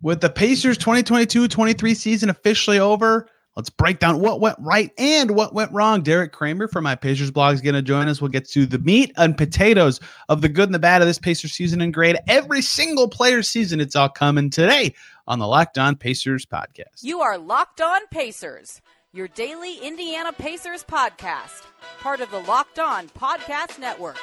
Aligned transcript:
With 0.00 0.20
the 0.20 0.30
Pacers 0.30 0.78
2022 0.78 1.48
23 1.48 1.94
season 1.94 2.30
officially 2.30 2.78
over, 2.78 3.28
let's 3.56 3.68
break 3.68 3.98
down 3.98 4.20
what 4.20 4.40
went 4.40 4.56
right 4.60 4.92
and 4.96 5.32
what 5.32 5.54
went 5.54 5.72
wrong. 5.72 6.02
Derek 6.02 6.32
Kramer 6.32 6.68
from 6.68 6.84
iPacers 6.84 7.32
blog 7.32 7.54
is 7.54 7.60
going 7.60 7.74
to 7.74 7.82
join 7.82 8.06
us. 8.06 8.20
We'll 8.20 8.30
get 8.30 8.48
to 8.50 8.64
the 8.64 8.78
meat 8.78 9.12
and 9.16 9.36
potatoes 9.36 9.98
of 10.28 10.40
the 10.40 10.48
good 10.48 10.68
and 10.68 10.74
the 10.74 10.78
bad 10.78 11.02
of 11.02 11.08
this 11.08 11.18
Pacers 11.18 11.52
season 11.52 11.80
and 11.80 11.92
grade 11.92 12.16
every 12.28 12.62
single 12.62 13.08
player 13.08 13.42
season. 13.42 13.80
It's 13.80 13.96
all 13.96 14.08
coming 14.08 14.50
today 14.50 14.94
on 15.26 15.40
the 15.40 15.48
Locked 15.48 15.78
On 15.78 15.96
Pacers 15.96 16.46
podcast. 16.46 17.02
You 17.02 17.20
are 17.20 17.36
Locked 17.36 17.80
On 17.80 18.06
Pacers, 18.12 18.80
your 19.12 19.26
daily 19.26 19.78
Indiana 19.78 20.32
Pacers 20.32 20.84
podcast, 20.84 21.64
part 21.98 22.20
of 22.20 22.30
the 22.30 22.40
Locked 22.40 22.78
On 22.78 23.08
Podcast 23.08 23.80
Network. 23.80 24.18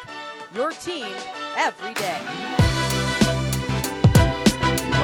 Your 0.56 0.72
team 0.72 1.14
every 1.58 1.94
day. 1.96 2.65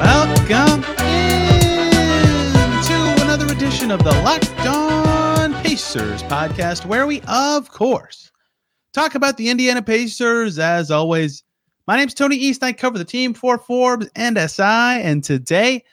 Welcome 0.02 0.84
into 1.04 2.96
another 3.24 3.46
edition 3.54 3.92
of 3.92 4.04
the 4.04 4.10
Locked 4.24 4.50
On 4.66 5.54
Pacers 5.62 6.24
podcast, 6.24 6.88
where 6.88 7.06
we, 7.06 7.22
of 7.28 7.70
course, 7.70 8.32
talk 8.94 9.14
about 9.14 9.38
the 9.38 9.50
Indiana 9.50 9.84
Pacers. 9.84 10.58
As 10.58 10.90
always, 10.90 11.44
my 11.86 11.98
name's 11.98 12.16
Tony 12.16 12.36
East. 12.36 12.64
I 12.64 12.74
cover 12.74 12.98
the 12.98 13.06
team 13.06 13.36
for 13.36 13.60
Forbes 13.60 14.10
and 14.16 14.40
SI, 14.40 14.64
and 14.64 15.24
today 15.24 15.84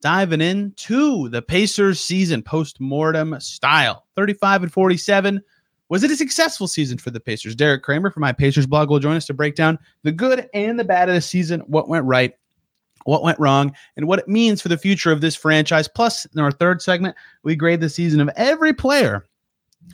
diving 0.00 0.40
into 0.40 1.28
the 1.28 1.40
Pacers 1.40 2.00
season 2.00 2.42
post-mortem 2.42 3.38
style 3.38 4.06
35 4.16 4.64
and 4.64 4.72
47. 4.72 5.40
Was 5.88 6.02
it 6.02 6.10
a 6.10 6.16
successful 6.16 6.66
season 6.66 6.98
for 6.98 7.12
the 7.12 7.20
Pacers? 7.20 7.54
Derek 7.54 7.84
Kramer 7.84 8.10
from 8.10 8.24
iPacers 8.24 8.68
blog 8.68 8.90
will 8.90 8.98
join 8.98 9.14
us 9.14 9.26
to 9.26 9.34
break 9.34 9.54
down 9.54 9.78
the 10.02 10.10
good 10.10 10.48
and 10.52 10.80
the 10.80 10.84
bad 10.84 11.08
of 11.08 11.14
the 11.14 11.20
season, 11.20 11.60
what 11.60 11.88
went 11.88 12.04
right, 12.06 12.34
what 13.04 13.22
went 13.22 13.38
wrong, 13.38 13.72
and 13.96 14.06
what 14.06 14.18
it 14.18 14.28
means 14.28 14.62
for 14.62 14.68
the 14.68 14.78
future 14.78 15.12
of 15.12 15.20
this 15.20 15.34
franchise. 15.36 15.88
Plus, 15.88 16.24
in 16.26 16.40
our 16.40 16.52
third 16.52 16.82
segment, 16.82 17.16
we 17.42 17.56
grade 17.56 17.80
the 17.80 17.88
season 17.88 18.20
of 18.20 18.30
every 18.36 18.72
player 18.72 19.24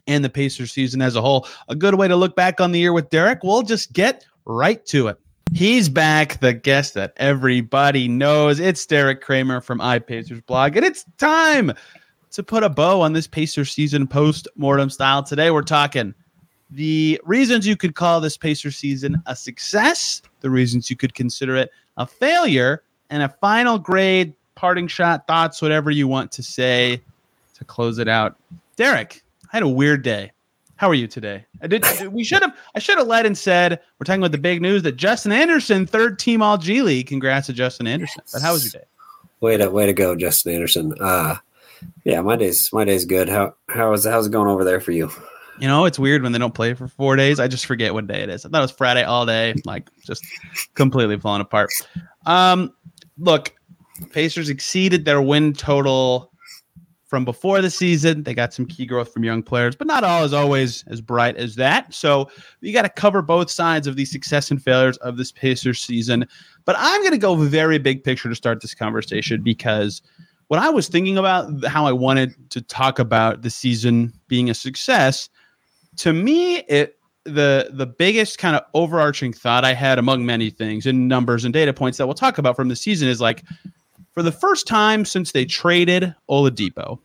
and 0.07 0.25
the 0.25 0.31
Pacers 0.31 0.73
season 0.73 1.01
as 1.01 1.17
a 1.17 1.23
whole. 1.23 1.49
A 1.69 1.75
good 1.75 1.95
way 1.95 2.09
to 2.09 2.17
look 2.17 2.37
back 2.37 2.61
on 2.61 2.73
the 2.73 2.79
year 2.79 2.93
with 2.93 3.11
Derek. 3.11 3.43
We'll 3.43 3.63
just 3.63 3.93
get 3.93 4.25
right 4.45 4.85
to 4.87 5.09
it. 5.09 5.19
He's 5.55 5.89
back, 5.89 6.41
the 6.41 6.53
guest 6.53 6.93
that 6.95 7.15
everybody 7.17 8.07
knows. 8.07 8.61
It's 8.61 8.85
Derek 8.85 9.23
Kramer 9.23 9.63
from 9.63 9.79
iPacers 9.79 10.45
blog, 10.45 10.77
and 10.77 10.85
it's 10.85 11.05
time 11.17 11.73
to 12.33 12.43
put 12.43 12.63
a 12.63 12.69
bow 12.69 13.01
on 13.01 13.15
this 13.15 13.27
Pacers 13.27 13.73
season 13.73 14.07
post 14.07 14.47
mortem 14.57 14.91
style. 14.91 15.23
Today, 15.23 15.51
we're 15.51 15.63
talking 15.63 16.15
the 16.71 17.19
reasons 17.25 17.67
you 17.67 17.77
could 17.77 17.95
call 17.95 18.21
this 18.21 18.37
Pacers 18.37 18.77
season 18.77 19.23
a 19.25 19.35
success, 19.35 20.21
the 20.41 20.51
reasons 20.51 20.91
you 20.91 20.97
could 20.97 21.15
consider 21.15 21.57
it 21.57 21.71
a 21.97 22.07
failure, 22.07 22.83
and 23.11 23.23
a 23.23 23.29
final 23.41 23.79
grade, 23.79 24.35
parting 24.55 24.89
shot, 24.89 25.27
thoughts, 25.27 25.63
whatever 25.63 25.91
you 25.91 26.09
want 26.09 26.33
to 26.33 26.43
say 26.43 27.01
to 27.55 27.65
close 27.65 27.99
it 27.99 28.09
out. 28.09 28.37
Derek, 28.77 29.23
I 29.53 29.57
had 29.57 29.63
a 29.63 29.69
weird 29.69 30.03
day. 30.03 30.33
How 30.77 30.89
are 30.89 30.95
you 30.95 31.09
today? 31.09 31.45
I 31.61 31.67
did. 31.67 31.85
We 32.13 32.23
should 32.23 32.43
have. 32.43 32.57
I 32.75 32.79
should 32.79 32.99
have 32.99 33.09
led 33.09 33.27
and 33.27 33.37
said 33.37 33.81
we're 33.99 34.05
talking 34.05 34.23
about 34.23 34.33
the 34.33 34.39
big 34.39 34.63
news 34.63 34.85
that 34.85 34.93
Justin 34.93 35.33
Anderson, 35.33 35.87
third 35.87 36.19
team 36.19 36.41
All 36.41 36.57
G 36.57 36.83
League. 36.83 37.09
Congrats 37.09 37.47
to 37.49 37.53
Justin 37.53 37.89
Anderson. 37.89 38.23
But 38.33 38.43
how 38.43 38.53
was 38.53 38.65
your 38.65 38.81
day? 38.81 38.87
Way 39.41 39.57
to 39.57 39.71
way 39.71 39.87
to 39.87 39.93
go, 39.93 40.15
Justin 40.15 40.55
Anderson. 40.55 40.95
Uh 41.01 41.37
yeah, 42.05 42.21
my 42.21 42.37
day's 42.37 42.71
my 42.73 42.85
day's 42.85 43.05
good. 43.05 43.29
How 43.29 43.55
how 43.69 43.93
is 43.93 44.05
how's 44.05 44.27
it 44.27 44.33
going 44.33 44.49
over 44.49 44.65
there 44.65 44.81
for 44.81 44.93
you? 44.93 45.11
You 45.61 45.67
know, 45.67 45.85
it's 45.85 45.99
weird 45.99 46.23
when 46.23 46.31
they 46.31 46.39
don't 46.39 46.55
play 46.55 46.75
for 46.75 46.87
four 46.87 47.17
days. 47.17 47.41
I 47.41 47.49
just 47.49 47.67
forget 47.67 47.93
what 47.93 48.07
day 48.07 48.23
it 48.23 48.29
is. 48.29 48.47
I 48.47 48.49
thought 48.49 48.59
it 48.59 48.63
was 48.63 48.71
Friday 48.71 49.03
all 49.03 49.27
day, 49.27 49.55
like 49.65 49.89
just 50.05 50.25
completely 50.75 51.19
falling 51.19 51.41
apart. 51.41 51.71
Um, 52.27 52.73
look, 53.19 53.55
Pacers 54.13 54.49
exceeded 54.49 55.05
their 55.05 55.21
win 55.21 55.53
total 55.53 56.33
from 57.09 57.25
before 57.25 57.63
the 57.63 57.71
season. 57.71 58.23
They 58.23 58.35
got 58.35 58.53
some 58.53 58.67
key 58.67 58.85
growth 58.85 59.13
from 59.13 59.25
young 59.25 59.43
players, 59.43 59.75
but 59.75 59.87
not 59.87 60.05
all 60.05 60.25
is 60.25 60.35
always 60.35 60.85
as 60.89 61.01
bright 61.01 61.37
as 61.37 61.57
that. 61.57 61.93
So 61.93 62.31
you 62.61 62.73
got 62.73 62.83
to 62.83 62.91
cover 62.91 63.23
both 63.23 63.51
sides 63.51 63.87
of 63.87 63.97
the 63.97 64.05
success 64.05 64.51
and 64.51 64.63
failures 64.63 64.99
of 64.99 65.17
this 65.17 65.33
Pacers 65.33 65.81
season. 65.81 66.27
But 66.67 66.77
I'm 66.79 67.01
going 67.01 67.13
to 67.13 67.19
go 67.19 67.35
very 67.35 67.79
big 67.79 68.05
picture 68.05 68.29
to 68.29 68.35
start 68.35 68.61
this 68.61 68.75
conversation 68.75 69.43
because 69.43 70.03
when 70.49 70.61
I 70.61 70.69
was 70.69 70.89
thinking 70.89 71.17
about 71.17 71.65
how 71.65 71.87
I 71.87 71.93
wanted 71.93 72.35
to 72.51 72.61
talk 72.61 72.99
about 72.99 73.43
the 73.43 73.51
season 73.51 74.13
being 74.29 74.51
a 74.51 74.55
success, 74.55 75.31
to 75.97 76.13
me, 76.13 76.59
it 76.59 76.98
the 77.35 77.71
the 77.73 77.87
biggest 77.87 78.39
kind 78.39 78.57
of 78.57 78.63
overarching 78.75 79.33
thought 79.33 79.65
I 79.65 79.75
had 79.75 79.99
among 79.99 80.27
many 80.27 80.51
things 80.51 80.87
and 80.87 81.09
numbers 81.09 81.45
and 81.45 81.53
data 81.53 81.73
points 81.73 81.99
that 81.99 82.07
we'll 82.07 82.15
talk 82.15 82.39
about 82.39 82.57
from 82.57 82.69
the 82.69 82.77
season 82.77 83.09
is 83.09 83.21
like 83.21 83.45
for 84.13 84.23
the 84.23 84.33
first 84.33 84.67
time 84.67 85.05
since 85.05 85.33
they 85.33 85.45
traded 85.45 86.15
Oladipo, 86.29 86.99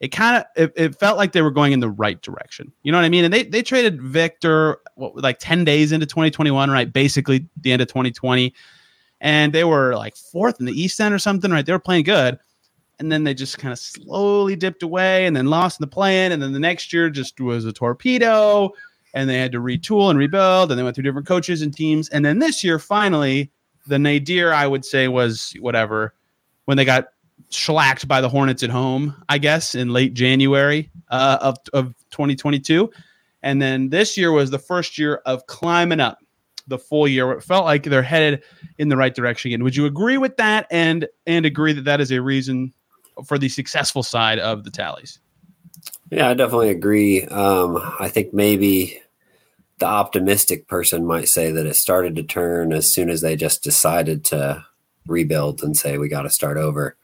it 0.00 0.08
kind 0.08 0.38
of 0.38 0.44
it, 0.56 0.72
it, 0.76 0.98
felt 0.98 1.18
like 1.18 1.32
they 1.32 1.42
were 1.42 1.50
going 1.50 1.72
in 1.72 1.80
the 1.80 1.90
right 1.90 2.22
direction. 2.22 2.72
You 2.82 2.92
know 2.92 2.98
what 2.98 3.04
I 3.04 3.08
mean? 3.08 3.24
And 3.24 3.34
they 3.34 3.42
they 3.42 3.62
traded 3.62 4.00
Victor 4.00 4.78
what, 4.94 5.16
like 5.16 5.38
10 5.40 5.64
days 5.64 5.92
into 5.92 6.06
2021, 6.06 6.70
right? 6.70 6.90
Basically 6.90 7.46
the 7.60 7.72
end 7.72 7.82
of 7.82 7.88
2020. 7.88 8.54
And 9.20 9.52
they 9.52 9.64
were 9.64 9.96
like 9.96 10.16
fourth 10.16 10.60
in 10.60 10.66
the 10.66 10.72
East 10.72 11.00
End 11.00 11.12
or 11.12 11.18
something, 11.18 11.50
right? 11.50 11.66
They 11.66 11.72
were 11.72 11.78
playing 11.78 12.04
good. 12.04 12.38
And 13.00 13.12
then 13.12 13.24
they 13.24 13.34
just 13.34 13.58
kind 13.58 13.72
of 13.72 13.78
slowly 13.78 14.56
dipped 14.56 14.82
away 14.82 15.26
and 15.26 15.36
then 15.36 15.46
lost 15.46 15.80
in 15.80 15.84
the 15.84 15.90
play-in. 15.90 16.32
And 16.32 16.42
then 16.42 16.52
the 16.52 16.58
next 16.58 16.92
year 16.92 17.10
just 17.10 17.40
was 17.40 17.64
a 17.64 17.72
torpedo 17.72 18.72
and 19.14 19.28
they 19.28 19.38
had 19.38 19.52
to 19.52 19.60
retool 19.60 20.10
and 20.10 20.18
rebuild, 20.18 20.70
and 20.70 20.78
they 20.78 20.82
went 20.82 20.94
through 20.94 21.04
different 21.04 21.26
coaches 21.26 21.62
and 21.62 21.74
teams. 21.74 22.08
And 22.10 22.24
then 22.24 22.38
this 22.38 22.62
year, 22.62 22.78
finally, 22.78 23.50
the 23.86 23.98
nadir 23.98 24.52
I 24.52 24.66
would 24.66 24.84
say 24.84 25.08
was 25.08 25.54
whatever 25.60 26.14
when 26.66 26.76
they 26.76 26.84
got 26.84 27.08
shellacked 27.50 28.06
by 28.06 28.20
the 28.20 28.28
Hornets 28.28 28.62
at 28.62 28.70
home, 28.70 29.14
I 29.28 29.38
guess, 29.38 29.74
in 29.74 29.90
late 29.90 30.14
January 30.14 30.90
uh, 31.08 31.38
of 31.40 31.56
of 31.72 31.94
2022. 32.10 32.90
And 33.42 33.62
then 33.62 33.88
this 33.90 34.16
year 34.16 34.32
was 34.32 34.50
the 34.50 34.58
first 34.58 34.98
year 34.98 35.22
of 35.24 35.46
climbing 35.46 36.00
up 36.00 36.18
the 36.66 36.78
full 36.78 37.08
year. 37.08 37.32
It 37.32 37.42
felt 37.42 37.64
like 37.64 37.84
they're 37.84 38.02
headed 38.02 38.42
in 38.78 38.88
the 38.88 38.96
right 38.96 39.14
direction 39.14 39.48
again. 39.48 39.64
Would 39.64 39.76
you 39.76 39.86
agree 39.86 40.18
with 40.18 40.36
that 40.36 40.66
and 40.70 41.06
and 41.26 41.46
agree 41.46 41.72
that 41.72 41.84
that 41.84 42.00
is 42.00 42.12
a 42.12 42.20
reason 42.20 42.72
for 43.24 43.38
the 43.38 43.48
successful 43.48 44.02
side 44.02 44.38
of 44.38 44.64
the 44.64 44.70
tallies? 44.70 45.18
Yeah, 46.10 46.30
I 46.30 46.34
definitely 46.34 46.70
agree. 46.70 47.24
Um, 47.24 47.78
I 47.98 48.08
think 48.08 48.32
maybe 48.32 49.00
the 49.78 49.86
optimistic 49.86 50.66
person 50.66 51.06
might 51.06 51.28
say 51.28 51.52
that 51.52 51.66
it 51.66 51.76
started 51.76 52.16
to 52.16 52.22
turn 52.22 52.72
as 52.72 52.92
soon 52.92 53.10
as 53.10 53.20
they 53.20 53.36
just 53.36 53.62
decided 53.62 54.24
to 54.26 54.64
rebuild 55.06 55.62
and 55.62 55.76
say 55.76 55.98
we 55.98 56.08
got 56.08 56.22
to 56.22 56.30
start 56.30 56.56
over. 56.56 56.96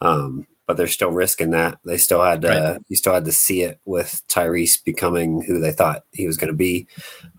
Um, 0.00 0.46
but 0.66 0.76
they're 0.76 0.86
still 0.86 1.10
risking 1.10 1.50
that. 1.50 1.78
They 1.84 1.98
still 1.98 2.22
had 2.22 2.40
to, 2.42 2.48
right. 2.48 2.80
you 2.88 2.96
still 2.96 3.12
had 3.12 3.26
to 3.26 3.32
see 3.32 3.62
it 3.62 3.80
with 3.84 4.22
Tyrese 4.28 4.82
becoming 4.82 5.42
who 5.42 5.60
they 5.60 5.72
thought 5.72 6.04
he 6.12 6.26
was 6.26 6.38
going 6.38 6.48
to 6.48 6.56
be. 6.56 6.86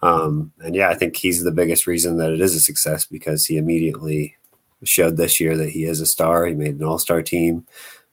Um, 0.03 0.51
and 0.59 0.75
yeah, 0.75 0.89
I 0.89 0.95
think 0.95 1.15
he's 1.15 1.43
the 1.43 1.51
biggest 1.51 1.87
reason 1.87 2.17
that 2.17 2.31
it 2.31 2.41
is 2.41 2.55
a 2.55 2.59
success 2.59 3.05
because 3.05 3.45
he 3.45 3.57
immediately 3.57 4.35
showed 4.83 5.17
this 5.17 5.39
year 5.39 5.57
that 5.57 5.71
he 5.71 5.85
is 5.85 6.01
a 6.01 6.05
star. 6.05 6.45
He 6.45 6.53
made 6.53 6.75
an 6.75 6.83
all 6.83 6.99
star 6.99 7.23
team 7.23 7.65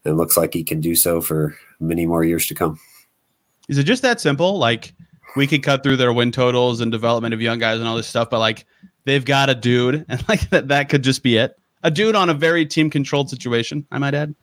and 0.05 0.17
looks 0.17 0.39
like 0.39 0.55
he 0.55 0.65
can 0.65 0.81
do 0.81 0.95
so 0.95 1.21
for 1.21 1.59
many 1.79 2.07
more 2.07 2.25
years 2.25 2.47
to 2.47 2.55
come. 2.55 2.81
Is 3.73 3.79
it 3.79 3.85
just 3.85 4.03
that 4.03 4.21
simple? 4.21 4.59
Like 4.59 4.93
we 5.35 5.47
could 5.47 5.63
cut 5.63 5.83
through 5.83 5.97
their 5.97 6.13
win 6.13 6.31
totals 6.31 6.83
and 6.83 6.93
development 6.93 7.33
of 7.33 7.41
young 7.41 7.59
guys 7.59 7.79
and 7.79 7.89
all 7.89 7.97
this 7.97 8.07
stuff, 8.07 8.29
but 8.29 8.39
like 8.39 8.67
they've 9.07 9.25
got 9.25 9.49
a 9.49 9.55
dude, 9.55 10.05
and 10.11 10.23
like 10.29 10.51
that 10.51 10.69
that 10.69 10.91
could 10.91 11.03
just 11.03 11.23
be 11.23 11.39
it. 11.39 11.59
A 11.83 11.91
dude 11.91 12.15
on 12.15 12.29
a 12.29 12.35
very 12.35 12.67
team 12.67 12.91
controlled 12.91 13.31
situation, 13.31 13.87
I 13.91 13.97
might 13.97 14.13
add. 14.13 14.35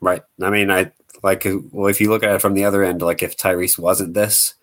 Right. 0.00 0.22
I 0.40 0.50
mean, 0.50 0.70
I 0.70 0.92
like 1.24 1.44
well, 1.72 1.88
if 1.88 2.00
you 2.00 2.08
look 2.08 2.22
at 2.22 2.36
it 2.36 2.40
from 2.40 2.54
the 2.54 2.64
other 2.64 2.84
end, 2.84 3.02
like 3.02 3.20
if 3.20 3.36
Tyrese 3.36 3.80
wasn't 3.80 4.14
this, 4.14 4.54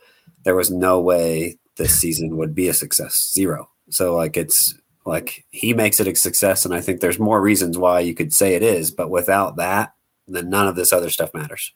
there 0.46 0.56
was 0.56 0.72
no 0.72 1.02
way 1.02 1.58
this 1.76 1.94
season 1.94 2.38
would 2.38 2.56
be 2.56 2.70
a 2.70 2.74
success. 2.74 3.32
Zero. 3.34 3.70
So 3.90 4.16
like 4.16 4.38
it's 4.38 4.74
like 5.06 5.46
he 5.50 5.74
makes 5.74 6.00
it 6.00 6.08
a 6.08 6.16
success, 6.16 6.64
and 6.64 6.74
I 6.74 6.80
think 6.80 7.02
there's 7.02 7.20
more 7.20 7.42
reasons 7.42 7.78
why 7.78 8.00
you 8.00 8.16
could 8.16 8.32
say 8.32 8.56
it 8.56 8.64
is, 8.64 8.92
but 8.92 9.10
without 9.10 9.58
that, 9.58 9.94
then 10.26 10.50
none 10.50 10.70
of 10.70 10.78
this 10.78 10.94
other 10.94 11.10
stuff 11.10 11.34
matters. 11.34 11.74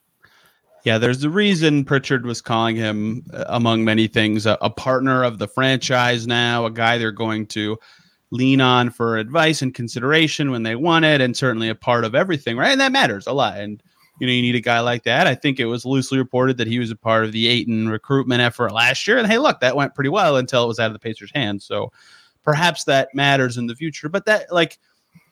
Yeah, 0.88 0.96
there's 0.96 1.22
a 1.22 1.28
reason 1.28 1.84
Pritchard 1.84 2.24
was 2.24 2.40
calling 2.40 2.74
him, 2.74 3.22
uh, 3.34 3.44
among 3.48 3.84
many 3.84 4.06
things, 4.06 4.46
a, 4.46 4.56
a, 4.62 4.70
partner 4.70 5.22
of 5.22 5.38
the 5.38 5.46
franchise 5.46 6.26
now, 6.26 6.64
a 6.64 6.70
guy 6.70 6.96
they're 6.96 7.12
going 7.12 7.46
to 7.48 7.76
lean 8.30 8.62
on 8.62 8.88
for 8.88 9.18
advice 9.18 9.60
and 9.60 9.74
consideration 9.74 10.50
when 10.50 10.62
they 10.62 10.76
want 10.76 11.04
it, 11.04 11.20
and 11.20 11.36
certainly 11.36 11.68
a 11.68 11.74
part 11.74 12.06
of 12.06 12.14
everything, 12.14 12.56
right? 12.56 12.72
And 12.72 12.80
that 12.80 12.90
matters 12.90 13.26
a 13.26 13.34
lot. 13.34 13.58
And, 13.58 13.82
you 14.18 14.26
know, 14.26 14.32
you 14.32 14.40
need 14.40 14.54
a 14.54 14.62
guy 14.62 14.80
like 14.80 15.02
that. 15.02 15.26
I 15.26 15.34
think 15.34 15.60
it 15.60 15.66
was 15.66 15.84
loosely 15.84 16.16
reported 16.16 16.56
that 16.56 16.66
he 16.66 16.78
was 16.78 16.90
a 16.90 16.96
part 16.96 17.26
of 17.26 17.32
the 17.32 17.48
Ayton 17.48 17.90
recruitment 17.90 18.40
effort 18.40 18.72
last 18.72 19.06
year. 19.06 19.18
And 19.18 19.26
hey, 19.26 19.36
look, 19.36 19.60
that 19.60 19.76
went 19.76 19.94
pretty 19.94 20.08
well 20.08 20.38
until 20.38 20.64
it 20.64 20.68
was 20.68 20.80
out 20.80 20.86
of 20.86 20.94
the 20.94 20.98
Pacers' 21.00 21.32
hands. 21.34 21.66
So 21.66 21.92
perhaps 22.44 22.84
that 22.84 23.14
matters 23.14 23.58
in 23.58 23.66
the 23.66 23.76
future. 23.76 24.08
But 24.08 24.24
that, 24.24 24.50
like, 24.50 24.78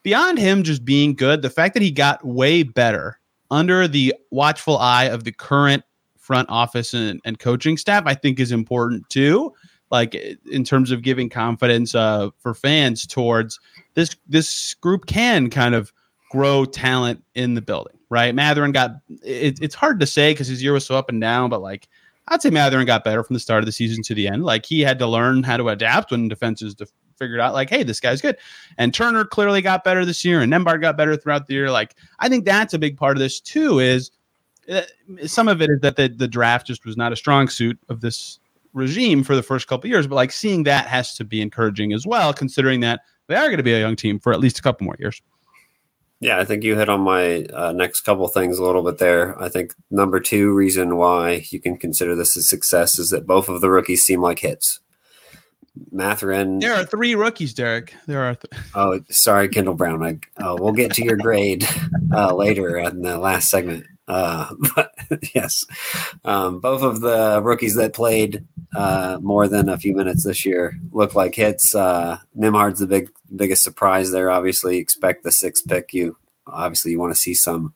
beyond 0.03 0.37
him 0.37 0.61
just 0.61 0.85
being 0.85 1.15
good, 1.15 1.41
the 1.41 1.49
fact 1.49 1.73
that 1.73 1.81
he 1.81 1.89
got 1.89 2.23
way 2.23 2.61
better 2.61 3.19
under 3.51 3.87
the 3.87 4.13
watchful 4.31 4.77
eye 4.77 5.05
of 5.05 5.23
the 5.23 5.31
current 5.31 5.83
front 6.17 6.49
office 6.49 6.93
and, 6.93 7.21
and 7.23 7.39
coaching 7.39 7.77
staff, 7.77 8.03
I 8.05 8.13
think 8.13 8.39
is 8.39 8.51
important 8.51 9.09
too. 9.09 9.53
Like 9.89 10.15
in 10.51 10.65
terms 10.65 10.91
of 10.91 11.01
giving 11.01 11.29
confidence 11.29 11.95
uh, 11.95 12.29
for 12.39 12.53
fans 12.53 13.07
towards 13.07 13.59
this, 13.93 14.15
this 14.27 14.73
group 14.75 15.05
can 15.05 15.49
kind 15.49 15.73
of 15.73 15.93
grow 16.29 16.65
talent 16.65 17.23
in 17.35 17.53
the 17.53 17.61
building, 17.61 17.97
right? 18.09 18.35
Mathurin 18.35 18.73
got 18.73 18.91
it, 19.23 19.59
it's 19.61 19.75
hard 19.75 20.01
to 20.01 20.05
say 20.05 20.33
because 20.33 20.47
his 20.47 20.61
year 20.61 20.73
was 20.73 20.85
so 20.85 20.97
up 20.97 21.07
and 21.07 21.21
down, 21.21 21.49
but 21.49 21.61
like 21.61 21.87
I'd 22.27 22.41
say 22.41 22.49
Mathurin 22.49 22.85
got 22.85 23.05
better 23.05 23.23
from 23.23 23.35
the 23.35 23.39
start 23.39 23.59
of 23.59 23.65
the 23.65 23.71
season 23.71 24.03
to 24.03 24.13
the 24.13 24.27
end. 24.27 24.43
Like 24.43 24.65
he 24.65 24.81
had 24.81 24.99
to 24.99 25.07
learn 25.07 25.43
how 25.43 25.55
to 25.55 25.69
adapt 25.69 26.11
when 26.11 26.27
defenses 26.27 26.75
def- 26.75 26.91
figured 27.17 27.39
out, 27.39 27.53
like, 27.53 27.69
hey, 27.69 27.83
this 27.83 27.99
guy's 27.99 28.21
good. 28.21 28.37
And 28.77 28.93
Turner 28.93 29.25
clearly 29.25 29.61
got 29.61 29.83
better 29.83 30.05
this 30.05 30.23
year, 30.23 30.41
and 30.41 30.51
Nembhard 30.51 30.81
got 30.81 30.97
better 30.97 31.15
throughout 31.15 31.47
the 31.47 31.53
year. 31.53 31.71
Like 31.71 31.95
I 32.19 32.29
think 32.29 32.45
that's 32.45 32.73
a 32.73 32.79
big 32.79 32.97
part 32.97 33.17
of 33.17 33.19
this 33.19 33.39
too. 33.39 33.79
Is 33.79 34.11
uh, 34.69 34.81
some 35.25 35.47
of 35.47 35.61
it 35.61 35.69
is 35.69 35.79
that 35.81 35.95
the, 35.95 36.07
the 36.07 36.27
draft 36.27 36.67
just 36.67 36.85
was 36.85 36.97
not 36.97 37.11
a 37.11 37.15
strong 37.15 37.47
suit 37.47 37.77
of 37.89 38.01
this 38.01 38.39
regime 38.73 39.23
for 39.23 39.35
the 39.35 39.43
first 39.43 39.67
couple 39.67 39.89
years, 39.89 40.07
but 40.07 40.15
like 40.15 40.31
seeing 40.31 40.63
that 40.63 40.87
has 40.87 41.15
to 41.15 41.23
be 41.23 41.41
encouraging 41.41 41.93
as 41.93 42.05
well, 42.05 42.33
considering 42.33 42.81
that 42.81 43.01
they 43.27 43.35
are 43.35 43.45
going 43.45 43.57
to 43.57 43.63
be 43.63 43.73
a 43.73 43.79
young 43.79 43.95
team 43.95 44.19
for 44.19 44.33
at 44.33 44.39
least 44.39 44.59
a 44.59 44.61
couple 44.61 44.85
more 44.85 44.95
years. 44.99 45.21
Yeah, 46.19 46.39
I 46.39 46.45
think 46.45 46.63
you 46.63 46.75
hit 46.75 46.89
on 46.89 47.01
my 47.01 47.43
uh, 47.53 47.71
next 47.73 48.01
couple 48.01 48.27
things 48.27 48.57
a 48.57 48.63
little 48.63 48.81
bit 48.81 48.97
there. 48.97 49.39
I 49.39 49.49
think 49.49 49.75
number 49.91 50.19
two 50.19 50.51
reason 50.51 50.95
why 50.95 51.45
you 51.51 51.59
can 51.59 51.77
consider 51.77 52.15
this 52.15 52.35
a 52.35 52.41
success 52.41 52.97
is 52.97 53.11
that 53.11 53.27
both 53.27 53.49
of 53.49 53.61
the 53.61 53.69
rookies 53.69 54.03
seem 54.03 54.21
like 54.21 54.39
hits. 54.39 54.79
Mathurin. 55.91 56.59
There 56.59 56.73
are 56.73 56.85
three 56.85 57.15
rookies, 57.15 57.53
Derek. 57.53 57.93
There 58.05 58.23
are. 58.23 58.35
Th- 58.35 58.63
oh, 58.75 58.99
sorry, 59.09 59.49
Kendall 59.49 59.73
Brown. 59.73 60.03
I, 60.03 60.19
uh, 60.43 60.55
we'll 60.59 60.73
get 60.73 60.93
to 60.93 61.03
your 61.03 61.17
grade 61.17 61.67
uh, 62.13 62.33
later 62.33 62.77
in 62.77 63.01
the 63.01 63.17
last 63.17 63.49
segment. 63.49 63.85
Uh, 64.07 64.53
but 64.75 64.93
yes, 65.33 65.65
um, 66.25 66.59
both 66.59 66.81
of 66.81 67.01
the 67.01 67.41
rookies 67.43 67.75
that 67.75 67.93
played 67.93 68.45
uh, 68.75 69.19
more 69.21 69.47
than 69.47 69.69
a 69.69 69.77
few 69.77 69.95
minutes 69.95 70.23
this 70.23 70.45
year 70.45 70.77
look 70.91 71.15
like 71.15 71.35
hits. 71.35 71.75
Uh, 71.75 72.17
Nembhard's 72.37 72.79
the 72.79 72.87
big 72.87 73.09
biggest 73.35 73.63
surprise 73.63 74.11
there. 74.11 74.31
Obviously, 74.31 74.77
expect 74.77 75.23
the 75.23 75.31
sixth 75.31 75.67
pick. 75.67 75.93
You 75.93 76.17
obviously 76.47 76.91
you 76.91 76.99
want 76.99 77.13
to 77.13 77.19
see 77.19 77.33
some 77.33 77.73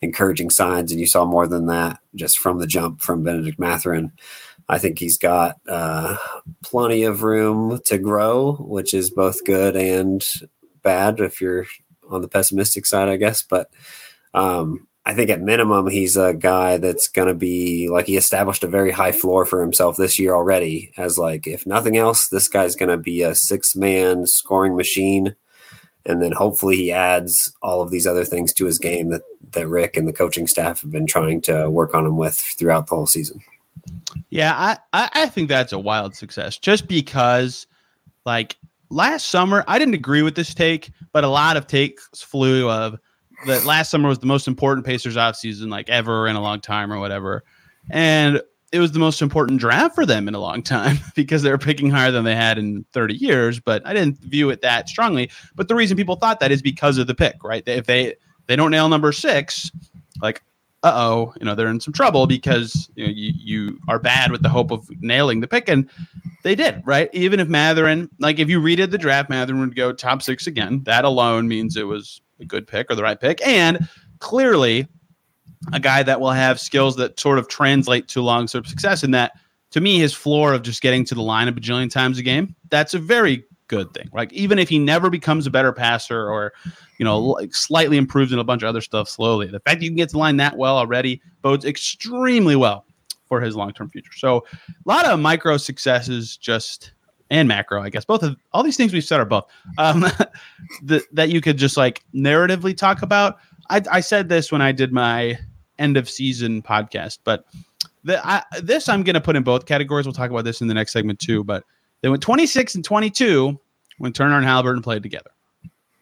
encouraging 0.00 0.50
signs, 0.50 0.90
and 0.90 1.00
you 1.00 1.06
saw 1.06 1.24
more 1.24 1.46
than 1.46 1.66
that 1.66 1.98
just 2.14 2.38
from 2.38 2.58
the 2.58 2.66
jump 2.66 3.00
from 3.00 3.22
Bennedict 3.22 3.58
Mathurin. 3.58 4.12
I 4.68 4.78
think 4.78 4.98
he's 4.98 5.18
got 5.18 5.56
uh, 5.68 6.16
plenty 6.62 7.04
of 7.04 7.22
room 7.22 7.80
to 7.86 7.98
grow, 7.98 8.54
which 8.54 8.94
is 8.94 9.10
both 9.10 9.44
good 9.44 9.76
and 9.76 10.24
bad 10.82 11.20
if 11.20 11.40
you're 11.40 11.66
on 12.08 12.22
the 12.22 12.28
pessimistic 12.28 12.86
side, 12.86 13.08
I 13.08 13.16
guess. 13.16 13.42
But 13.42 13.70
um, 14.32 14.86
I 15.04 15.14
think 15.14 15.28
at 15.28 15.42
minimum, 15.42 15.88
he's 15.88 16.16
a 16.16 16.32
guy 16.32 16.78
that's 16.78 17.08
going 17.08 17.28
to 17.28 17.34
be 17.34 17.88
like 17.90 18.06
he 18.06 18.16
established 18.16 18.64
a 18.64 18.68
very 18.68 18.90
high 18.90 19.12
floor 19.12 19.44
for 19.44 19.60
himself 19.60 19.96
this 19.96 20.18
year 20.18 20.34
already. 20.34 20.92
As 20.96 21.18
like, 21.18 21.46
if 21.46 21.66
nothing 21.66 21.96
else, 21.96 22.28
this 22.28 22.48
guy's 22.48 22.76
going 22.76 22.88
to 22.88 22.96
be 22.96 23.22
a 23.22 23.34
six 23.34 23.76
man 23.76 24.26
scoring 24.26 24.76
machine. 24.76 25.36
And 26.06 26.22
then 26.22 26.32
hopefully 26.32 26.76
he 26.76 26.92
adds 26.92 27.52
all 27.62 27.80
of 27.80 27.90
these 27.90 28.06
other 28.06 28.24
things 28.24 28.52
to 28.54 28.66
his 28.66 28.78
game 28.78 29.08
that, 29.10 29.22
that 29.52 29.68
Rick 29.68 29.96
and 29.96 30.06
the 30.06 30.12
coaching 30.12 30.46
staff 30.46 30.82
have 30.82 30.90
been 30.90 31.06
trying 31.06 31.40
to 31.42 31.70
work 31.70 31.94
on 31.94 32.04
him 32.04 32.16
with 32.16 32.36
throughout 32.36 32.86
the 32.86 32.94
whole 32.94 33.06
season. 33.06 33.40
Yeah, 34.30 34.78
I, 34.92 35.08
I, 35.14 35.26
think 35.26 35.48
that's 35.48 35.72
a 35.72 35.78
wild 35.78 36.14
success 36.14 36.58
just 36.58 36.88
because, 36.88 37.66
like, 38.24 38.56
last 38.90 39.26
summer, 39.26 39.64
I 39.68 39.78
didn't 39.78 39.94
agree 39.94 40.22
with 40.22 40.34
this 40.34 40.54
take, 40.54 40.90
but 41.12 41.24
a 41.24 41.28
lot 41.28 41.56
of 41.56 41.66
takes 41.66 42.22
flew 42.22 42.68
of 42.68 42.98
that 43.46 43.64
last 43.64 43.90
summer 43.90 44.08
was 44.08 44.18
the 44.18 44.26
most 44.26 44.48
important 44.48 44.86
Pacers 44.86 45.16
offseason 45.16 45.70
like 45.70 45.88
ever 45.88 46.26
in 46.26 46.36
a 46.36 46.40
long 46.40 46.60
time 46.60 46.92
or 46.92 46.98
whatever. 46.98 47.44
And 47.90 48.40
it 48.72 48.80
was 48.80 48.92
the 48.92 48.98
most 48.98 49.22
important 49.22 49.60
draft 49.60 49.94
for 49.94 50.04
them 50.04 50.26
in 50.26 50.34
a 50.34 50.40
long 50.40 50.62
time 50.62 50.98
because 51.14 51.42
they 51.42 51.50
were 51.50 51.58
picking 51.58 51.90
higher 51.90 52.10
than 52.10 52.24
they 52.24 52.34
had 52.34 52.58
in 52.58 52.84
30 52.92 53.14
years. 53.14 53.60
But 53.60 53.86
I 53.86 53.92
didn't 53.92 54.18
view 54.18 54.50
it 54.50 54.62
that 54.62 54.88
strongly. 54.88 55.30
But 55.54 55.68
the 55.68 55.74
reason 55.74 55.96
people 55.96 56.16
thought 56.16 56.40
that 56.40 56.50
is 56.50 56.62
because 56.62 56.98
of 56.98 57.06
the 57.06 57.14
pick, 57.14 57.44
right? 57.44 57.62
If 57.66 57.86
they 57.86 58.14
they 58.46 58.56
don't 58.56 58.70
nail 58.70 58.88
number 58.88 59.12
six, 59.12 59.70
like 60.20 60.42
oh, 60.84 61.32
you 61.40 61.44
know, 61.44 61.54
they're 61.54 61.68
in 61.68 61.80
some 61.80 61.94
trouble 61.94 62.26
because 62.26 62.90
you, 62.94 63.06
know, 63.06 63.12
you, 63.12 63.32
you 63.36 63.78
are 63.88 63.98
bad 63.98 64.30
with 64.30 64.42
the 64.42 64.48
hope 64.48 64.70
of 64.70 64.88
nailing 65.00 65.40
the 65.40 65.48
pick. 65.48 65.68
And 65.68 65.88
they 66.42 66.54
did, 66.54 66.82
right? 66.84 67.08
Even 67.12 67.40
if 67.40 67.48
Mathurin, 67.48 68.08
like 68.20 68.38
if 68.38 68.48
you 68.48 68.60
redid 68.60 68.90
the 68.90 68.98
draft, 68.98 69.30
Mathurin 69.30 69.60
would 69.60 69.74
go 69.74 69.92
top 69.92 70.22
six 70.22 70.46
again. 70.46 70.82
That 70.84 71.04
alone 71.04 71.48
means 71.48 71.76
it 71.76 71.86
was 71.86 72.20
a 72.40 72.44
good 72.44 72.66
pick 72.66 72.90
or 72.90 72.94
the 72.94 73.02
right 73.02 73.18
pick. 73.18 73.44
And 73.46 73.88
clearly 74.18 74.86
a 75.72 75.80
guy 75.80 76.02
that 76.02 76.20
will 76.20 76.30
have 76.30 76.60
skills 76.60 76.96
that 76.96 77.18
sort 77.18 77.38
of 77.38 77.48
translate 77.48 78.08
to 78.08 78.20
long 78.20 78.46
term 78.46 78.64
success. 78.64 79.02
In 79.02 79.10
that, 79.12 79.32
to 79.70 79.80
me, 79.80 79.98
his 79.98 80.12
floor 80.12 80.52
of 80.52 80.62
just 80.62 80.82
getting 80.82 81.04
to 81.06 81.14
the 81.14 81.22
line 81.22 81.48
a 81.48 81.52
bajillion 81.52 81.90
times 81.90 82.18
a 82.18 82.22
game, 82.22 82.54
that's 82.68 82.94
a 82.94 82.98
very 82.98 83.44
good 83.68 83.92
thing. 83.94 84.08
Like 84.12 84.32
even 84.32 84.58
if 84.58 84.68
he 84.68 84.78
never 84.78 85.10
becomes 85.10 85.46
a 85.46 85.50
better 85.50 85.72
passer 85.72 86.30
or 86.30 86.52
you 86.98 87.04
know 87.04 87.18
like 87.18 87.54
slightly 87.54 87.96
improves 87.96 88.32
in 88.32 88.38
a 88.38 88.44
bunch 88.44 88.62
of 88.62 88.68
other 88.68 88.80
stuff 88.80 89.08
slowly, 89.08 89.46
the 89.46 89.60
fact 89.60 89.80
that 89.80 89.84
you 89.84 89.90
can 89.90 89.96
get 89.96 90.08
to 90.10 90.12
the 90.12 90.18
line 90.18 90.36
that 90.38 90.56
well 90.56 90.76
already 90.76 91.20
bodes 91.42 91.64
extremely 91.64 92.56
well 92.56 92.84
for 93.26 93.40
his 93.40 93.56
long 93.56 93.72
term 93.72 93.90
future. 93.90 94.12
So 94.16 94.44
a 94.68 94.88
lot 94.88 95.06
of 95.06 95.18
micro 95.18 95.56
successes 95.56 96.36
just 96.36 96.92
and 97.30 97.48
macro, 97.48 97.82
I 97.82 97.88
guess 97.88 98.04
both 98.04 98.22
of 98.22 98.36
all 98.52 98.62
these 98.62 98.76
things 98.76 98.92
we've 98.92 99.04
said 99.04 99.20
are 99.20 99.24
both 99.24 99.46
um, 99.78 100.00
that 100.82 101.02
that 101.12 101.28
you 101.30 101.40
could 101.40 101.56
just 101.56 101.76
like 101.76 102.04
narratively 102.14 102.76
talk 102.76 103.02
about. 103.02 103.38
I, 103.70 103.82
I 103.90 104.00
said 104.00 104.28
this 104.28 104.52
when 104.52 104.60
I 104.60 104.72
did 104.72 104.92
my 104.92 105.38
end 105.78 105.96
of 105.96 106.08
season 106.08 106.62
podcast, 106.62 107.18
but 107.24 107.46
the, 108.04 108.24
I, 108.26 108.42
this 108.62 108.88
I'm 108.88 109.02
going 109.02 109.14
to 109.14 109.20
put 109.20 109.36
in 109.36 109.42
both 109.42 109.66
categories. 109.66 110.06
We'll 110.06 110.12
talk 110.12 110.30
about 110.30 110.44
this 110.44 110.60
in 110.60 110.68
the 110.68 110.74
next 110.74 110.92
segment 110.92 111.18
too. 111.18 111.42
But 111.42 111.64
they 112.04 112.10
went 112.10 112.22
26 112.22 112.74
and 112.74 112.84
22 112.84 113.58
when 113.96 114.12
Turner 114.12 114.36
and 114.36 114.44
Halliburton 114.44 114.82
played 114.82 115.02
together. 115.02 115.30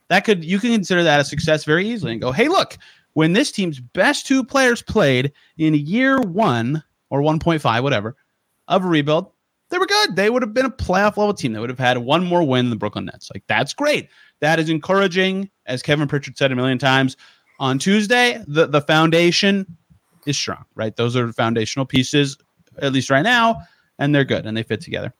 That 0.09 0.25
could 0.25 0.45
you 0.45 0.59
can 0.59 0.73
consider 0.73 1.05
that 1.05 1.21
a 1.21 1.25
success 1.25 1.63
very 1.63 1.89
easily 1.89 2.11
and 2.11 2.21
go, 2.21 2.33
hey, 2.33 2.49
look, 2.49 2.77
when 3.13 3.35
this 3.35 3.53
team's 3.53 3.79
best 3.79 4.27
two 4.27 4.43
players 4.43 4.83
played 4.83 5.31
in 5.59 5.75
year 5.75 6.19
one 6.21 6.83
or 7.11 7.21
1.5, 7.21 7.83
whatever, 7.85 8.17
of 8.67 8.85
a 8.85 8.89
rebuild, 8.89 9.31
they 9.69 9.79
were 9.79 9.87
good. 9.87 10.17
They 10.17 10.29
would 10.29 10.43
have 10.43 10.53
been 10.53 10.67
a 10.67 10.71
playoff 10.71 11.17
level 11.17 11.35
team. 11.35 11.53
They 11.53 11.61
would 11.61 11.71
have 11.71 11.79
had 11.79 11.99
one 11.99 12.25
more 12.25 12.43
win 12.43 12.65
than 12.65 12.71
the 12.71 12.77
Brooklyn 12.77 13.05
Nets. 13.05 13.31
Like 13.33 13.45
that's 13.47 13.73
great. 13.73 14.09
That 14.41 14.59
is 14.59 14.69
encouraging. 14.69 15.51
As 15.67 15.83
Kevin 15.83 16.09
Pritchard 16.09 16.37
said 16.37 16.51
a 16.51 16.57
million 16.57 16.79
times 16.79 17.17
on 17.61 17.79
Tuesday, 17.79 18.43
the, 18.49 18.67
the 18.67 18.81
foundation 18.81 19.77
is 20.27 20.37
strong, 20.37 20.65
right? 20.75 20.97
Those 20.97 21.15
are 21.15 21.33
foundational 21.33 21.87
pieces, 21.87 22.39
at 22.79 22.93
least 22.93 23.09
right 23.09 23.23
now, 23.23 23.63
and 24.01 24.13
they're 24.13 24.25
good 24.25 24.47
and 24.47 24.57
they 24.57 24.65
fit 24.65 24.81
together. 24.81 25.15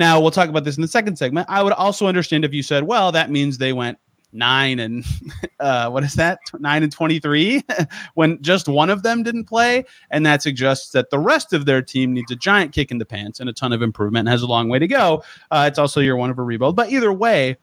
Now, 0.00 0.18
we'll 0.18 0.30
talk 0.30 0.48
about 0.48 0.64
this 0.64 0.78
in 0.78 0.80
the 0.80 0.88
second 0.88 1.16
segment. 1.16 1.46
I 1.50 1.62
would 1.62 1.74
also 1.74 2.06
understand 2.06 2.46
if 2.46 2.54
you 2.54 2.62
said, 2.62 2.84
well, 2.84 3.12
that 3.12 3.30
means 3.30 3.58
they 3.58 3.74
went 3.74 3.98
nine 4.32 4.78
and 4.78 5.04
uh, 5.60 5.90
what 5.90 6.04
is 6.04 6.14
that? 6.14 6.38
Nine 6.58 6.82
and 6.82 6.90
23 6.90 7.62
when 8.14 8.40
just 8.40 8.66
one 8.66 8.88
of 8.88 9.02
them 9.02 9.22
didn't 9.22 9.44
play. 9.44 9.84
And 10.10 10.24
that 10.24 10.40
suggests 10.40 10.92
that 10.92 11.10
the 11.10 11.18
rest 11.18 11.52
of 11.52 11.66
their 11.66 11.82
team 11.82 12.14
needs 12.14 12.30
a 12.30 12.36
giant 12.36 12.72
kick 12.72 12.90
in 12.90 12.96
the 12.96 13.04
pants 13.04 13.40
and 13.40 13.50
a 13.50 13.52
ton 13.52 13.74
of 13.74 13.82
improvement 13.82 14.26
and 14.26 14.32
has 14.32 14.40
a 14.40 14.46
long 14.46 14.70
way 14.70 14.78
to 14.78 14.88
go. 14.88 15.22
Uh, 15.50 15.66
it's 15.68 15.78
also 15.78 16.00
year 16.00 16.16
one 16.16 16.30
of 16.30 16.38
a 16.38 16.42
rebuild. 16.42 16.76
But 16.76 16.90
either 16.90 17.12
way, 17.12 17.58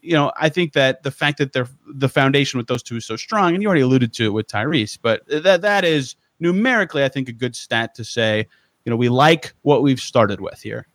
you 0.00 0.12
know, 0.12 0.30
I 0.36 0.48
think 0.48 0.74
that 0.74 1.02
the 1.02 1.10
fact 1.10 1.38
that 1.38 1.52
they're 1.52 1.68
the 1.92 2.08
foundation 2.08 2.58
with 2.58 2.68
those 2.68 2.84
two 2.84 2.98
is 2.98 3.04
so 3.04 3.16
strong, 3.16 3.52
and 3.52 3.62
you 3.64 3.68
already 3.68 3.82
alluded 3.82 4.12
to 4.12 4.26
it 4.26 4.32
with 4.32 4.46
Tyrese, 4.46 4.96
but 5.02 5.22
that 5.26 5.62
that 5.62 5.84
is 5.84 6.14
numerically, 6.38 7.02
I 7.02 7.08
think, 7.08 7.28
a 7.28 7.32
good 7.32 7.56
stat 7.56 7.96
to 7.96 8.04
say, 8.04 8.46
you 8.84 8.90
know, 8.90 8.96
we 8.96 9.08
like 9.08 9.54
what 9.62 9.82
we've 9.82 10.00
started 10.00 10.40
with 10.40 10.62
here. 10.62 10.86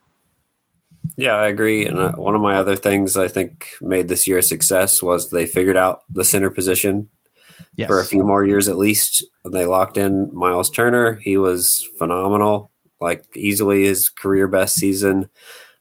Yeah, 1.17 1.35
I 1.35 1.47
agree. 1.47 1.85
And 1.85 1.97
uh, 1.97 2.11
one 2.13 2.35
of 2.35 2.41
my 2.41 2.55
other 2.55 2.75
things 2.75 3.17
I 3.17 3.27
think 3.27 3.69
made 3.81 4.07
this 4.07 4.27
year 4.27 4.39
a 4.39 4.43
success 4.43 5.01
was 5.01 5.29
they 5.29 5.45
figured 5.45 5.77
out 5.77 6.01
the 6.09 6.25
center 6.25 6.49
position 6.49 7.09
yes. 7.75 7.87
for 7.87 7.99
a 7.99 8.05
few 8.05 8.23
more 8.23 8.45
years 8.45 8.67
at 8.67 8.77
least. 8.77 9.25
They 9.49 9.65
locked 9.65 9.97
in 9.97 10.29
Miles 10.33 10.69
Turner. 10.69 11.15
He 11.15 11.37
was 11.37 11.87
phenomenal, 11.97 12.71
like 12.99 13.25
easily 13.35 13.85
his 13.85 14.09
career 14.09 14.47
best 14.47 14.75
season. 14.75 15.29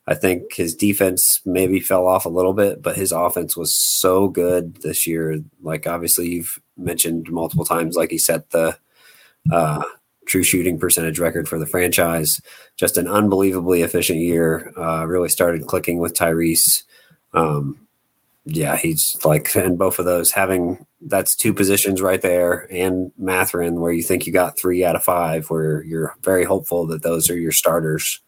I 0.06 0.14
think 0.14 0.54
his 0.54 0.74
defense 0.74 1.40
maybe 1.46 1.80
fell 1.80 2.06
off 2.06 2.26
a 2.26 2.30
little 2.30 2.52
bit, 2.52 2.82
but 2.82 2.96
his 2.96 3.10
offense 3.10 3.56
was 3.56 3.74
so 3.74 4.28
good 4.28 4.76
this 4.82 5.06
year. 5.06 5.40
Like 5.62 5.86
obviously 5.86 6.28
you've 6.28 6.60
mentioned 6.76 7.30
multiple 7.30 7.64
times, 7.64 7.96
like 7.96 8.10
he 8.10 8.18
set 8.18 8.50
the 8.50 8.76
uh, 9.50 9.82
true 10.26 10.42
shooting 10.42 10.78
percentage 10.78 11.18
record 11.18 11.48
for 11.48 11.58
the 11.58 11.66
franchise. 11.66 12.40
Just 12.76 12.98
an 12.98 13.08
unbelievably 13.08 13.82
efficient 13.82 14.18
year. 14.18 14.72
Uh, 14.76 15.06
really 15.06 15.28
started 15.28 15.66
clicking 15.66 15.98
with 15.98 16.14
Tyrese. 16.14 16.84
Um, 17.32 17.84
yeah, 18.46 18.76
he's 18.76 19.16
like, 19.24 19.54
and 19.56 19.78
both 19.78 19.98
of 19.98 20.04
those 20.04 20.30
having 20.30 20.86
that's 21.00 21.34
two 21.34 21.52
positions 21.52 22.00
right 22.00 22.22
there, 22.22 22.66
and 22.70 23.12
Mathurin, 23.18 23.80
where 23.80 23.92
you 23.92 24.02
think 24.02 24.26
you 24.26 24.32
got 24.32 24.58
three 24.58 24.84
out 24.84 24.96
of 24.96 25.04
five, 25.04 25.50
where 25.50 25.82
you're 25.84 26.14
very 26.22 26.44
hopeful 26.44 26.86
that 26.86 27.02
those 27.02 27.30
are 27.30 27.38
your 27.38 27.52
starters. 27.52 28.20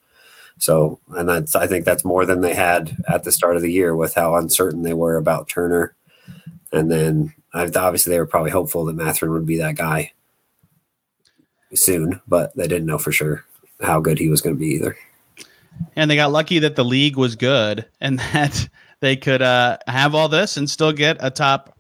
So, 0.59 1.00
and 1.11 1.29
that's 1.29 1.55
I 1.55 1.67
think 1.67 1.85
that's 1.85 2.05
more 2.05 2.25
than 2.25 2.41
they 2.41 2.55
had 2.55 2.97
at 3.09 3.25
the 3.25 3.33
start 3.33 3.57
of 3.57 3.62
the 3.62 3.73
year 3.73 3.95
with 3.95 4.15
how 4.15 4.37
uncertain 4.37 4.83
they 4.83 4.95
were 4.95 5.17
about 5.17 5.49
Turner, 5.49 5.95
and 6.73 6.91
then 6.91 7.35
obviously 7.55 8.11
they 8.11 8.19
were 8.19 8.26
probably 8.26 8.50
hopeful 8.50 8.85
that 8.87 8.97
Mathurin 8.97 9.33
would 9.33 9.47
be 9.47 9.59
that 9.59 9.76
guy 9.76 10.12
soon, 11.75 12.20
but 12.26 12.54
they 12.56 12.68
didn't 12.68 12.87
know 12.87 12.99
for 12.99 13.12
sure 13.12 13.44
how 13.80 14.00
good 14.00 14.18
he 14.18 14.28
was 14.28 14.40
going 14.40 14.56
to 14.56 14.61
be 14.61 14.68
either. 14.68 14.96
And 15.94 16.11
they 16.11 16.16
got 16.16 16.32
lucky 16.32 16.58
that 16.61 16.76
the 16.76 16.85
league 16.85 17.16
was 17.16 17.37
good 17.37 17.87
and 18.00 18.18
that 18.32 18.68
they 19.00 19.16
could 19.16 19.42
uh, 19.42 19.78
have 19.87 20.14
all 20.14 20.28
this 20.28 20.56
and 20.56 20.68
still 20.68 20.92
get 20.92 21.16
a 21.20 21.30
top 21.30 21.76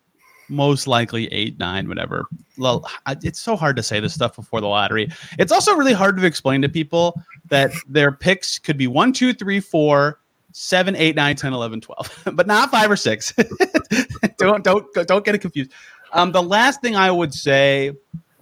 most 0.48 0.86
likely 0.86 1.26
eight, 1.32 1.58
nine, 1.58 1.88
whatever. 1.88 2.26
Well, 2.56 2.88
it's 3.22 3.40
so 3.40 3.56
hard 3.56 3.76
to 3.76 3.82
say 3.82 4.00
this 4.00 4.14
stuff 4.14 4.36
before 4.36 4.60
the 4.60 4.68
lottery. 4.68 5.08
It's 5.38 5.52
also 5.52 5.74
really 5.74 5.92
hard 5.92 6.16
to 6.16 6.24
explain 6.24 6.62
to 6.62 6.68
people 6.68 7.20
that 7.48 7.72
their 7.88 8.12
picks 8.12 8.58
could 8.58 8.76
be 8.76 8.86
one, 8.86 9.12
two, 9.12 9.32
three, 9.32 9.60
four, 9.60 10.20
seven, 10.52 10.96
eight, 10.96 11.16
nine, 11.16 11.36
10, 11.36 11.52
11, 11.52 11.80
12, 11.80 12.22
but 12.32 12.46
not 12.46 12.70
five 12.70 12.90
or 12.90 12.96
six. 12.96 13.34
don't, 14.38 14.64
don't, 14.64 14.86
don't 15.06 15.24
get 15.24 15.34
it 15.34 15.38
confused. 15.38 15.72
Um, 16.12 16.32
the 16.32 16.42
last 16.42 16.80
thing 16.80 16.96
I 16.96 17.10
would 17.10 17.34
say 17.34 17.92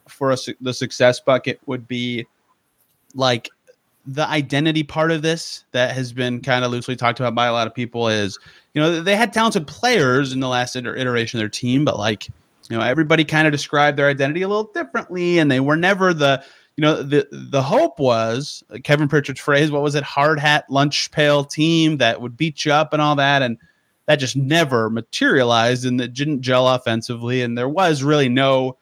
for 0.08 0.32
a, 0.32 0.36
the 0.60 0.74
success 0.74 1.20
bucket 1.20 1.60
would 1.66 1.88
be 1.88 2.26
like 3.14 3.50
the 4.06 4.28
identity 4.28 4.82
part 4.82 5.10
of 5.10 5.22
this 5.22 5.64
that 5.72 5.94
has 5.94 6.12
been 6.12 6.40
kind 6.40 6.64
of 6.64 6.70
loosely 6.70 6.96
talked 6.96 7.20
about 7.20 7.34
by 7.34 7.46
a 7.46 7.52
lot 7.52 7.66
of 7.66 7.74
people 7.74 8.08
is 8.08 8.38
you 8.74 8.80
know 8.80 9.00
they 9.00 9.16
had 9.16 9.32
talented 9.32 9.66
players 9.66 10.32
in 10.32 10.40
the 10.40 10.48
last 10.48 10.76
iteration 10.76 11.38
of 11.38 11.40
their 11.40 11.48
team 11.48 11.84
but 11.84 11.98
like 11.98 12.28
you 12.68 12.76
know 12.76 12.82
everybody 12.82 13.24
kind 13.24 13.46
of 13.46 13.52
described 13.52 13.98
their 13.98 14.08
identity 14.08 14.42
a 14.42 14.48
little 14.48 14.70
differently 14.74 15.38
and 15.38 15.50
they 15.50 15.60
were 15.60 15.76
never 15.76 16.12
the 16.12 16.42
you 16.76 16.82
know 16.82 17.02
the 17.02 17.26
the 17.32 17.62
hope 17.62 17.98
was 17.98 18.62
uh, 18.70 18.78
kevin 18.84 19.08
pritchard's 19.08 19.40
phrase 19.40 19.70
what 19.70 19.82
was 19.82 19.94
it? 19.94 20.02
Hard 20.02 20.38
hat 20.38 20.68
lunch 20.68 21.10
pail 21.10 21.44
team 21.44 21.96
that 21.98 22.20
would 22.20 22.36
beat 22.36 22.64
you 22.64 22.72
up 22.72 22.92
and 22.92 23.00
all 23.00 23.16
that 23.16 23.42
and 23.42 23.56
that 24.06 24.16
just 24.16 24.36
never 24.36 24.90
materialized 24.90 25.86
and 25.86 25.98
that 25.98 26.12
didn't 26.12 26.42
gel 26.42 26.68
offensively 26.68 27.40
and 27.40 27.56
there 27.56 27.68
was 27.68 28.02
really 28.02 28.28
no 28.28 28.76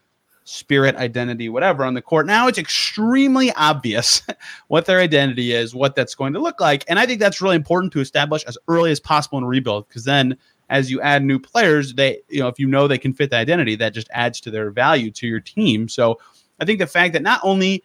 spirit, 0.45 0.97
identity, 0.97 1.49
whatever 1.49 1.85
on 1.85 1.95
the 1.95 2.03
court. 2.03 2.27
Now 2.27 2.49
it's 2.49 2.59
extremely 2.59 3.53
obvious 3.53 4.23
what 4.69 4.87
their 4.87 5.01
identity 5.01 5.53
is, 5.53 5.75
what 5.75 5.95
that's 5.95 6.15
going 6.15 6.33
to 6.33 6.41
look 6.41 6.61
like. 6.61 6.85
And 6.89 6.99
I 6.99 7.07
think 7.07 7.21
that's 7.21 7.41
really 7.41 7.57
important 7.57 7.93
to 7.93 8.01
establish 8.01 8.45
as 8.45 8.59
early 8.69 8.91
as 8.91 9.01
possible 9.01 9.39
in 9.39 9.45
rebuild 9.45 9.89
because 9.89 10.05
then 10.05 10.37
as 10.69 10.91
you 10.91 11.01
add 11.01 11.23
new 11.23 11.39
players, 11.39 11.95
they, 11.95 12.21
you 12.29 12.41
know, 12.41 12.49
if 12.49 12.59
you 12.59 12.67
know 12.67 12.89
they 12.89 12.99
can 12.99 13.13
fit 13.13 13.31
the 13.31 13.37
identity, 13.37 13.75
that 13.77 13.93
just 13.93 14.09
adds 14.13 14.41
to 14.41 14.51
their 14.51 14.71
value 14.71 15.11
to 15.11 15.27
your 15.27 15.41
team. 15.41 15.89
So 15.89 16.19
I 16.61 16.65
think 16.65 16.79
the 16.79 16.87
fact 16.87 17.13
that 17.13 17.23
not 17.23 17.41
only 17.43 17.85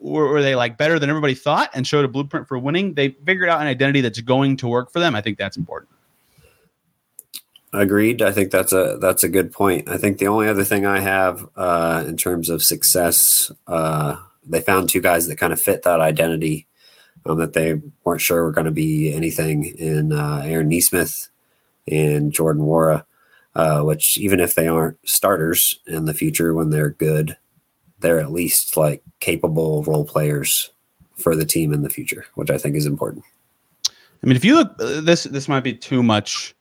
were, 0.00 0.28
were 0.28 0.42
they 0.42 0.54
like 0.54 0.78
better 0.78 0.98
than 0.98 1.10
everybody 1.10 1.34
thought 1.34 1.70
and 1.74 1.86
showed 1.86 2.04
a 2.04 2.08
blueprint 2.08 2.48
for 2.48 2.58
winning, 2.58 2.94
they 2.94 3.10
figured 3.10 3.48
out 3.48 3.60
an 3.60 3.66
identity 3.66 4.00
that's 4.00 4.20
going 4.20 4.56
to 4.58 4.68
work 4.68 4.90
for 4.90 5.00
them. 5.00 5.14
I 5.14 5.20
think 5.20 5.38
that's 5.38 5.56
important. 5.56 5.90
Agreed. 7.74 8.22
I 8.22 8.30
think 8.30 8.52
that's 8.52 8.72
a 8.72 8.98
that's 9.00 9.24
a 9.24 9.28
good 9.28 9.50
point. 9.50 9.88
I 9.88 9.96
think 9.96 10.18
the 10.18 10.28
only 10.28 10.46
other 10.46 10.62
thing 10.62 10.86
I 10.86 11.00
have 11.00 11.44
uh, 11.56 12.04
in 12.06 12.16
terms 12.16 12.48
of 12.48 12.62
success, 12.62 13.50
uh, 13.66 14.16
they 14.46 14.60
found 14.60 14.88
two 14.88 15.00
guys 15.00 15.26
that 15.26 15.38
kind 15.38 15.52
of 15.52 15.60
fit 15.60 15.82
that 15.82 16.00
identity 16.00 16.68
um, 17.26 17.38
that 17.38 17.52
they 17.52 17.80
weren't 18.04 18.20
sure 18.20 18.44
were 18.44 18.52
going 18.52 18.66
to 18.66 18.70
be 18.70 19.12
anything 19.12 19.64
in 19.64 20.12
uh, 20.12 20.42
Aaron 20.44 20.68
Nesmith 20.68 21.28
and 21.90 22.32
Jordan 22.32 22.62
Nwora, 22.62 23.06
uh, 23.56 23.80
which 23.82 24.18
even 24.18 24.38
if 24.38 24.54
they 24.54 24.68
aren't 24.68 24.98
starters 25.04 25.80
in 25.84 26.04
the 26.04 26.14
future 26.14 26.54
when 26.54 26.70
they're 26.70 26.90
good, 26.90 27.36
they're 27.98 28.20
at 28.20 28.30
least 28.30 28.76
like 28.76 29.02
capable 29.18 29.82
role 29.82 30.04
players 30.04 30.70
for 31.16 31.34
the 31.34 31.44
team 31.44 31.72
in 31.72 31.82
the 31.82 31.90
future, 31.90 32.24
which 32.36 32.50
I 32.50 32.58
think 32.58 32.76
is 32.76 32.86
important. 32.86 33.24
I 33.88 34.26
mean, 34.26 34.36
if 34.36 34.44
you 34.44 34.54
look, 34.54 34.76
uh, 34.78 35.00
this 35.00 35.24
this 35.24 35.48
might 35.48 35.64
be 35.64 35.74
too 35.74 36.04
much 36.04 36.53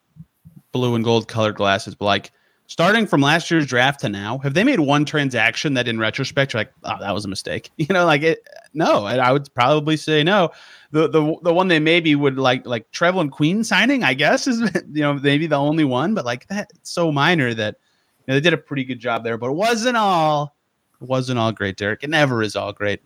blue 0.73 0.95
and 0.95 1.05
gold 1.05 1.29
colored 1.29 1.55
glasses, 1.55 1.95
but 1.95 2.05
like 2.05 2.31
starting 2.67 3.05
from 3.07 3.21
last 3.21 3.49
year's 3.49 3.65
draft 3.65 4.01
to 4.01 4.09
now, 4.09 4.39
have 4.39 4.53
they 4.53 4.63
made 4.63 4.79
one 4.79 5.05
transaction 5.05 5.75
that 5.75 5.87
in 5.87 5.99
retrospect 5.99 6.53
you're 6.53 6.61
like, 6.61 6.73
oh, 6.83 6.97
that 6.99 7.13
was 7.13 7.23
a 7.23 7.29
mistake? 7.29 7.69
You 7.77 7.87
know, 7.89 8.05
like 8.05 8.23
it 8.23 8.45
no, 8.73 9.05
I 9.05 9.31
would 9.31 9.53
probably 9.53 9.95
say 9.95 10.23
no. 10.23 10.49
The 10.91 11.07
the 11.07 11.35
the 11.43 11.53
one 11.53 11.67
they 11.69 11.79
maybe 11.79 12.15
would 12.15 12.37
like 12.37 12.65
like 12.65 12.91
Trevelin 12.91 13.31
Queen 13.31 13.63
signing, 13.63 14.03
I 14.03 14.13
guess, 14.13 14.47
is 14.47 14.59
you 14.91 15.01
know, 15.01 15.13
maybe 15.13 15.47
the 15.47 15.55
only 15.55 15.85
one, 15.85 16.13
but 16.13 16.25
like 16.25 16.47
that's 16.47 16.89
so 16.89 17.11
minor 17.11 17.53
that 17.53 17.75
you 18.19 18.25
know, 18.27 18.33
they 18.35 18.41
did 18.41 18.53
a 18.53 18.57
pretty 18.57 18.83
good 18.83 18.99
job 18.99 19.23
there, 19.23 19.37
but 19.37 19.49
it 19.49 19.55
wasn't 19.55 19.97
all 19.97 20.55
it 21.01 21.07
wasn't 21.07 21.39
all 21.39 21.51
great, 21.51 21.77
Derek. 21.77 22.03
It 22.03 22.09
never 22.09 22.41
is 22.41 22.55
all 22.55 22.73
great. 22.73 23.01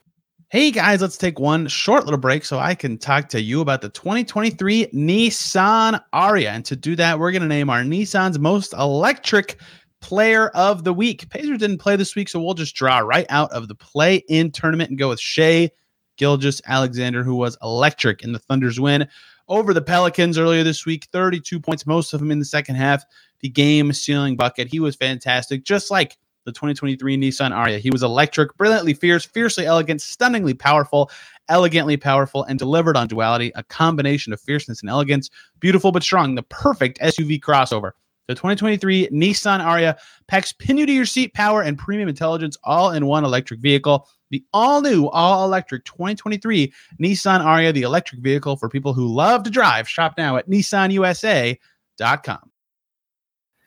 Hey 0.50 0.72
guys, 0.72 1.02
let's 1.02 1.18
take 1.18 1.40
one 1.40 1.68
short 1.68 2.06
little 2.06 2.18
break 2.18 2.46
so 2.46 2.58
I 2.58 2.74
can 2.74 2.98
talk 2.98 3.28
to 3.30 3.42
you 3.42 3.60
about 3.60 3.82
the 3.82 3.90
2023 3.90 4.88
Nissan 4.94 6.02
Ariya. 6.14 6.48
And 6.48 6.64
to 6.64 6.76
do 6.78 6.96
that, 6.96 7.20
we're 7.20 7.34
going 7.34 7.42
to 7.42 7.50
name 7.50 7.70
our 7.70 7.82
Nissan's 7.82 8.40
most 8.40 8.72
electric 8.72 9.60
player 10.00 10.48
of 10.52 10.86
the 10.86 10.94
week. 10.94 11.30
Pacers 11.30 11.58
didn't 11.58 11.80
play 11.80 11.98
this 11.98 12.16
week, 12.16 12.30
so 12.30 12.42
we'll 12.42 12.54
just 12.54 12.76
draw 12.76 13.00
right 13.00 13.26
out 13.28 13.52
of 13.52 13.68
the 13.68 13.76
play 13.76 14.24
in 14.30 14.50
tournament 14.50 14.90
and 14.90 14.98
go 14.98 15.10
with 15.10 15.20
Shai 15.20 15.70
Gilgeous-Alexander, 16.16 17.24
who 17.24 17.36
was 17.36 17.58
electric 17.62 18.24
in 18.24 18.32
the 18.32 18.40
Thunder's 18.40 18.80
win 18.80 19.06
over 19.50 19.74
the 19.74 19.82
Pelicans 19.82 20.38
earlier 20.38 20.64
this 20.64 20.86
week. 20.86 21.10
32 21.12 21.60
points, 21.60 21.86
most 21.86 22.14
of 22.14 22.22
them 22.22 22.32
in 22.32 22.40
the 22.40 22.46
second 22.46 22.76
half. 22.76 23.04
The 23.42 23.50
game 23.50 23.92
ceiling 23.92 24.38
bucket. 24.38 24.70
He 24.70 24.80
was 24.80 24.96
fantastic, 24.96 25.66
just 25.66 25.92
like 25.92 26.18
the 26.48 26.54
2023 26.54 27.18
Nissan 27.18 27.52
Ariya. 27.52 27.78
He 27.78 27.92
was 27.92 28.02
electric, 28.02 28.56
brilliantly 28.56 28.94
fierce, 28.94 29.26
fiercely 29.26 29.66
elegant, 29.66 30.02
stunningly 30.02 30.54
powerful, 30.54 31.12
elegantly 31.50 31.98
powerful, 31.98 32.46
and 32.46 32.58
delivered 32.58 32.96
on 32.96 33.10
duality, 33.10 33.52
a 33.56 33.64
combination 33.64 34.32
of 34.32 34.40
fierceness 34.40 34.80
and 34.82 34.90
elegance, 34.90 35.30
beautiful 35.60 35.92
but 35.92 36.04
strong, 36.04 36.36
the 36.36 36.44
perfect 36.44 37.00
SUV 37.00 37.42
crossover. 37.42 37.92
The 38.30 38.36
2023 38.36 39.10
Nissan 39.10 39.60
Ariya 39.60 39.98
packs 40.28 40.54
pin 40.54 40.78
you 40.78 40.86
to 40.86 40.92
your 40.92 41.06
seat 41.06 41.34
power 41.34 41.62
and 41.62 41.78
premium 41.78 42.08
intelligence 42.08 42.58
all 42.64 42.92
in 42.92 43.06
one 43.06 43.26
electric 43.26 43.60
vehicle. 43.60 44.08
The 44.32 44.42
all 44.54 44.82
new, 44.82 45.10
all 45.10 45.44
electric 45.46 45.84
2023 45.84 46.74
Nissan 47.02 47.42
Ariya, 47.42 47.74
the 47.74 47.82
electric 47.84 48.22
vehicle 48.22 48.56
for 48.56 48.70
people 48.70 48.94
who 48.94 49.14
love 49.14 49.44
to 49.44 49.50
drive. 49.50 49.90
Shop 49.90 50.14
now 50.18 50.38
at 50.38 50.50
nissanusa.com. 50.50 51.60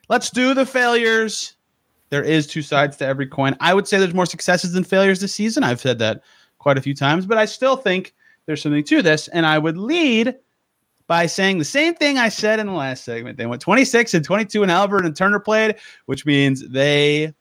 Let's 0.08 0.30
do 0.30 0.54
the 0.54 0.66
failures 0.66 1.56
there 2.10 2.22
is 2.22 2.46
two 2.46 2.62
sides 2.62 2.96
to 2.98 3.06
every 3.06 3.26
coin. 3.26 3.56
I 3.60 3.72
would 3.72 3.88
say 3.88 3.98
there's 3.98 4.14
more 4.14 4.26
successes 4.26 4.72
than 4.72 4.84
failures 4.84 5.20
this 5.20 5.34
season. 5.34 5.62
I've 5.62 5.80
said 5.80 5.98
that 6.00 6.22
quite 6.58 6.76
a 6.76 6.82
few 6.82 6.94
times, 6.94 7.24
but 7.24 7.38
I 7.38 7.46
still 7.46 7.76
think 7.76 8.14
there's 8.46 8.62
something 8.62 8.84
to 8.84 9.02
this. 9.02 9.28
And 9.28 9.46
I 9.46 9.58
would 9.58 9.78
lead 9.78 10.36
by 11.06 11.26
saying 11.26 11.58
the 11.58 11.64
same 11.64 11.94
thing 11.94 12.18
I 12.18 12.28
said 12.28 12.60
in 12.60 12.66
the 12.66 12.72
last 12.72 13.04
segment. 13.04 13.36
They 13.38 13.46
went 13.46 13.62
26 13.62 14.14
and 14.14 14.24
22 14.24 14.62
and 14.62 14.70
Halliburton 14.70 15.06
and 15.06 15.16
Turner 15.16 15.40
played, 15.40 15.76
which 16.06 16.26
means 16.26 16.68
they 16.68 17.32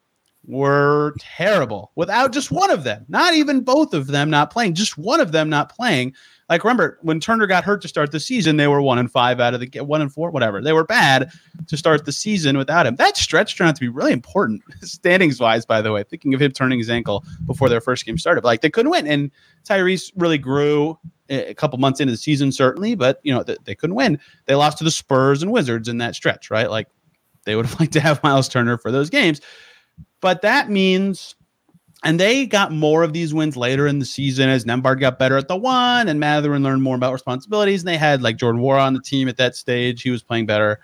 were 0.46 1.14
terrible 1.18 1.92
without 1.96 2.32
just 2.32 2.50
one 2.50 2.70
of 2.70 2.84
them, 2.84 3.04
not 3.08 3.34
even 3.34 3.60
both 3.60 3.94
of 3.94 4.06
them 4.06 4.30
not 4.30 4.50
playing, 4.50 4.74
just 4.74 4.98
one 4.98 5.20
of 5.20 5.32
them 5.32 5.48
not 5.48 5.74
playing. 5.74 6.14
Like 6.50 6.64
remember 6.64 6.98
when 7.02 7.20
Turner 7.20 7.46
got 7.46 7.62
hurt 7.62 7.80
to 7.82 7.88
start 7.88 8.10
the 8.10 8.18
season, 8.18 8.56
they 8.56 8.66
were 8.66 8.82
one 8.82 8.98
and 8.98 9.10
five 9.10 9.38
out 9.38 9.54
of 9.54 9.60
the 9.60 9.70
one 9.80 10.02
and 10.02 10.12
four, 10.12 10.32
whatever. 10.32 10.60
They 10.60 10.72
were 10.72 10.84
bad 10.84 11.30
to 11.68 11.76
start 11.76 12.04
the 12.04 12.12
season 12.12 12.58
without 12.58 12.86
him. 12.86 12.96
That 12.96 13.16
stretch 13.16 13.56
turned 13.56 13.68
out 13.68 13.76
to 13.76 13.80
be 13.80 13.88
really 13.88 14.12
important 14.12 14.62
standings 14.82 15.38
wise. 15.38 15.64
By 15.64 15.80
the 15.80 15.92
way, 15.92 16.02
thinking 16.02 16.34
of 16.34 16.42
him 16.42 16.50
turning 16.50 16.80
his 16.80 16.90
ankle 16.90 17.24
before 17.46 17.68
their 17.68 17.80
first 17.80 18.04
game 18.04 18.18
started, 18.18 18.42
like 18.42 18.62
they 18.62 18.70
couldn't 18.70 18.90
win, 18.90 19.06
and 19.06 19.30
Tyrese 19.64 20.10
really 20.16 20.38
grew 20.38 20.98
eh, 21.28 21.44
a 21.50 21.54
couple 21.54 21.78
months 21.78 22.00
into 22.00 22.10
the 22.10 22.16
season, 22.16 22.50
certainly, 22.50 22.96
but 22.96 23.20
you 23.22 23.32
know 23.32 23.44
they, 23.44 23.56
they 23.64 23.76
couldn't 23.76 23.94
win. 23.94 24.18
They 24.46 24.56
lost 24.56 24.78
to 24.78 24.84
the 24.84 24.90
Spurs 24.90 25.44
and 25.44 25.52
Wizards 25.52 25.86
in 25.86 25.98
that 25.98 26.16
stretch, 26.16 26.50
right? 26.50 26.68
Like 26.68 26.88
they 27.44 27.54
would 27.54 27.66
have 27.66 27.78
liked 27.78 27.92
to 27.92 28.00
have 28.00 28.20
Miles 28.24 28.48
Turner 28.48 28.76
for 28.76 28.90
those 28.90 29.08
games, 29.08 29.40
but 30.20 30.42
that 30.42 30.68
means 30.68 31.36
and 32.02 32.18
they 32.18 32.46
got 32.46 32.72
more 32.72 33.02
of 33.02 33.12
these 33.12 33.34
wins 33.34 33.56
later 33.56 33.86
in 33.86 33.98
the 33.98 34.06
season 34.06 34.48
as 34.48 34.64
Nembhard 34.64 35.00
got 35.00 35.18
better 35.18 35.36
at 35.36 35.48
the 35.48 35.56
one 35.56 36.08
and 36.08 36.18
Mathurin 36.18 36.62
learned 36.62 36.82
more 36.82 36.96
about 36.96 37.12
responsibilities. 37.12 37.82
And 37.82 37.88
they 37.88 37.98
had 37.98 38.22
like 38.22 38.36
Jordan 38.36 38.62
Nwora 38.62 38.82
on 38.82 38.94
the 38.94 39.02
team 39.02 39.28
at 39.28 39.36
that 39.36 39.54
stage. 39.54 40.02
He 40.02 40.10
was 40.10 40.22
playing 40.22 40.46
better. 40.46 40.80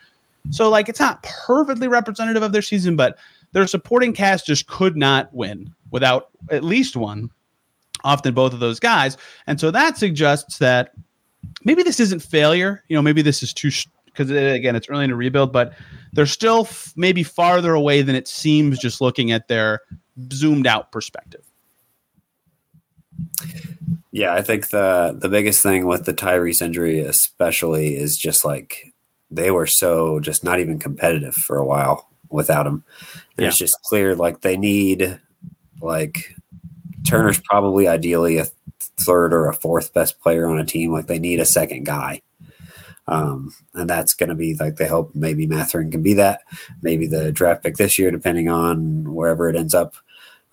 So, 0.50 0.68
like, 0.68 0.88
it's 0.88 1.00
not 1.00 1.22
perfectly 1.22 1.88
representative 1.88 2.42
of 2.42 2.52
their 2.52 2.62
season, 2.62 2.96
but 2.96 3.18
their 3.52 3.66
supporting 3.66 4.12
cast 4.12 4.46
just 4.46 4.66
could 4.66 4.96
not 4.96 5.32
win 5.34 5.74
without 5.90 6.28
at 6.50 6.62
least 6.62 6.96
one, 6.96 7.30
often 8.04 8.34
both 8.34 8.52
of 8.52 8.60
those 8.60 8.78
guys. 8.78 9.16
And 9.46 9.58
so 9.58 9.70
that 9.70 9.96
suggests 9.96 10.58
that 10.58 10.92
maybe 11.64 11.82
this 11.82 11.98
isn't 11.98 12.20
failure. 12.20 12.84
You 12.88 12.96
know, 12.96 13.02
maybe 13.02 13.22
this 13.22 13.42
is 13.42 13.52
too, 13.52 13.70
because 14.04 14.30
uh, 14.30 14.34
again, 14.34 14.76
it's 14.76 14.88
early 14.88 15.04
in 15.04 15.10
a 15.10 15.16
rebuild, 15.16 15.52
but 15.52 15.72
they're 16.12 16.26
still 16.26 16.60
f- 16.60 16.92
maybe 16.94 17.22
farther 17.22 17.74
away 17.74 18.02
than 18.02 18.14
it 18.14 18.28
seems 18.28 18.78
just 18.78 19.00
looking 19.00 19.32
at 19.32 19.48
their 19.48 19.80
zoomed 20.32 20.66
out 20.66 20.92
perspective. 20.92 21.42
Yeah, 24.12 24.34
I 24.34 24.42
think 24.42 24.68
the 24.68 25.16
the 25.18 25.28
biggest 25.28 25.62
thing 25.62 25.86
with 25.86 26.04
the 26.04 26.14
Tyrese 26.14 26.62
injury, 26.62 27.00
especially, 27.00 27.96
is 27.96 28.16
just 28.16 28.44
like 28.44 28.94
they 29.30 29.50
were 29.50 29.66
so 29.66 30.20
just 30.20 30.44
not 30.44 30.60
even 30.60 30.78
competitive 30.78 31.34
for 31.34 31.58
a 31.58 31.66
while 31.66 32.08
without 32.30 32.66
him. 32.66 32.84
And 33.36 33.44
yeah. 33.44 33.48
it's 33.48 33.58
just 33.58 33.80
clear 33.82 34.14
like 34.14 34.40
they 34.40 34.56
need 34.56 35.20
like 35.80 36.34
Turner's 37.06 37.40
probably 37.40 37.88
ideally 37.88 38.38
a 38.38 38.46
third 38.78 39.32
or 39.32 39.48
a 39.48 39.54
fourth 39.54 39.92
best 39.92 40.20
player 40.20 40.46
on 40.46 40.58
a 40.58 40.64
team. 40.64 40.92
Like 40.92 41.06
they 41.06 41.18
need 41.18 41.40
a 41.40 41.44
second 41.44 41.84
guy. 41.84 42.22
Um, 43.08 43.54
and 43.74 43.88
that's 43.88 44.14
going 44.14 44.30
to 44.30 44.34
be 44.34 44.56
like 44.56 44.76
they 44.76 44.88
hope 44.88 45.14
maybe 45.14 45.46
Mathurin 45.46 45.90
can 45.90 46.02
be 46.02 46.14
that. 46.14 46.40
Maybe 46.82 47.06
the 47.06 47.30
draft 47.30 47.62
pick 47.62 47.76
this 47.76 47.98
year, 47.98 48.10
depending 48.10 48.48
on 48.48 49.14
wherever 49.14 49.48
it 49.48 49.56
ends 49.56 49.74
up, 49.74 49.94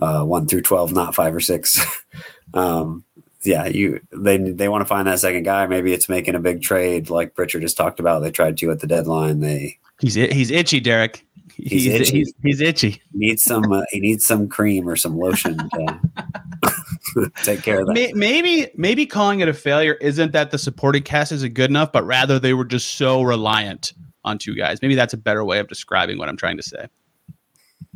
uh, 0.04 0.24
one 0.24 0.48
through 0.48 0.62
12, 0.62 0.92
not 0.92 1.16
five 1.16 1.34
or 1.34 1.40
six. 1.40 1.80
um, 2.54 3.04
yeah, 3.44 3.66
you 3.66 4.00
they 4.12 4.38
they 4.38 4.70
want 4.70 4.82
to 4.82 4.86
find 4.86 5.08
that 5.08 5.20
second 5.20 5.44
guy. 5.44 5.68
Maybe 5.68 5.94
it's 5.94 6.08
making 6.08 6.36
a 6.36 6.40
big 6.40 6.62
trade, 6.62 7.10
like 7.10 7.36
Pritchard 7.36 7.62
just 7.62 7.78
talked 7.78 8.00
about. 8.00 8.20
They 8.20 8.32
tried 8.32 8.58
to 8.58 8.72
at 8.72 8.80
the 8.80 8.88
deadline. 8.88 9.42
They 9.42 9.80
he's 10.00 10.14
he's 10.16 10.50
itchy, 10.50 10.80
Derek. 10.80 11.26
He's, 11.56 11.84
he's 11.84 11.94
itchy. 11.94 12.18
He's, 12.20 12.34
he's 12.42 12.62
itchy. 12.62 12.90
He 13.12 13.20
needs 13.20 13.44
some. 13.44 13.72
Uh, 13.72 13.84
he 13.92 14.00
needs 14.00 14.26
some 14.26 14.48
cream 14.48 14.88
or 14.88 14.96
some 14.96 15.18
lotion 15.18 15.58
to 15.58 17.32
take 17.44 17.64
care 17.64 17.82
of 17.82 17.88
that. 17.88 18.14
Maybe 18.16 18.72
maybe 18.76 19.06
calling 19.06 19.42
it 19.42 19.50
a 19.50 19.54
failure 19.54 19.96
isn't 19.96 20.32
that 20.32 20.52
the 20.52 20.58
supporting 20.58 21.04
cast 21.04 21.32
isn't 21.34 21.54
good 21.54 21.70
enough, 21.70 21.92
but 21.92 22.06
rather 22.06 22.40
they 22.40 22.54
were 22.54 22.66
just 22.66 22.96
so 22.96 23.22
reliant 23.24 23.94
on 24.24 24.38
two 24.38 24.56
guys. 24.56 24.82
Maybe 24.82 24.96
that's 24.96 25.14
a 25.14 25.18
better 25.18 25.44
way 25.44 25.60
of 25.60 25.68
describing 25.68 26.18
what 26.18 26.30
I'm 26.30 26.38
trying 26.38 26.58
to 26.58 26.64
say. 26.64 26.88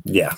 Yeah, 0.03 0.35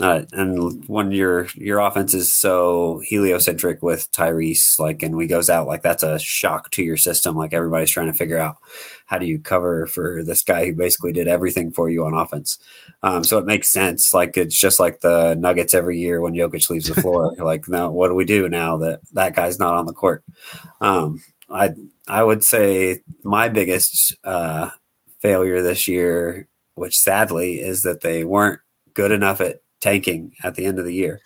uh, 0.00 0.22
and 0.32 0.86
when 0.88 1.10
your 1.10 1.48
your 1.54 1.80
offense 1.80 2.14
is 2.14 2.32
so 2.32 3.02
heliocentric 3.04 3.82
with 3.82 4.10
Tyrese, 4.12 4.78
like, 4.78 5.02
and 5.02 5.16
we 5.16 5.26
goes 5.26 5.50
out, 5.50 5.66
like 5.66 5.82
that's 5.82 6.02
a 6.02 6.18
shock 6.18 6.70
to 6.70 6.82
your 6.82 6.96
system. 6.96 7.36
Like 7.36 7.52
everybody's 7.52 7.90
trying 7.90 8.06
to 8.06 8.16
figure 8.16 8.38
out 8.38 8.56
how 9.06 9.18
do 9.18 9.26
you 9.26 9.38
cover 9.38 9.86
for 9.86 10.22
this 10.22 10.42
guy 10.42 10.66
who 10.66 10.74
basically 10.74 11.12
did 11.12 11.28
everything 11.28 11.72
for 11.72 11.90
you 11.90 12.04
on 12.06 12.14
offense. 12.14 12.58
Um, 13.02 13.24
so 13.24 13.38
it 13.38 13.44
makes 13.44 13.70
sense. 13.70 14.14
Like 14.14 14.36
it's 14.36 14.58
just 14.58 14.80
like 14.80 15.00
the 15.00 15.34
Nuggets 15.34 15.74
every 15.74 15.98
year 15.98 16.20
when 16.20 16.34
Jokic 16.34 16.70
leaves 16.70 16.88
the 16.88 17.00
floor. 17.00 17.34
like 17.38 17.68
now, 17.68 17.90
what 17.90 18.08
do 18.08 18.14
we 18.14 18.24
do 18.24 18.48
now 18.48 18.78
that 18.78 19.00
that 19.12 19.34
guy's 19.34 19.58
not 19.58 19.74
on 19.74 19.86
the 19.86 19.92
court? 19.92 20.24
Um, 20.80 21.22
I 21.50 21.70
I 22.08 22.22
would 22.22 22.44
say 22.44 23.00
my 23.24 23.48
biggest 23.48 24.16
uh, 24.24 24.70
failure 25.20 25.60
this 25.60 25.88
year, 25.88 26.48
which 26.76 26.96
sadly 26.96 27.60
is 27.60 27.82
that 27.82 28.00
they 28.00 28.24
weren't 28.24 28.60
good 28.94 29.12
enough 29.12 29.40
at 29.40 29.61
tanking 29.82 30.32
at 30.42 30.54
the 30.54 30.64
end 30.64 30.78
of 30.78 30.86
the 30.86 30.94
year, 30.94 31.20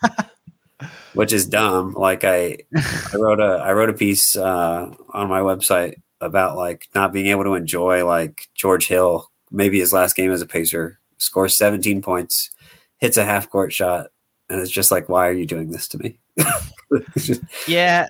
which 1.15 1.33
is 1.33 1.47
dumb. 1.47 1.93
Like 1.93 2.25
I, 2.25 2.59
I 2.75 3.15
wrote 3.15 3.39
a 3.39 3.63
I 3.63 3.73
wrote 3.73 3.91
a 3.91 3.95
piece 3.95 4.37
uh, 4.37 4.93
on 5.11 5.29
my 5.29 5.41
website 5.41 5.95
about 6.21 6.57
like 6.57 6.89
not 6.95 7.13
being 7.13 7.27
able 7.27 7.45
to 7.45 7.55
enjoy 7.55 8.05
like 8.05 8.49
George 8.55 8.89
Hill, 8.89 9.31
maybe 9.53 9.79
his 9.79 9.93
last 9.93 10.17
game 10.17 10.33
as 10.33 10.43
a 10.43 10.47
Pacer, 10.47 10.99
scores 11.19 11.57
17 11.57 12.03
points, 12.03 12.51
hits 12.99 13.17
a 13.17 13.25
half 13.25 13.49
court 13.51 13.73
shot, 13.73 14.09
and 14.49 14.61
it's 14.61 14.71
just 14.71 14.91
like, 14.91 15.09
why 15.09 15.29
are 15.29 15.33
you 15.33 15.47
doing 15.47 15.71
this 15.71 15.87
to 15.89 15.99
me? 15.99 16.19
yeah, 17.69 18.09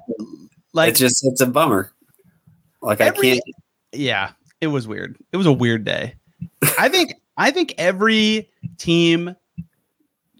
like 0.72 0.90
it's 0.90 1.00
just 1.00 1.26
it's 1.26 1.40
a 1.40 1.46
bummer. 1.46 1.92
Like 2.80 3.00
every, 3.00 3.32
I 3.32 3.34
can't. 3.34 3.44
Yeah, 3.92 4.30
it 4.60 4.68
was 4.68 4.86
weird. 4.86 5.16
It 5.32 5.36
was 5.36 5.46
a 5.46 5.52
weird 5.52 5.84
day. 5.84 6.14
I 6.78 6.88
think 6.88 7.14
I 7.36 7.50
think 7.50 7.74
every 7.78 8.48
team 8.78 9.34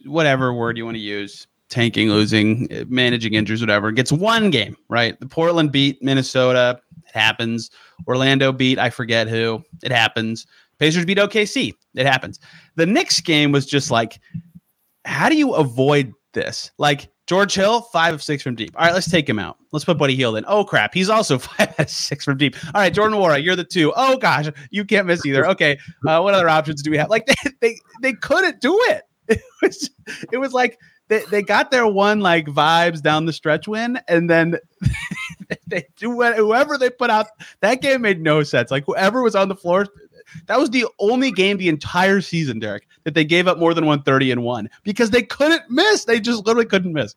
whatever 0.07 0.53
word 0.53 0.77
you 0.77 0.85
want 0.85 0.97
to 0.97 1.01
use, 1.01 1.47
tanking, 1.69 2.09
losing, 2.09 2.69
managing 2.89 3.35
injuries, 3.35 3.61
whatever, 3.61 3.93
gets 3.93 4.13
one 4.13 4.51
game, 4.51 4.77
right? 4.89 5.19
The 5.21 5.27
Portland 5.27 5.73
beat 5.73 6.03
Minnesota. 6.03 6.81
It 7.07 7.13
happens. 7.13 7.71
Orlando 8.07 8.53
beat, 8.53 8.79
I 8.79 8.91
forget 8.91 9.29
who. 9.29 9.63
It 9.83 9.93
happens. 9.93 10.47
Pacers 10.79 11.05
beat 11.05 11.19
OKC. 11.19 11.73
It 11.95 12.07
happens. 12.07 12.39
The 12.77 12.87
Knicks 12.87 13.21
game 13.21 13.53
was 13.53 13.67
just 13.67 13.91
like, 13.91 14.21
how 15.05 15.29
do 15.29 15.37
you 15.37 15.55
avoid 15.55 16.13
this? 16.33 16.71
Like, 16.79 17.09
George 17.27 17.55
Hill, 17.55 17.81
five 17.81 18.15
of 18.15 18.23
six 18.23 18.43
from 18.43 18.55
deep. 18.55 18.71
All 18.77 18.85
right, 18.85 18.95
let's 18.95 19.11
take 19.11 19.29
him 19.29 19.39
out. 19.39 19.57
Let's 19.73 19.85
put 19.85 19.99
Buddy 19.99 20.15
Hield 20.15 20.37
in. 20.37 20.45
Oh 20.47 20.65
crap, 20.65 20.95
he's 20.95 21.11
also 21.11 21.39
five 21.39 21.71
out 21.71 21.81
of 21.81 21.91
six 21.91 22.25
from 22.25 22.39
deep. 22.39 22.57
All 22.67 22.81
right, 22.81 22.95
Jordan 22.95 23.19
Nwora, 23.19 23.43
you're 23.43 23.57
the 23.57 23.65
two. 23.65 23.93
Oh 23.97 24.17
gosh, 24.17 24.49
you 24.71 24.85
can't 24.85 25.07
miss 25.07 25.27
either. 25.27 25.47
Okay, 25.49 25.77
uh, 26.07 26.21
what 26.21 26.35
other 26.35 26.49
options 26.49 26.83
do 26.83 26.91
we 26.91 26.97
have? 26.99 27.11
Like 27.11 27.27
they 27.45 27.51
they, 27.61 27.79
they 28.03 28.13
couldn't 28.13 28.61
do 28.61 28.79
it. 28.89 29.03
it 29.29 29.43
was 29.63 29.91
it 30.33 30.39
was 30.39 30.53
like 30.53 30.79
they, 31.09 31.23
they 31.31 31.43
got 31.43 31.71
their 31.71 31.87
one 31.87 32.21
like 32.21 32.47
vibes 32.47 33.01
down 33.01 33.27
the 33.27 33.33
stretch 33.33 33.69
win 33.69 33.99
and 34.09 34.29
then 34.29 34.57
they 35.67 35.87
do 35.97 36.13
whoever 36.13 36.77
they 36.77 36.91
put 36.91 37.11
out 37.11 37.27
that 37.61 37.81
game 37.81 38.03
made 38.03 38.21
no 38.21 38.43
sense. 38.43 38.71
Like 38.71 38.85
whoever 38.87 39.23
was 39.23 39.35
on 39.35 39.49
the 39.49 39.57
floor 39.57 39.87
that 40.47 40.59
was 40.59 40.71
the 40.71 40.87
only 40.99 41.31
game 41.31 41.57
the 41.57 41.69
entire 41.69 42.21
season 42.21 42.59
derek 42.59 42.87
that 43.05 43.15
they 43.15 43.25
gave 43.25 43.47
up 43.47 43.59
more 43.59 43.73
than 43.75 43.87
130 43.87 44.33
and 44.33 44.43
one 44.43 44.69
because 44.83 45.11
they 45.11 45.23
couldn't 45.23 45.63
miss. 45.71 46.05
They 46.05 46.21
just 46.21 46.45
literally 46.47 46.67
couldn't 46.67 46.93
miss 46.93 47.15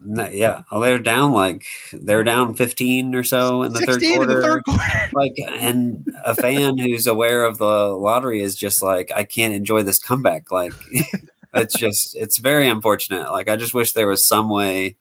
yeah, 0.00 0.62
they're 0.72 0.98
down 0.98 1.32
like 1.32 1.64
they're 1.92 2.24
down 2.24 2.54
15 2.54 3.14
or 3.14 3.24
so 3.24 3.62
in 3.62 3.72
the 3.72 3.80
third 3.80 4.02
quarter. 4.02 4.34
The 4.34 4.42
third 4.42 4.64
quarter. 4.64 5.10
like, 5.12 5.34
and 5.38 6.06
a 6.24 6.34
fan 6.34 6.78
who's 6.78 7.06
aware 7.06 7.44
of 7.44 7.58
the 7.58 7.64
lottery 7.88 8.40
is 8.40 8.54
just 8.54 8.82
like, 8.82 9.10
I 9.14 9.24
can't 9.24 9.54
enjoy 9.54 9.82
this 9.82 9.98
comeback. 9.98 10.50
Like, 10.50 10.72
it's 11.54 11.74
just, 11.74 12.16
it's 12.16 12.38
very 12.38 12.68
unfortunate. 12.68 13.30
Like, 13.30 13.48
I 13.48 13.56
just 13.56 13.74
wish 13.74 13.92
there 13.92 14.08
was 14.08 14.26
some 14.26 14.48
way 14.48 14.96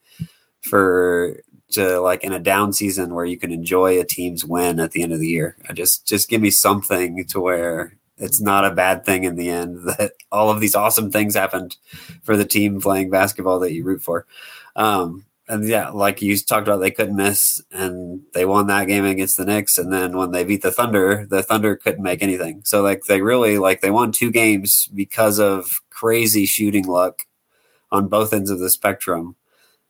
for 0.61 1.41
to 1.71 1.99
like 1.99 2.23
in 2.23 2.31
a 2.31 2.39
down 2.39 2.71
season 2.71 3.13
where 3.15 3.25
you 3.25 3.37
can 3.37 3.51
enjoy 3.51 3.99
a 3.99 4.05
team's 4.05 4.45
win 4.45 4.79
at 4.79 4.91
the 4.91 5.01
end 5.01 5.11
of 5.11 5.19
the 5.19 5.27
year. 5.27 5.57
I 5.67 5.73
just, 5.73 6.07
just 6.07 6.29
give 6.29 6.41
me 6.41 6.51
something 6.51 7.25
to 7.25 7.39
where 7.41 7.97
it's 8.17 8.39
not 8.39 8.65
a 8.65 8.71
bad 8.71 9.05
thing 9.05 9.23
in 9.23 9.35
the 9.35 9.49
end 9.49 9.79
that 9.85 10.13
all 10.31 10.49
of 10.49 10.59
these 10.59 10.75
awesome 10.75 11.11
things 11.11 11.35
happened 11.35 11.77
for 12.23 12.37
the 12.37 12.45
team 12.45 12.79
playing 12.79 13.09
basketball 13.09 13.59
that 13.59 13.73
you 13.73 13.83
root 13.83 14.01
for. 14.01 14.25
Um, 14.75 15.25
and 15.47 15.67
yeah, 15.67 15.89
like 15.89 16.21
you 16.21 16.37
talked 16.37 16.67
about, 16.67 16.77
they 16.77 16.91
couldn't 16.91 17.15
miss, 17.15 17.61
and 17.71 18.21
they 18.33 18.45
won 18.45 18.67
that 18.67 18.87
game 18.87 19.05
against 19.05 19.37
the 19.37 19.45
Knicks. 19.45 19.77
And 19.77 19.91
then 19.91 20.17
when 20.17 20.31
they 20.31 20.43
beat 20.43 20.61
the 20.61 20.71
Thunder, 20.71 21.25
the 21.29 21.43
Thunder 21.43 21.75
couldn't 21.75 22.03
make 22.03 22.23
anything. 22.23 22.61
So 22.65 22.81
like 22.81 23.03
they 23.07 23.21
really 23.21 23.57
like 23.57 23.81
they 23.81 23.91
won 23.91 24.11
two 24.11 24.31
games 24.31 24.87
because 24.93 25.39
of 25.39 25.81
crazy 25.89 26.45
shooting 26.45 26.85
luck 26.85 27.23
on 27.91 28.07
both 28.07 28.33
ends 28.33 28.49
of 28.49 28.59
the 28.59 28.69
spectrum. 28.69 29.35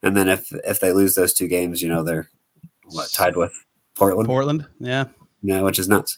And 0.02 0.17
then 0.17 0.28
if 0.28 0.52
if 0.65 0.80
they 0.80 0.91
lose 0.91 1.15
those 1.15 1.34
two 1.34 1.48
games, 1.48 1.82
you 1.82 1.88
know 1.88 2.04
they're 2.04 2.30
what, 2.86 3.12
tied 3.12 3.38
with 3.38 3.54
Portland. 3.96 4.28
Portland, 4.28 4.65
yeah 4.80 5.06
yeah, 5.43 5.62
which 5.62 5.77
is 5.77 5.89
nuts. 5.89 6.17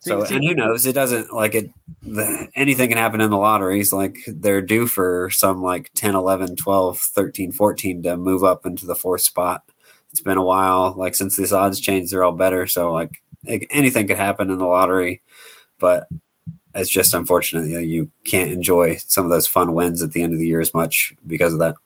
So, 0.00 0.22
and 0.22 0.44
who 0.44 0.54
knows? 0.54 0.84
It 0.84 0.92
doesn't 0.92 1.32
like 1.32 1.54
it. 1.54 1.70
The, 2.02 2.48
anything 2.54 2.90
can 2.90 2.98
happen 2.98 3.22
in 3.22 3.30
the 3.30 3.38
lotteries. 3.38 3.90
Like 3.90 4.18
they're 4.26 4.60
due 4.60 4.86
for 4.86 5.30
some 5.30 5.62
like 5.62 5.90
10, 5.94 6.14
11, 6.14 6.56
12, 6.56 6.98
13, 6.98 7.52
14 7.52 8.02
to 8.02 8.16
move 8.18 8.44
up 8.44 8.66
into 8.66 8.84
the 8.84 8.94
fourth 8.94 9.22
spot. 9.22 9.62
It's 10.10 10.20
been 10.20 10.36
a 10.36 10.44
while. 10.44 10.94
Like 10.94 11.14
since 11.14 11.36
these 11.36 11.54
odds 11.54 11.80
changed, 11.80 12.12
they're 12.12 12.22
all 12.22 12.32
better. 12.32 12.66
So 12.66 12.92
like 12.92 13.22
it, 13.44 13.66
anything 13.70 14.06
could 14.06 14.18
happen 14.18 14.50
in 14.50 14.58
the 14.58 14.66
lottery, 14.66 15.22
but 15.78 16.06
it's 16.74 16.90
just 16.90 17.14
unfortunate. 17.14 17.68
You, 17.68 17.74
know, 17.74 17.80
you 17.80 18.10
can't 18.24 18.52
enjoy 18.52 18.96
some 18.96 19.24
of 19.24 19.30
those 19.30 19.46
fun 19.46 19.72
wins 19.72 20.02
at 20.02 20.12
the 20.12 20.22
end 20.22 20.34
of 20.34 20.38
the 20.38 20.46
year 20.46 20.60
as 20.60 20.74
much 20.74 21.14
because 21.26 21.54
of 21.54 21.60
that 21.60 21.76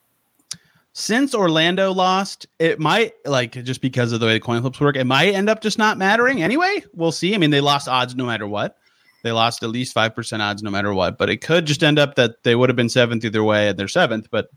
since 0.93 1.35
Orlando 1.35 1.93
lost, 1.93 2.47
it 2.59 2.81
might 2.81 3.13
like 3.25 3.53
just 3.53 3.81
because 3.81 4.13
of 4.13 4.21
the 4.21 4.27
way 4.27 4.35
the 4.35 4.41
coin 4.41 4.61
flips 4.61 4.81
work, 4.81 4.97
it 4.97 5.05
might 5.05 5.35
end 5.35 5.49
up 5.49 5.61
just 5.61 5.79
not 5.79 5.99
mattering 5.99 6.43
anyway. 6.43 6.83
We'll 6.95 7.13
see. 7.13 7.35
I 7.35 7.39
mean, 7.39 7.51
they 7.51 7.61
lost 7.61 7.89
odds 7.89 8.17
no 8.17 8.27
matter 8.27 8.47
what. 8.47 8.77
They 9.23 9.33
lost 9.33 9.63
at 9.63 9.71
least 9.71 9.93
five 9.93 10.15
percent 10.15 10.43
odds 10.43 10.63
no 10.63 10.71
matter 10.71 10.93
what, 10.93 11.19
but 11.19 11.31
it 11.31 11.39
could 11.39 11.67
just 11.67 11.85
end 11.85 11.99
up 11.99 12.17
that 12.17 12.43
they 12.43 12.55
would 12.55 12.69
have 12.69 12.77
been 12.77 12.89
seventh 12.89 13.25
either 13.25 13.45
way 13.45 13.69
and 13.69 13.79
they're 13.79 13.89
seventh. 13.89 14.29
But 14.31 14.51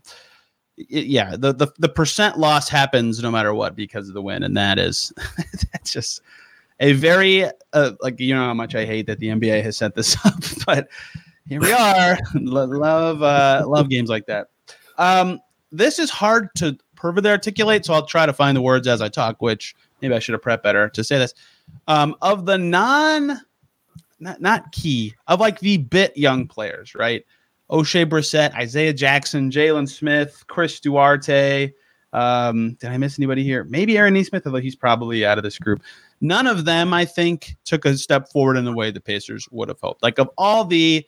it, 0.76 1.06
yeah, 1.06 1.36
the, 1.36 1.52
the 1.52 1.68
the 1.78 1.88
percent 1.88 2.38
loss 2.38 2.68
happens 2.68 3.22
no 3.22 3.30
matter 3.30 3.54
what 3.54 3.76
because 3.76 4.08
of 4.08 4.14
the 4.14 4.22
win, 4.22 4.42
and 4.42 4.56
that 4.56 4.78
is 4.78 5.12
that's 5.72 5.92
just 5.92 6.20
a 6.80 6.94
very 6.94 7.44
uh, 7.72 7.92
like 8.00 8.18
you 8.18 8.34
know 8.34 8.46
how 8.46 8.54
much 8.54 8.74
I 8.74 8.84
hate 8.86 9.06
that 9.06 9.18
the 9.18 9.28
NBA 9.28 9.62
has 9.62 9.76
set 9.76 9.94
this 9.94 10.16
up, 10.26 10.34
but 10.66 10.88
here 11.46 11.60
we 11.60 11.72
are. 11.72 12.18
love 12.34 13.22
uh, 13.22 13.64
love 13.66 13.88
games 13.88 14.08
like 14.08 14.26
that. 14.26 14.48
Um, 14.98 15.40
this 15.74 15.98
is 15.98 16.10
hard 16.10 16.48
to 16.56 16.76
perfectly 16.94 17.30
articulate, 17.30 17.84
so 17.84 17.94
I'll 17.94 18.06
try 18.06 18.26
to 18.26 18.32
find 18.32 18.56
the 18.56 18.62
words 18.62 18.86
as 18.86 19.02
I 19.02 19.08
talk, 19.08 19.42
which 19.42 19.74
maybe 20.00 20.14
I 20.14 20.18
should 20.18 20.32
have 20.32 20.42
prepped 20.42 20.62
better 20.62 20.88
to 20.88 21.04
say 21.04 21.18
this. 21.18 21.34
Um, 21.88 22.16
of 22.22 22.46
the 22.46 22.56
non, 22.56 23.40
not, 24.20 24.40
not 24.40 24.72
key, 24.72 25.14
of 25.26 25.40
like 25.40 25.60
the 25.60 25.78
bit 25.78 26.16
young 26.16 26.46
players, 26.46 26.94
right? 26.94 27.24
Oshae 27.70 28.08
Brissett, 28.08 28.54
Isaiah 28.54 28.92
Jackson, 28.92 29.50
Jalen 29.50 29.88
Smith, 29.88 30.44
Chris 30.46 30.80
Duarte. 30.80 31.72
Um, 32.12 32.74
did 32.74 32.90
I 32.90 32.96
miss 32.96 33.18
anybody 33.18 33.42
here? 33.42 33.64
Maybe 33.64 33.98
Aaron 33.98 34.14
Nesmith, 34.14 34.46
although 34.46 34.60
he's 34.60 34.76
probably 34.76 35.26
out 35.26 35.38
of 35.38 35.44
this 35.44 35.58
group. 35.58 35.82
None 36.20 36.46
of 36.46 36.64
them, 36.64 36.94
I 36.94 37.04
think, 37.04 37.56
took 37.64 37.84
a 37.84 37.96
step 37.96 38.28
forward 38.28 38.56
in 38.56 38.64
the 38.64 38.72
way 38.72 38.92
the 38.92 39.00
Pacers 39.00 39.48
would 39.50 39.68
have 39.68 39.80
hoped. 39.80 40.02
Like 40.02 40.18
of 40.18 40.30
all 40.38 40.64
the 40.64 41.04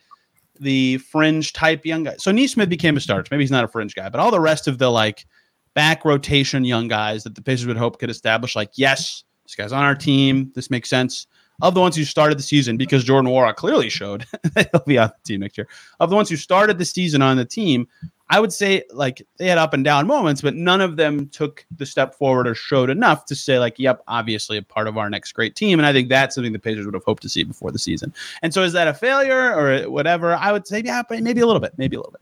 the 0.60 0.98
fringe 0.98 1.52
type 1.52 1.84
young 1.84 2.04
guy. 2.04 2.16
So 2.18 2.32
Nesmith 2.32 2.68
became 2.68 2.96
a 2.96 3.00
starter. 3.00 3.28
Maybe 3.30 3.42
he's 3.42 3.50
not 3.50 3.64
a 3.64 3.68
fringe 3.68 3.94
guy, 3.94 4.08
but 4.08 4.20
all 4.20 4.30
the 4.30 4.40
rest 4.40 4.68
of 4.68 4.78
the 4.78 4.90
like 4.90 5.26
back 5.74 6.04
rotation 6.04 6.64
young 6.64 6.88
guys 6.88 7.24
that 7.24 7.34
the 7.34 7.42
Pacers 7.42 7.66
would 7.66 7.76
hope 7.76 7.98
could 7.98 8.10
establish, 8.10 8.56
like, 8.56 8.70
yes, 8.74 9.24
this 9.44 9.54
guy's 9.54 9.72
on 9.72 9.84
our 9.84 9.94
team. 9.94 10.50
This 10.54 10.70
makes 10.70 10.88
sense. 10.90 11.26
Of 11.62 11.74
the 11.74 11.80
ones 11.80 11.96
who 11.96 12.04
started 12.04 12.38
the 12.38 12.42
season, 12.42 12.76
because 12.76 13.02
Jordan 13.02 13.30
Nwora 13.30 13.54
clearly 13.54 13.88
showed 13.88 14.26
he'll 14.72 14.82
be 14.86 14.98
on 14.98 15.08
the 15.08 15.14
team 15.24 15.40
next 15.40 15.56
year. 15.56 15.68
Of 16.00 16.10
the 16.10 16.16
ones 16.16 16.28
who 16.28 16.36
started 16.36 16.76
the 16.76 16.84
season 16.84 17.22
on 17.22 17.38
the 17.38 17.46
team, 17.46 17.88
I 18.28 18.40
would 18.40 18.52
say 18.52 18.82
like 18.92 19.24
they 19.38 19.46
had 19.46 19.58
up 19.58 19.72
and 19.72 19.84
down 19.84 20.06
moments, 20.06 20.42
but 20.42 20.54
none 20.54 20.80
of 20.80 20.96
them 20.96 21.28
took 21.28 21.64
the 21.76 21.86
step 21.86 22.14
forward 22.14 22.48
or 22.48 22.54
showed 22.54 22.90
enough 22.90 23.24
to 23.26 23.36
say 23.36 23.58
like, 23.58 23.78
yep, 23.78 24.02
obviously 24.08 24.56
a 24.56 24.62
part 24.62 24.88
of 24.88 24.98
our 24.98 25.08
next 25.08 25.32
great 25.32 25.54
team. 25.54 25.78
And 25.78 25.86
I 25.86 25.92
think 25.92 26.08
that's 26.08 26.34
something 26.34 26.52
the 26.52 26.58
Pacers 26.58 26.86
would 26.86 26.94
have 26.94 27.04
hoped 27.04 27.22
to 27.22 27.28
see 27.28 27.44
before 27.44 27.70
the 27.70 27.78
season. 27.78 28.12
And 28.42 28.52
so 28.52 28.62
is 28.62 28.72
that 28.72 28.88
a 28.88 28.94
failure 28.94 29.54
or 29.54 29.88
whatever? 29.90 30.34
I 30.34 30.50
would 30.50 30.66
say, 30.66 30.82
yeah, 30.84 31.02
but 31.08 31.22
maybe 31.22 31.40
a 31.40 31.46
little 31.46 31.60
bit, 31.60 31.74
maybe 31.76 31.96
a 31.96 32.00
little 32.00 32.12
bit. 32.12 32.20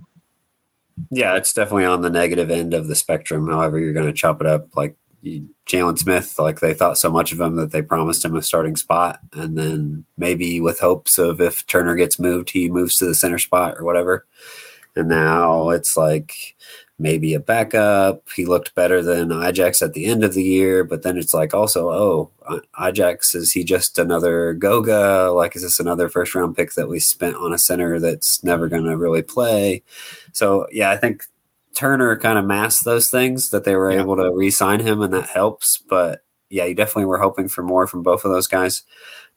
Yeah, 1.10 1.36
it's 1.36 1.52
definitely 1.52 1.86
on 1.86 2.02
the 2.02 2.10
negative 2.10 2.50
end 2.50 2.74
of 2.74 2.86
the 2.86 2.94
spectrum. 2.94 3.48
However, 3.48 3.78
you're 3.78 3.94
going 3.94 4.06
to 4.06 4.12
chop 4.12 4.40
it 4.40 4.46
up. 4.46 4.76
Like 4.76 4.96
Jalen 5.24 5.98
Smith, 5.98 6.38
like 6.38 6.60
they 6.60 6.74
thought 6.74 6.98
so 6.98 7.10
much 7.10 7.32
of 7.32 7.40
him 7.40 7.56
that 7.56 7.72
they 7.72 7.82
promised 7.82 8.24
him 8.24 8.36
a 8.36 8.42
starting 8.42 8.76
spot. 8.76 9.20
And 9.32 9.56
then 9.56 10.04
maybe 10.18 10.60
with 10.60 10.80
hopes 10.80 11.18
of 11.18 11.40
if 11.40 11.66
Turner 11.66 11.94
gets 11.94 12.18
moved, 12.18 12.50
he 12.50 12.68
moves 12.68 12.96
to 12.96 13.06
the 13.06 13.14
center 13.14 13.38
spot 13.38 13.76
or 13.78 13.84
whatever. 13.84 14.26
And 14.96 15.08
now 15.08 15.70
it's 15.70 15.96
like 15.96 16.56
maybe 16.98 17.34
a 17.34 17.40
backup. 17.40 18.22
He 18.34 18.46
looked 18.46 18.74
better 18.74 19.02
than 19.02 19.32
Ajax 19.32 19.82
at 19.82 19.94
the 19.94 20.06
end 20.06 20.22
of 20.22 20.34
the 20.34 20.42
year, 20.44 20.84
but 20.84 21.02
then 21.02 21.18
it's 21.18 21.34
like 21.34 21.52
also, 21.52 21.90
oh, 21.90 22.60
Ajax 22.80 23.34
is 23.34 23.52
he 23.52 23.64
just 23.64 23.98
another 23.98 24.54
Goga? 24.54 25.32
Like, 25.32 25.56
is 25.56 25.62
this 25.62 25.80
another 25.80 26.08
first 26.08 26.34
round 26.34 26.56
pick 26.56 26.74
that 26.74 26.88
we 26.88 27.00
spent 27.00 27.36
on 27.36 27.52
a 27.52 27.58
center 27.58 27.98
that's 27.98 28.44
never 28.44 28.68
going 28.68 28.84
to 28.84 28.96
really 28.96 29.22
play? 29.22 29.82
So 30.32 30.66
yeah, 30.70 30.90
I 30.90 30.96
think 30.96 31.24
Turner 31.74 32.16
kind 32.16 32.38
of 32.38 32.44
masked 32.44 32.84
those 32.84 33.10
things 33.10 33.50
that 33.50 33.64
they 33.64 33.74
were 33.74 33.90
yeah. 33.90 34.00
able 34.00 34.16
to 34.16 34.32
re-sign 34.32 34.80
him, 34.80 35.02
and 35.02 35.12
that 35.12 35.28
helps. 35.28 35.78
But 35.78 36.22
yeah, 36.48 36.64
you 36.66 36.74
definitely 36.74 37.06
were 37.06 37.18
hoping 37.18 37.48
for 37.48 37.62
more 37.62 37.86
from 37.88 38.02
both 38.02 38.24
of 38.24 38.30
those 38.30 38.46
guys. 38.46 38.82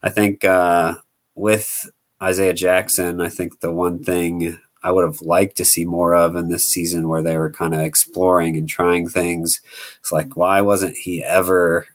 I 0.03 0.09
think 0.09 0.45
uh, 0.45 0.95
with 1.33 1.89
Isaiah 2.21 2.53
Jackson, 2.53 3.21
I 3.21 3.29
think 3.29 3.59
the 3.59 3.71
one 3.71 4.03
thing 4.03 4.59
I 4.87 4.91
would 4.91 5.03
have 5.03 5.21
liked 5.21 5.57
to 5.57 5.65
see 5.65 5.83
more 5.83 6.15
of 6.15 6.37
in 6.37 6.47
this 6.47 6.65
season 6.65 7.09
where 7.09 7.21
they 7.21 7.37
were 7.37 7.51
kind 7.51 7.75
of 7.75 7.81
exploring 7.81 8.55
and 8.55 8.69
trying 8.69 9.09
things. 9.09 9.59
It's 9.99 10.13
like, 10.13 10.37
why 10.37 10.61
wasn't 10.61 10.95
he 10.95 11.21
ever 11.21 11.85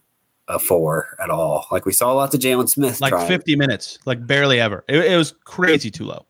a 0.46 0.59
four 0.59 1.16
at 1.18 1.31
all? 1.31 1.66
Like 1.72 1.87
we 1.87 1.94
saw 1.94 2.12
lots 2.12 2.35
of 2.35 2.42
Jalen 2.42 2.68
Smith, 2.68 3.00
like 3.00 3.12
try. 3.12 3.26
50 3.26 3.57
minutes, 3.57 3.98
like 4.05 4.26
barely 4.26 4.61
ever. 4.61 4.85
It, 4.88 5.07
it 5.07 5.16
was 5.16 5.33
crazy 5.44 5.90
too 5.90 6.05
low 6.05 6.26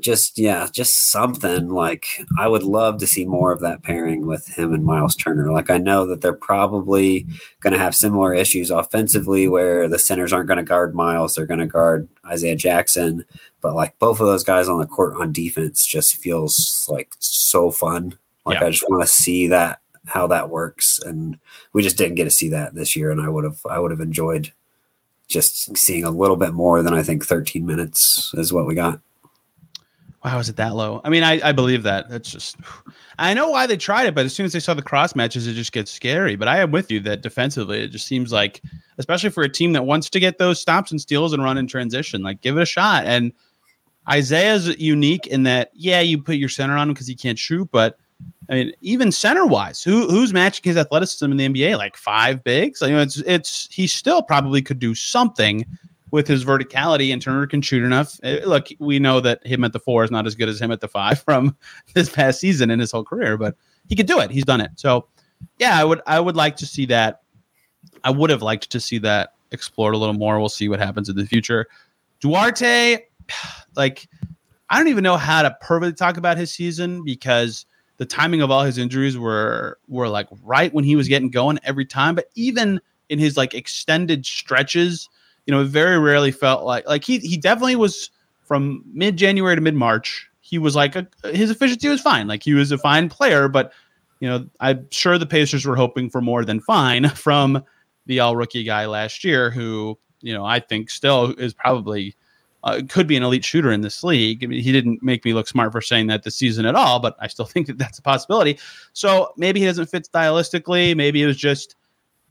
just 0.00 0.38
yeah, 0.38 0.68
just 0.72 1.10
something 1.10 1.68
like 1.68 2.06
I 2.38 2.48
would 2.48 2.62
love 2.62 2.98
to 2.98 3.06
see 3.06 3.24
more 3.24 3.52
of 3.52 3.60
that 3.60 3.82
pairing 3.82 4.26
with 4.26 4.46
him 4.46 4.72
and 4.72 4.84
Miles 4.84 5.14
Turner. 5.14 5.50
Like 5.52 5.70
I 5.70 5.78
know 5.78 6.06
that 6.06 6.20
they're 6.20 6.32
probably 6.32 7.26
going 7.60 7.72
to 7.72 7.78
have 7.78 7.94
similar 7.94 8.34
issues 8.34 8.70
offensively 8.70 9.48
where 9.48 9.88
the 9.88 9.98
centers 9.98 10.32
aren't 10.32 10.48
going 10.48 10.58
to 10.58 10.64
guard 10.64 10.94
Miles, 10.94 11.34
they're 11.34 11.46
going 11.46 11.60
to 11.60 11.66
guard 11.66 12.08
Isaiah 12.26 12.56
Jackson, 12.56 13.24
but 13.60 13.74
like 13.74 13.98
both 13.98 14.20
of 14.20 14.26
those 14.26 14.44
guys 14.44 14.68
on 14.68 14.78
the 14.78 14.86
court 14.86 15.14
on 15.16 15.32
defense 15.32 15.84
just 15.86 16.16
feels 16.16 16.86
like 16.88 17.14
so 17.18 17.70
fun. 17.70 18.18
Like 18.46 18.60
yeah. 18.60 18.66
I 18.66 18.70
just 18.70 18.88
want 18.88 19.02
to 19.02 19.08
see 19.08 19.46
that 19.48 19.80
how 20.06 20.26
that 20.26 20.50
works 20.50 20.98
and 21.04 21.38
we 21.72 21.82
just 21.82 21.98
didn't 21.98 22.14
get 22.14 22.24
to 22.24 22.30
see 22.30 22.48
that 22.48 22.74
this 22.74 22.96
year 22.96 23.10
and 23.10 23.20
I 23.20 23.28
would 23.28 23.44
have 23.44 23.60
I 23.68 23.78
would 23.78 23.90
have 23.90 24.00
enjoyed 24.00 24.52
just 25.28 25.76
seeing 25.76 26.04
a 26.04 26.10
little 26.10 26.36
bit 26.36 26.52
more 26.52 26.82
than 26.82 26.92
I 26.92 27.02
think 27.02 27.24
13 27.24 27.64
minutes 27.64 28.32
is 28.34 28.52
what 28.52 28.66
we 28.66 28.74
got. 28.74 29.00
Wow, 30.24 30.38
is 30.38 30.50
it 30.50 30.56
that 30.56 30.74
low? 30.74 31.00
I 31.02 31.08
mean, 31.08 31.22
I, 31.22 31.40
I 31.48 31.52
believe 31.52 31.82
that. 31.84 32.10
That's 32.10 32.30
just, 32.30 32.56
I 33.18 33.32
know 33.32 33.48
why 33.48 33.66
they 33.66 33.78
tried 33.78 34.06
it, 34.06 34.14
but 34.14 34.26
as 34.26 34.34
soon 34.34 34.44
as 34.44 34.52
they 34.52 34.60
saw 34.60 34.74
the 34.74 34.82
cross 34.82 35.14
matches, 35.14 35.46
it 35.46 35.54
just 35.54 35.72
gets 35.72 35.90
scary. 35.90 36.36
But 36.36 36.46
I 36.46 36.58
am 36.58 36.72
with 36.72 36.90
you 36.90 37.00
that 37.00 37.22
defensively, 37.22 37.80
it 37.80 37.88
just 37.88 38.06
seems 38.06 38.30
like, 38.30 38.60
especially 38.98 39.30
for 39.30 39.42
a 39.42 39.48
team 39.48 39.72
that 39.72 39.86
wants 39.86 40.10
to 40.10 40.20
get 40.20 40.36
those 40.36 40.60
stops 40.60 40.90
and 40.90 41.00
steals 41.00 41.32
and 41.32 41.42
run 41.42 41.56
in 41.56 41.66
transition, 41.66 42.22
like 42.22 42.42
give 42.42 42.58
it 42.58 42.62
a 42.62 42.66
shot. 42.66 43.06
And 43.06 43.32
Isaiah's 44.10 44.78
unique 44.78 45.26
in 45.26 45.44
that, 45.44 45.70
yeah, 45.72 46.00
you 46.00 46.20
put 46.20 46.36
your 46.36 46.50
center 46.50 46.76
on 46.76 46.88
him 46.88 46.94
because 46.94 47.06
he 47.06 47.14
can't 47.14 47.38
shoot, 47.38 47.70
but 47.72 47.98
I 48.50 48.54
mean, 48.54 48.72
even 48.80 49.12
center 49.12 49.46
wise, 49.46 49.82
who 49.82 50.08
who's 50.08 50.32
matching 50.32 50.64
his 50.64 50.76
athleticism 50.76 51.30
in 51.30 51.36
the 51.36 51.48
NBA? 51.48 51.78
Like 51.78 51.96
five 51.96 52.42
bigs. 52.42 52.82
Like, 52.82 52.90
you 52.90 52.96
know, 52.96 53.02
it's 53.02 53.18
it's 53.18 53.68
he 53.72 53.86
still 53.86 54.22
probably 54.22 54.60
could 54.60 54.80
do 54.80 54.94
something 54.94 55.64
with 56.10 56.26
his 56.26 56.44
verticality 56.44 57.12
and 57.12 57.22
Turner 57.22 57.46
can 57.46 57.62
shoot 57.62 57.82
enough. 57.82 58.18
Eh, 58.22 58.40
look, 58.44 58.68
we 58.78 58.98
know 58.98 59.20
that 59.20 59.46
him 59.46 59.64
at 59.64 59.72
the 59.72 59.78
four 59.78 60.04
is 60.04 60.10
not 60.10 60.26
as 60.26 60.34
good 60.34 60.48
as 60.48 60.60
him 60.60 60.70
at 60.70 60.80
the 60.80 60.88
five 60.88 61.22
from 61.24 61.56
this 61.94 62.10
past 62.10 62.40
season 62.40 62.70
in 62.70 62.78
his 62.78 62.92
whole 62.92 63.04
career, 63.04 63.36
but 63.36 63.56
he 63.88 63.96
could 63.96 64.06
do 64.06 64.20
it. 64.20 64.30
He's 64.30 64.44
done 64.44 64.60
it. 64.60 64.72
So 64.76 65.06
yeah, 65.58 65.78
I 65.78 65.84
would 65.84 66.00
I 66.06 66.20
would 66.20 66.36
like 66.36 66.56
to 66.56 66.66
see 66.66 66.86
that. 66.86 67.22
I 68.04 68.10
would 68.10 68.30
have 68.30 68.42
liked 68.42 68.70
to 68.70 68.80
see 68.80 68.98
that 68.98 69.34
explored 69.52 69.94
a 69.94 69.98
little 69.98 70.14
more. 70.14 70.38
We'll 70.38 70.48
see 70.48 70.68
what 70.68 70.80
happens 70.80 71.08
in 71.08 71.16
the 71.16 71.26
future. 71.26 71.66
Duarte, 72.20 72.98
like 73.76 74.08
I 74.68 74.78
don't 74.78 74.88
even 74.88 75.02
know 75.02 75.16
how 75.16 75.42
to 75.42 75.56
perfectly 75.60 75.94
talk 75.94 76.16
about 76.16 76.36
his 76.36 76.52
season 76.52 77.04
because 77.04 77.66
the 77.96 78.06
timing 78.06 78.40
of 78.40 78.50
all 78.50 78.62
his 78.62 78.78
injuries 78.78 79.18
were 79.18 79.78
were 79.88 80.08
like 80.08 80.28
right 80.42 80.72
when 80.72 80.84
he 80.84 80.96
was 80.96 81.08
getting 81.08 81.30
going 81.30 81.58
every 81.64 81.84
time. 81.84 82.14
But 82.14 82.26
even 82.34 82.80
in 83.08 83.18
his 83.18 83.36
like 83.36 83.54
extended 83.54 84.24
stretches 84.24 85.08
you 85.46 85.54
know, 85.54 85.64
very 85.64 85.98
rarely 85.98 86.30
felt 86.30 86.64
like 86.64 86.86
like 86.86 87.04
he 87.04 87.18
he 87.18 87.36
definitely 87.36 87.76
was 87.76 88.10
from 88.42 88.84
mid 88.92 89.16
January 89.16 89.54
to 89.54 89.60
mid 89.60 89.74
March. 89.74 90.28
He 90.40 90.58
was 90.58 90.74
like 90.74 90.96
a, 90.96 91.06
his 91.24 91.50
efficiency 91.50 91.88
was 91.88 92.00
fine. 92.00 92.26
Like 92.26 92.42
he 92.42 92.54
was 92.54 92.72
a 92.72 92.78
fine 92.78 93.08
player, 93.08 93.48
but 93.48 93.72
you 94.20 94.28
know, 94.28 94.46
I'm 94.60 94.86
sure 94.90 95.18
the 95.18 95.26
Pacers 95.26 95.64
were 95.64 95.76
hoping 95.76 96.10
for 96.10 96.20
more 96.20 96.44
than 96.44 96.60
fine 96.60 97.08
from 97.14 97.64
the 98.06 98.20
all 98.20 98.36
rookie 98.36 98.64
guy 98.64 98.86
last 98.86 99.24
year, 99.24 99.50
who 99.50 99.98
you 100.20 100.34
know 100.34 100.44
I 100.44 100.60
think 100.60 100.90
still 100.90 101.34
is 101.38 101.54
probably 101.54 102.14
uh, 102.64 102.82
could 102.88 103.06
be 103.06 103.16
an 103.16 103.22
elite 103.22 103.44
shooter 103.44 103.72
in 103.72 103.80
this 103.80 104.04
league. 104.04 104.44
I 104.44 104.46
mean, 104.46 104.62
he 104.62 104.72
didn't 104.72 105.02
make 105.02 105.24
me 105.24 105.32
look 105.32 105.48
smart 105.48 105.72
for 105.72 105.80
saying 105.80 106.08
that 106.08 106.24
this 106.24 106.36
season 106.36 106.66
at 106.66 106.74
all, 106.74 107.00
but 107.00 107.16
I 107.20 107.28
still 107.28 107.44
think 107.46 107.66
that 107.68 107.78
that's 107.78 107.98
a 107.98 108.02
possibility. 108.02 108.58
So 108.92 109.32
maybe 109.36 109.60
he 109.60 109.66
doesn't 109.66 109.86
fit 109.86 110.08
stylistically. 110.12 110.96
Maybe 110.96 111.22
it 111.22 111.26
was 111.26 111.36
just 111.36 111.76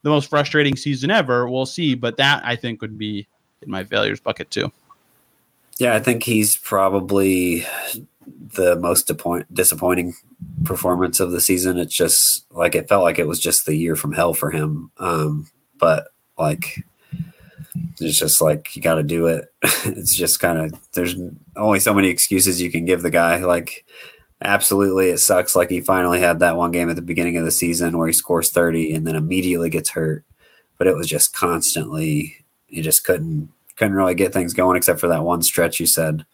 the 0.01 0.09
most 0.09 0.29
frustrating 0.29 0.75
season 0.75 1.11
ever. 1.11 1.49
We'll 1.49 1.65
see, 1.65 1.95
but 1.95 2.17
that 2.17 2.41
I 2.45 2.55
think 2.55 2.81
would 2.81 2.97
be 2.97 3.27
in 3.61 3.69
my 3.69 3.83
failures 3.83 4.19
bucket 4.19 4.51
too. 4.51 4.71
Yeah, 5.77 5.95
I 5.95 5.99
think 5.99 6.23
he's 6.23 6.57
probably 6.57 7.65
the 8.27 8.75
most 8.75 9.07
disappoint- 9.07 9.53
disappointing 9.53 10.13
performance 10.63 11.19
of 11.19 11.31
the 11.31 11.41
season. 11.41 11.77
It's 11.77 11.93
just 11.93 12.45
like 12.51 12.75
it 12.75 12.89
felt 12.89 13.03
like 13.03 13.19
it 13.19 13.27
was 13.27 13.39
just 13.39 13.65
the 13.65 13.75
year 13.75 13.95
from 13.95 14.13
hell 14.13 14.33
for 14.33 14.51
him. 14.51 14.91
Um, 14.97 15.47
but 15.77 16.09
like 16.37 16.83
it's 17.99 18.17
just 18.17 18.41
like 18.41 18.75
you 18.75 18.81
got 18.81 18.95
to 18.95 19.03
do 19.03 19.27
it. 19.27 19.53
it's 19.85 20.15
just 20.15 20.39
kind 20.39 20.57
of 20.57 20.79
there's 20.93 21.15
only 21.55 21.79
so 21.79 21.93
many 21.93 22.09
excuses 22.09 22.61
you 22.61 22.71
can 22.71 22.85
give 22.85 23.01
the 23.01 23.09
guy. 23.09 23.37
Like 23.37 23.85
absolutely 24.41 25.09
it 25.09 25.17
sucks 25.17 25.55
like 25.55 25.69
he 25.69 25.81
finally 25.81 26.19
had 26.19 26.39
that 26.39 26.55
one 26.55 26.71
game 26.71 26.89
at 26.89 26.95
the 26.95 27.01
beginning 27.01 27.37
of 27.37 27.43
the 27.43 27.51
season 27.51 27.97
where 27.97 28.07
he 28.07 28.13
scores 28.13 28.51
30 28.51 28.93
and 28.93 29.05
then 29.05 29.15
immediately 29.15 29.69
gets 29.69 29.89
hurt 29.89 30.23
but 30.77 30.87
it 30.87 30.95
was 30.95 31.07
just 31.07 31.33
constantly 31.33 32.45
he 32.67 32.81
just 32.81 33.03
couldn't 33.03 33.49
couldn't 33.75 33.95
really 33.95 34.15
get 34.15 34.33
things 34.33 34.53
going 34.53 34.77
except 34.77 34.99
for 34.99 35.07
that 35.07 35.23
one 35.23 35.41
stretch 35.41 35.79
you 35.79 35.85
said 35.85 36.25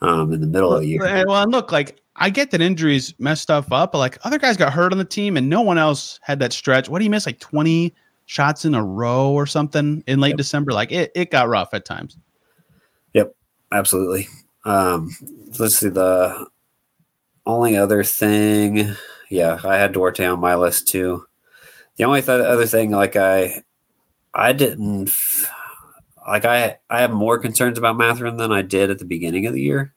um, 0.00 0.32
in 0.32 0.40
the 0.40 0.46
middle 0.46 0.72
of 0.72 0.80
the 0.80 0.88
year. 0.88 1.00
Well 1.00 1.42
and 1.42 1.50
look 1.50 1.72
like 1.72 2.00
i 2.16 2.30
get 2.30 2.50
that 2.50 2.60
injuries 2.60 3.14
mess 3.18 3.40
stuff 3.40 3.72
up 3.72 3.92
but 3.92 3.98
like 3.98 4.18
other 4.24 4.38
guys 4.38 4.56
got 4.56 4.72
hurt 4.72 4.92
on 4.92 4.98
the 4.98 5.04
team 5.04 5.36
and 5.36 5.48
no 5.48 5.62
one 5.62 5.78
else 5.78 6.20
had 6.22 6.38
that 6.40 6.52
stretch. 6.52 6.88
What 6.88 6.98
do 6.98 7.04
you 7.04 7.10
miss 7.10 7.26
like 7.26 7.40
20 7.40 7.94
shots 8.26 8.64
in 8.64 8.74
a 8.74 8.84
row 8.84 9.32
or 9.32 9.46
something 9.46 10.04
in 10.06 10.20
late 10.20 10.30
yep. 10.30 10.36
december? 10.36 10.72
Like 10.72 10.92
it, 10.92 11.12
it 11.14 11.30
got 11.30 11.48
rough 11.48 11.72
at 11.72 11.84
times. 11.84 12.18
Yep 13.14 13.34
absolutely. 13.72 14.28
Um, 14.64 15.10
let's 15.58 15.76
see 15.76 15.88
the 15.88 16.46
only 17.48 17.76
other 17.76 18.04
thing, 18.04 18.94
yeah, 19.30 19.58
I 19.64 19.78
had 19.78 19.92
Duarte 19.92 20.24
on 20.24 20.38
my 20.38 20.54
list 20.54 20.86
too. 20.86 21.26
The 21.96 22.04
only 22.04 22.20
th- 22.20 22.28
other 22.28 22.66
thing, 22.66 22.90
like 22.90 23.16
I, 23.16 23.64
I 24.34 24.52
didn't 24.52 25.10
like 26.28 26.44
I 26.44 26.78
I 26.90 27.00
have 27.00 27.10
more 27.10 27.38
concerns 27.38 27.78
about 27.78 27.96
Mathurin 27.96 28.36
than 28.36 28.52
I 28.52 28.62
did 28.62 28.90
at 28.90 28.98
the 28.98 29.04
beginning 29.04 29.46
of 29.46 29.54
the 29.54 29.62
year. 29.62 29.94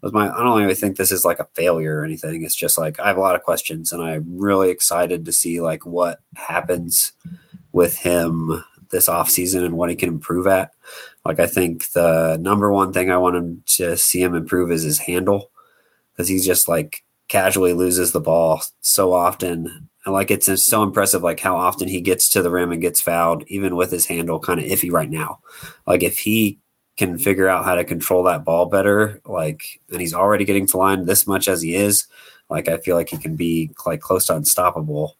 Was 0.00 0.12
my 0.12 0.30
I 0.30 0.42
don't 0.42 0.62
really 0.62 0.74
think 0.74 0.96
this 0.96 1.12
is 1.12 1.24
like 1.24 1.40
a 1.40 1.48
failure 1.54 1.98
or 1.98 2.04
anything. 2.04 2.42
It's 2.42 2.54
just 2.54 2.78
like 2.78 3.00
I 3.00 3.08
have 3.08 3.16
a 3.16 3.20
lot 3.20 3.34
of 3.34 3.42
questions, 3.42 3.92
and 3.92 4.02
I'm 4.02 4.38
really 4.38 4.70
excited 4.70 5.24
to 5.24 5.32
see 5.32 5.60
like 5.60 5.84
what 5.84 6.20
happens 6.36 7.12
with 7.72 7.96
him 7.96 8.64
this 8.90 9.08
off 9.08 9.28
season 9.28 9.64
and 9.64 9.76
what 9.76 9.90
he 9.90 9.96
can 9.96 10.08
improve 10.08 10.46
at. 10.46 10.70
Like 11.24 11.40
I 11.40 11.46
think 11.46 11.90
the 11.90 12.38
number 12.40 12.70
one 12.72 12.92
thing 12.92 13.10
I 13.10 13.16
want 13.16 13.36
him 13.36 13.62
to 13.76 13.96
see 13.96 14.22
him 14.22 14.34
improve 14.34 14.70
is 14.70 14.82
his 14.82 15.00
handle 15.00 15.50
because 16.14 16.28
he 16.28 16.38
just 16.38 16.68
like 16.68 17.04
casually 17.28 17.72
loses 17.72 18.12
the 18.12 18.20
ball 18.20 18.62
so 18.80 19.12
often. 19.12 19.88
And 20.04 20.14
like 20.14 20.30
it's 20.30 20.48
so 20.64 20.82
impressive, 20.82 21.22
like 21.22 21.40
how 21.40 21.56
often 21.56 21.88
he 21.88 22.00
gets 22.00 22.28
to 22.30 22.42
the 22.42 22.50
rim 22.50 22.72
and 22.72 22.82
gets 22.82 23.00
fouled, 23.00 23.44
even 23.48 23.76
with 23.76 23.90
his 23.90 24.06
handle 24.06 24.38
kind 24.38 24.60
of 24.60 24.66
iffy 24.66 24.92
right 24.92 25.10
now. 25.10 25.40
Like 25.86 26.02
if 26.02 26.18
he 26.18 26.58
can 26.96 27.18
figure 27.18 27.48
out 27.48 27.64
how 27.64 27.74
to 27.74 27.84
control 27.84 28.22
that 28.24 28.44
ball 28.44 28.66
better, 28.66 29.20
like, 29.24 29.80
and 29.90 30.00
he's 30.00 30.14
already 30.14 30.44
getting 30.44 30.66
to 30.68 30.76
line 30.76 31.06
this 31.06 31.26
much 31.26 31.48
as 31.48 31.62
he 31.62 31.74
is, 31.74 32.06
like 32.50 32.68
I 32.68 32.76
feel 32.78 32.96
like 32.96 33.08
he 33.08 33.16
can 33.16 33.36
be 33.36 33.70
like 33.86 34.00
close 34.00 34.26
to 34.26 34.36
unstoppable 34.36 35.16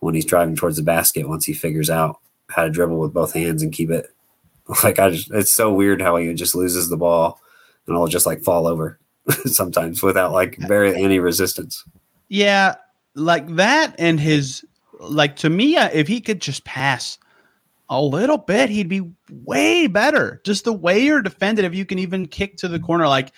when 0.00 0.14
he's 0.14 0.26
driving 0.26 0.54
towards 0.54 0.76
the 0.76 0.82
basket 0.82 1.28
once 1.28 1.44
he 1.44 1.52
figures 1.52 1.90
out 1.90 2.18
how 2.48 2.62
to 2.62 2.70
dribble 2.70 2.98
with 2.98 3.14
both 3.14 3.32
hands 3.32 3.62
and 3.62 3.72
keep 3.72 3.90
it. 3.90 4.06
Like 4.82 4.98
I 4.98 5.10
just, 5.10 5.30
it's 5.30 5.54
so 5.54 5.72
weird 5.72 6.02
how 6.02 6.16
he 6.16 6.34
just 6.34 6.56
loses 6.56 6.88
the 6.88 6.96
ball 6.96 7.40
and 7.86 7.94
it'll 7.94 8.08
just 8.08 8.26
like 8.26 8.42
fall 8.42 8.66
over. 8.66 8.98
sometimes 9.46 10.02
without 10.02 10.32
like 10.32 10.56
very 10.58 10.94
any 10.94 11.18
resistance. 11.18 11.84
Yeah, 12.28 12.76
like 13.14 13.46
that 13.56 13.94
and 13.98 14.20
his 14.20 14.64
like 15.00 15.36
to 15.36 15.50
me, 15.50 15.76
uh, 15.76 15.90
if 15.92 16.08
he 16.08 16.20
could 16.20 16.40
just 16.40 16.64
pass 16.64 17.18
a 17.88 18.02
little 18.02 18.38
bit, 18.38 18.68
he'd 18.68 18.88
be 18.88 19.08
way 19.44 19.86
better. 19.86 20.40
Just 20.44 20.64
the 20.64 20.72
way 20.72 21.00
you're 21.00 21.22
defended, 21.22 21.64
if 21.64 21.74
you 21.74 21.84
can 21.84 21.98
even 21.98 22.26
kick 22.26 22.56
to 22.58 22.68
the 22.68 22.80
corner, 22.80 23.06
like 23.06 23.32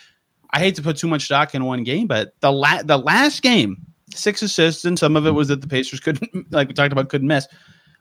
I 0.50 0.58
hate 0.58 0.76
to 0.76 0.82
put 0.82 0.96
too 0.96 1.08
much 1.08 1.24
stock 1.24 1.54
in 1.54 1.64
one 1.64 1.84
game, 1.84 2.06
but 2.06 2.34
the 2.40 2.50
la- 2.52 2.82
the 2.82 2.96
last 2.98 3.42
game, 3.42 3.76
six 4.14 4.40
assists, 4.42 4.84
and 4.84 4.98
some 4.98 5.16
of 5.16 5.26
it 5.26 5.32
was 5.32 5.48
that 5.48 5.60
the 5.60 5.68
Pacers 5.68 6.00
couldn't, 6.00 6.30
like 6.52 6.68
we 6.68 6.74
talked 6.74 6.92
about, 6.92 7.08
couldn't 7.08 7.28
miss. 7.28 7.46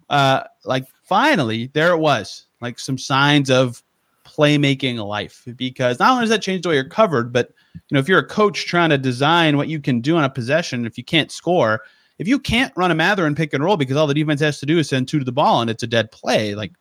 uh, 0.09 0.43
like 0.63 0.85
finally 1.03 1.67
there 1.73 1.91
it 1.91 1.99
was, 1.99 2.45
like 2.61 2.79
some 2.79 2.97
signs 2.97 3.49
of 3.49 3.83
playmaking 4.37 5.05
life. 5.05 5.47
Because 5.55 5.99
not 5.99 6.11
only 6.11 6.23
does 6.23 6.29
that 6.29 6.41
change 6.41 6.63
the 6.63 6.69
way 6.69 6.75
you're 6.75 6.83
covered, 6.83 7.31
but 7.33 7.53
you 7.73 7.95
know 7.95 7.99
if 7.99 8.07
you're 8.07 8.19
a 8.19 8.25
coach 8.25 8.65
trying 8.65 8.89
to 8.89 8.97
design 8.97 9.57
what 9.57 9.67
you 9.67 9.79
can 9.79 10.01
do 10.01 10.15
on 10.15 10.23
a 10.23 10.29
possession, 10.29 10.85
if 10.85 10.97
you 10.97 11.03
can't 11.03 11.31
score, 11.31 11.81
if 12.19 12.27
you 12.27 12.39
can't 12.39 12.73
run 12.75 12.91
a 12.91 12.95
Mathurin 12.95 13.35
pick 13.35 13.53
and 13.53 13.63
roll 13.63 13.77
because 13.77 13.97
all 13.97 14.07
the 14.07 14.13
defense 14.13 14.41
has 14.41 14.59
to 14.59 14.65
do 14.65 14.79
is 14.79 14.89
send 14.89 15.07
two 15.07 15.19
to 15.19 15.25
the 15.25 15.31
ball 15.31 15.61
and 15.61 15.69
it's 15.69 15.83
a 15.83 15.87
dead 15.87 16.11
play, 16.11 16.55
like 16.55 16.73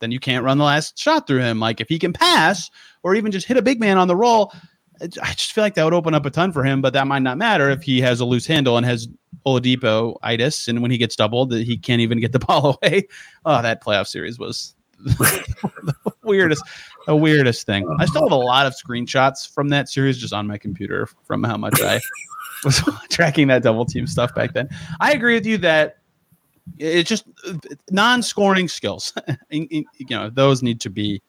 then 0.00 0.10
you 0.10 0.20
can't 0.20 0.44
run 0.44 0.58
the 0.58 0.64
last 0.64 0.98
shot 0.98 1.26
through 1.26 1.40
him. 1.40 1.60
Like 1.60 1.80
if 1.80 1.88
he 1.88 1.98
can 1.98 2.12
pass 2.12 2.70
or 3.02 3.14
even 3.14 3.32
just 3.32 3.46
hit 3.46 3.56
a 3.56 3.62
big 3.62 3.80
man 3.80 3.98
on 3.98 4.08
the 4.08 4.16
roll, 4.16 4.52
I 5.00 5.32
just 5.32 5.52
feel 5.52 5.64
like 5.64 5.74
that 5.74 5.84
would 5.84 5.94
open 5.94 6.14
up 6.14 6.26
a 6.26 6.30
ton 6.30 6.52
for 6.52 6.62
him, 6.62 6.82
but 6.82 6.92
that 6.92 7.06
might 7.06 7.22
not 7.22 7.38
matter 7.38 7.70
if 7.70 7.82
he 7.82 8.00
has 8.02 8.20
a 8.20 8.24
loose 8.24 8.46
handle 8.46 8.76
and 8.76 8.84
has 8.84 9.08
Oladipo 9.46 10.16
itis, 10.22 10.68
and 10.68 10.82
when 10.82 10.90
he 10.90 10.98
gets 10.98 11.16
doubled, 11.16 11.54
he 11.54 11.78
can't 11.78 12.02
even 12.02 12.20
get 12.20 12.32
the 12.32 12.38
ball 12.46 12.78
away. 12.82 13.08
Oh, 13.44 13.62
that 13.62 13.82
playoff 13.82 14.06
series 14.06 14.38
was 14.38 14.74
weirdest, 16.30 16.62
the 17.06 17.16
weirdest 17.16 17.66
thing. 17.66 17.86
I 17.98 18.06
still 18.06 18.22
have 18.22 18.32
a 18.32 18.36
lot 18.36 18.66
of 18.66 18.74
screenshots 18.74 19.52
from 19.52 19.68
that 19.68 19.88
series 19.88 20.18
just 20.18 20.32
on 20.32 20.46
my 20.46 20.58
computer 20.58 21.06
from 21.24 21.44
how 21.44 21.56
much 21.56 21.80
I 21.80 22.00
was 22.64 22.82
tracking 23.10 23.48
that 23.48 23.62
double 23.62 23.84
team 23.84 24.06
stuff 24.06 24.34
back 24.34 24.52
then. 24.52 24.68
I 25.00 25.12
agree 25.12 25.34
with 25.34 25.46
you 25.46 25.58
that 25.58 25.98
it's 26.78 27.08
just 27.08 27.24
non-scoring 27.90 28.68
skills. 28.68 29.12
you 29.50 29.84
know, 30.08 30.30
those 30.30 30.62
need 30.62 30.80
to 30.82 30.90
be 30.90 31.22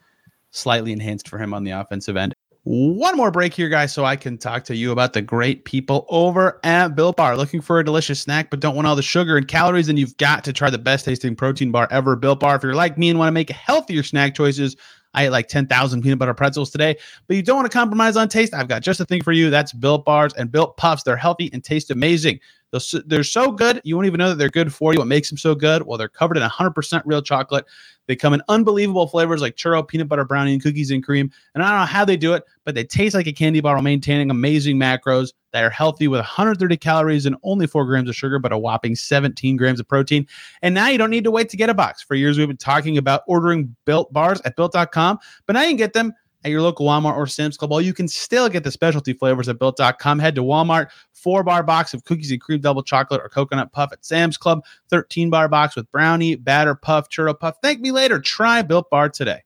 slightly 0.51 0.91
enhanced 0.91 1.27
for 1.27 1.37
him 1.37 1.53
on 1.53 1.63
the 1.63 1.71
offensive 1.71 2.17
end. 2.17 2.35
One 2.63 3.17
more 3.17 3.31
break 3.31 3.55
here, 3.55 3.69
guys, 3.69 3.91
so 3.91 4.05
I 4.05 4.15
can 4.15 4.37
talk 4.37 4.63
to 4.65 4.75
you 4.75 4.91
about 4.91 5.13
the 5.13 5.21
great 5.23 5.65
people 5.65 6.05
over 6.09 6.59
at 6.63 6.89
Built 6.89 7.17
Bar. 7.17 7.35
Looking 7.35 7.59
for 7.59 7.79
a 7.79 7.83
delicious 7.83 8.19
snack, 8.19 8.51
but 8.51 8.59
don't 8.59 8.75
want 8.75 8.87
all 8.87 8.95
the 8.95 9.01
sugar 9.01 9.35
and 9.35 9.47
calories, 9.47 9.89
and 9.89 9.97
you've 9.97 10.15
got 10.17 10.43
to 10.43 10.53
try 10.53 10.69
the 10.69 10.77
best 10.77 11.05
tasting 11.05 11.35
protein 11.35 11.71
bar 11.71 11.87
ever, 11.89 12.15
Built 12.15 12.39
Bar. 12.39 12.55
If 12.55 12.61
you're 12.61 12.75
like 12.75 12.99
me 12.99 13.09
and 13.09 13.17
want 13.17 13.29
to 13.29 13.33
make 13.33 13.49
healthier 13.49 14.03
snack 14.03 14.35
choices, 14.35 14.75
I 15.15 15.25
ate 15.25 15.31
like 15.31 15.47
10,000 15.47 16.03
peanut 16.03 16.19
butter 16.19 16.35
pretzels 16.35 16.69
today, 16.69 16.97
but 17.27 17.35
you 17.35 17.41
don't 17.41 17.55
want 17.55 17.69
to 17.69 17.75
compromise 17.75 18.15
on 18.15 18.29
taste. 18.29 18.53
I've 18.53 18.67
got 18.67 18.83
just 18.83 18.99
a 18.99 19.05
thing 19.05 19.23
for 19.23 19.31
you. 19.31 19.49
That's 19.49 19.73
Built 19.73 20.05
Bars 20.05 20.33
and 20.35 20.51
Built 20.51 20.77
Puffs. 20.77 21.01
They're 21.01 21.17
healthy 21.17 21.49
and 21.51 21.63
taste 21.63 21.89
amazing. 21.89 22.39
They're 22.71 23.23
so 23.23 23.51
good, 23.51 23.81
you 23.83 23.95
won't 23.95 24.07
even 24.07 24.17
know 24.17 24.29
that 24.29 24.35
they're 24.35 24.49
good 24.49 24.73
for 24.73 24.93
you. 24.93 24.99
What 24.99 25.07
makes 25.07 25.29
them 25.29 25.37
so 25.37 25.55
good? 25.55 25.83
Well, 25.83 25.97
they're 25.97 26.07
covered 26.07 26.37
in 26.37 26.43
100% 26.43 27.01
real 27.05 27.21
chocolate. 27.21 27.65
They 28.07 28.15
come 28.15 28.33
in 28.33 28.41
unbelievable 28.49 29.07
flavors 29.07 29.41
like 29.41 29.55
churro, 29.55 29.87
peanut 29.87 30.07
butter 30.07 30.25
brownie, 30.25 30.53
and 30.53 30.63
cookies 30.63 30.89
and 30.89 31.03
cream. 31.03 31.31
And 31.53 31.63
I 31.63 31.69
don't 31.69 31.79
know 31.81 31.85
how 31.85 32.03
they 32.03 32.17
do 32.17 32.33
it, 32.33 32.43
but 32.65 32.75
they 32.75 32.83
taste 32.83 33.15
like 33.15 33.27
a 33.27 33.31
candy 33.31 33.61
bar 33.61 33.75
while 33.75 33.83
maintaining 33.83 34.29
amazing 34.29 34.77
macros 34.77 35.33
that 35.53 35.63
are 35.63 35.69
healthy 35.69 36.07
with 36.07 36.19
130 36.19 36.77
calories 36.77 37.25
and 37.25 37.35
only 37.43 37.67
four 37.67 37.85
grams 37.85 38.09
of 38.09 38.15
sugar, 38.15 38.39
but 38.39 38.51
a 38.51 38.57
whopping 38.57 38.95
17 38.95 39.55
grams 39.55 39.79
of 39.79 39.87
protein. 39.87 40.25
And 40.61 40.73
now 40.73 40.87
you 40.87 40.97
don't 40.97 41.09
need 41.09 41.25
to 41.25 41.31
wait 41.31 41.49
to 41.49 41.57
get 41.57 41.69
a 41.69 41.73
box. 41.73 42.01
For 42.01 42.15
years, 42.15 42.37
we've 42.37 42.47
been 42.47 42.57
talking 42.57 42.97
about 42.97 43.23
ordering 43.27 43.75
built 43.85 44.11
bars 44.11 44.41
at 44.45 44.55
built.com, 44.55 45.19
but 45.45 45.53
now 45.53 45.61
you 45.61 45.69
can 45.69 45.77
get 45.77 45.93
them 45.93 46.13
at 46.43 46.51
your 46.51 46.61
local 46.61 46.85
Walmart 46.85 47.15
or 47.15 47.27
Sam's 47.27 47.57
Club. 47.57 47.71
Well, 47.71 47.81
you 47.81 47.93
can 47.93 48.07
still 48.07 48.49
get 48.49 48.63
the 48.63 48.71
specialty 48.71 49.13
flavors 49.13 49.47
at 49.47 49.59
built.com. 49.59 50.19
Head 50.19 50.35
to 50.35 50.43
Walmart, 50.43 50.89
four 51.13 51.43
bar 51.43 51.63
box 51.63 51.93
of 51.93 52.03
cookies 52.03 52.31
and 52.31 52.41
cream 52.41 52.61
double 52.61 52.83
chocolate 52.83 53.21
or 53.21 53.29
coconut 53.29 53.71
puff 53.71 53.91
at 53.91 54.03
Sam's 54.03 54.37
Club, 54.37 54.63
13 54.89 55.29
bar 55.29 55.47
box 55.47 55.75
with 55.75 55.91
brownie, 55.91 56.35
batter 56.35 56.75
puff, 56.75 57.09
churro 57.09 57.37
puff. 57.37 57.55
Thank 57.61 57.79
me 57.79 57.91
later. 57.91 58.19
Try 58.19 58.61
Built 58.61 58.89
Bar 58.89 59.09
today. 59.09 59.43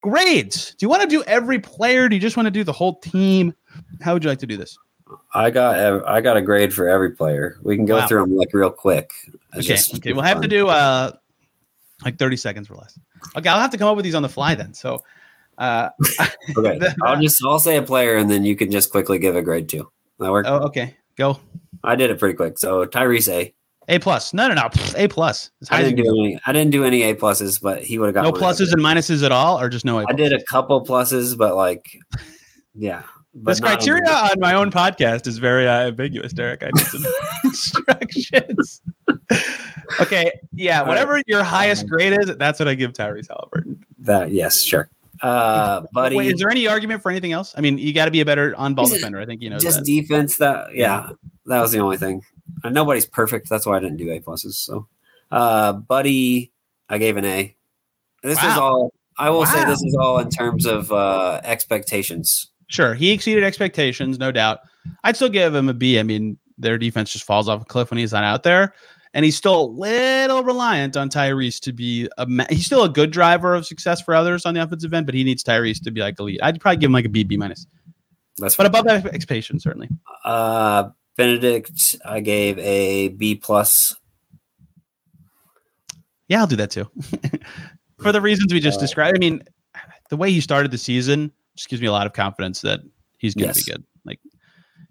Grades. 0.00 0.74
Do 0.76 0.84
you 0.84 0.88
want 0.88 1.02
to 1.02 1.08
do 1.08 1.24
every 1.24 1.58
player? 1.58 2.08
Do 2.08 2.14
you 2.14 2.20
just 2.20 2.36
want 2.36 2.46
to 2.46 2.52
do 2.52 2.62
the 2.62 2.72
whole 2.72 3.00
team? 3.00 3.52
How 4.00 4.14
would 4.14 4.22
you 4.22 4.30
like 4.30 4.38
to 4.38 4.46
do 4.46 4.56
this? 4.56 4.78
I 5.34 5.50
got 5.50 6.06
I 6.06 6.20
got 6.20 6.36
a 6.36 6.42
grade 6.42 6.72
for 6.72 6.88
every 6.88 7.10
player. 7.12 7.58
We 7.62 7.76
can 7.76 7.86
go 7.86 7.96
wow. 7.96 8.06
through 8.06 8.20
them 8.22 8.36
like 8.36 8.52
real 8.52 8.70
quick. 8.70 9.12
okay, 9.56 9.78
okay. 9.94 10.12
We'll 10.12 10.22
have 10.22 10.42
to 10.42 10.48
do 10.48 10.68
uh 10.68 11.12
like 12.04 12.18
30 12.18 12.36
seconds 12.36 12.70
or 12.70 12.76
less. 12.76 12.98
Okay, 13.36 13.48
I'll 13.48 13.60
have 13.60 13.70
to 13.70 13.78
come 13.78 13.88
up 13.88 13.96
with 13.96 14.04
these 14.04 14.14
on 14.14 14.22
the 14.22 14.28
fly 14.28 14.54
then. 14.54 14.74
So 14.74 15.02
uh, 15.58 15.90
okay, 16.56 16.80
I'll 17.02 17.20
just 17.20 17.42
I'll 17.44 17.58
say 17.58 17.76
a 17.76 17.82
player, 17.82 18.16
and 18.16 18.30
then 18.30 18.44
you 18.44 18.56
can 18.56 18.70
just 18.70 18.90
quickly 18.90 19.18
give 19.18 19.36
a 19.36 19.42
grade 19.42 19.68
too. 19.68 19.90
That 20.18 20.30
work? 20.30 20.46
Oh, 20.48 20.58
okay. 20.66 20.96
Go. 21.16 21.38
I 21.84 21.96
did 21.96 22.10
it 22.10 22.18
pretty 22.18 22.34
quick. 22.34 22.58
So 22.58 22.86
Tyrese 22.86 23.32
A. 23.32 23.54
A 23.88 23.98
plus. 23.98 24.34
No, 24.34 24.48
no, 24.48 24.54
no. 24.54 24.68
A 24.96 25.08
plus. 25.08 25.50
I 25.70 25.82
didn't 25.82 26.04
do 26.04 26.08
any. 26.10 26.38
I 26.46 26.52
didn't 26.52 26.70
do 26.70 26.84
any 26.84 27.02
A 27.04 27.14
pluses, 27.14 27.60
but 27.60 27.82
he 27.82 27.98
would 27.98 28.06
have 28.06 28.14
got 28.14 28.24
no 28.24 28.32
pluses 28.32 28.72
and 28.72 28.82
minuses 28.82 29.24
at 29.24 29.32
all, 29.32 29.58
or 29.58 29.68
just 29.68 29.84
no. 29.84 29.98
A 29.98 30.04
I 30.08 30.12
did 30.12 30.32
a 30.32 30.42
couple 30.44 30.84
pluses, 30.84 31.36
but 31.36 31.56
like, 31.56 31.98
yeah. 32.74 33.02
But 33.34 33.52
this 33.52 33.60
criteria 33.60 34.10
on 34.10 34.40
my 34.40 34.54
own 34.54 34.70
podcast 34.70 35.26
is 35.26 35.38
very 35.38 35.68
uh, 35.68 35.88
ambiguous, 35.88 36.32
Derek. 36.32 36.62
I 36.62 36.70
need 36.74 36.86
some 36.86 37.04
instructions. 37.44 38.82
okay, 40.00 40.32
yeah. 40.52 40.82
Whatever 40.82 41.14
right. 41.14 41.24
your 41.26 41.44
highest 41.44 41.84
um, 41.84 41.88
grade 41.88 42.18
is, 42.20 42.36
that's 42.36 42.58
what 42.58 42.68
I 42.68 42.74
give 42.74 42.92
Tyrese 42.92 43.28
Halliburton. 43.28 43.84
That 44.00 44.32
yes, 44.32 44.62
sure. 44.62 44.90
Uh, 45.22 45.82
buddy, 45.92 46.16
Wait, 46.16 46.32
is 46.32 46.40
there 46.40 46.50
any 46.50 46.66
argument 46.66 47.02
for 47.02 47.10
anything 47.10 47.32
else? 47.32 47.54
I 47.56 47.60
mean, 47.60 47.78
you 47.78 47.92
got 47.92 48.06
to 48.06 48.10
be 48.10 48.20
a 48.20 48.24
better 48.24 48.54
on-ball 48.56 48.88
defender. 48.88 49.20
I 49.20 49.26
think 49.26 49.42
you 49.42 49.50
know 49.50 49.58
just 49.58 49.78
that. 49.78 49.86
defense. 49.86 50.36
That 50.36 50.74
yeah, 50.74 51.10
that 51.46 51.60
was 51.60 51.72
the 51.72 51.78
only 51.80 51.96
thing. 51.96 52.22
Uh, 52.64 52.70
nobody's 52.70 53.06
perfect. 53.06 53.48
That's 53.48 53.66
why 53.66 53.76
I 53.76 53.80
didn't 53.80 53.98
do 53.98 54.10
A 54.10 54.20
pluses. 54.20 54.54
So, 54.54 54.86
uh, 55.30 55.72
buddy, 55.72 56.52
I 56.88 56.98
gave 56.98 57.16
an 57.16 57.24
A. 57.24 57.54
This 58.22 58.42
wow. 58.42 58.50
is 58.50 58.58
all. 58.58 58.92
I 59.18 59.30
will 59.30 59.40
wow. 59.40 59.44
say 59.46 59.64
this 59.64 59.82
is 59.82 59.96
all 60.00 60.18
in 60.18 60.30
terms 60.30 60.66
of 60.66 60.92
uh, 60.92 61.40
expectations. 61.44 62.50
Sure, 62.68 62.94
he 62.94 63.12
exceeded 63.12 63.44
expectations, 63.44 64.18
no 64.18 64.30
doubt. 64.30 64.60
I'd 65.04 65.16
still 65.16 65.28
give 65.28 65.54
him 65.54 65.68
a 65.68 65.74
B. 65.74 65.98
I 65.98 66.02
mean, 66.02 66.38
their 66.58 66.78
defense 66.78 67.12
just 67.12 67.24
falls 67.24 67.48
off 67.48 67.62
a 67.62 67.64
cliff 67.64 67.90
when 67.90 67.98
he's 67.98 68.12
not 68.12 68.24
out 68.24 68.42
there 68.42 68.74
and 69.14 69.24
he's 69.24 69.36
still 69.36 69.60
a 69.60 69.66
little 69.66 70.42
reliant 70.42 70.96
on 70.96 71.08
Tyrese 71.08 71.60
to 71.60 71.72
be 71.72 72.08
a. 72.18 72.26
He's 72.50 72.66
still 72.66 72.84
a 72.84 72.88
good 72.88 73.10
driver 73.10 73.54
of 73.54 73.66
success 73.66 74.00
for 74.00 74.14
others 74.14 74.46
on 74.46 74.54
the 74.54 74.62
offensive 74.62 74.92
end, 74.92 75.06
but 75.06 75.14
he 75.14 75.24
needs 75.24 75.42
Tyrese 75.42 75.82
to 75.84 75.90
be 75.90 76.00
like 76.00 76.18
elite. 76.18 76.40
I'd 76.42 76.60
probably 76.60 76.76
give 76.76 76.88
him 76.88 76.92
like 76.92 77.04
a 77.04 77.08
B, 77.08 77.24
B 77.24 77.36
minus. 77.36 77.66
That's 78.38 78.56
but 78.56 78.66
above 78.66 78.86
expectation 78.86 79.58
certainly. 79.58 79.88
Uh, 80.24 80.90
Bennedict, 81.16 81.96
I 82.04 82.20
gave 82.20 82.58
a 82.58 83.08
B 83.08 83.34
plus. 83.34 83.96
Yeah, 86.28 86.40
I'll 86.40 86.46
do 86.46 86.56
that 86.56 86.70
too. 86.70 86.88
for 87.98 88.12
the 88.12 88.20
reasons 88.20 88.52
we 88.52 88.60
just 88.60 88.78
uh, 88.78 88.82
described. 88.82 89.16
I 89.16 89.18
mean, 89.18 89.42
the 90.10 90.16
way 90.16 90.30
he 90.30 90.40
started 90.40 90.70
the 90.70 90.78
season 90.78 91.32
just 91.56 91.68
gives 91.68 91.82
me 91.82 91.88
a 91.88 91.92
lot 91.92 92.06
of 92.06 92.12
confidence 92.12 92.60
that 92.62 92.80
he's 93.18 93.34
going 93.34 93.52
to 93.52 93.58
yes. 93.58 93.64
be 93.64 93.72
good. 93.72 93.84
Like, 94.04 94.20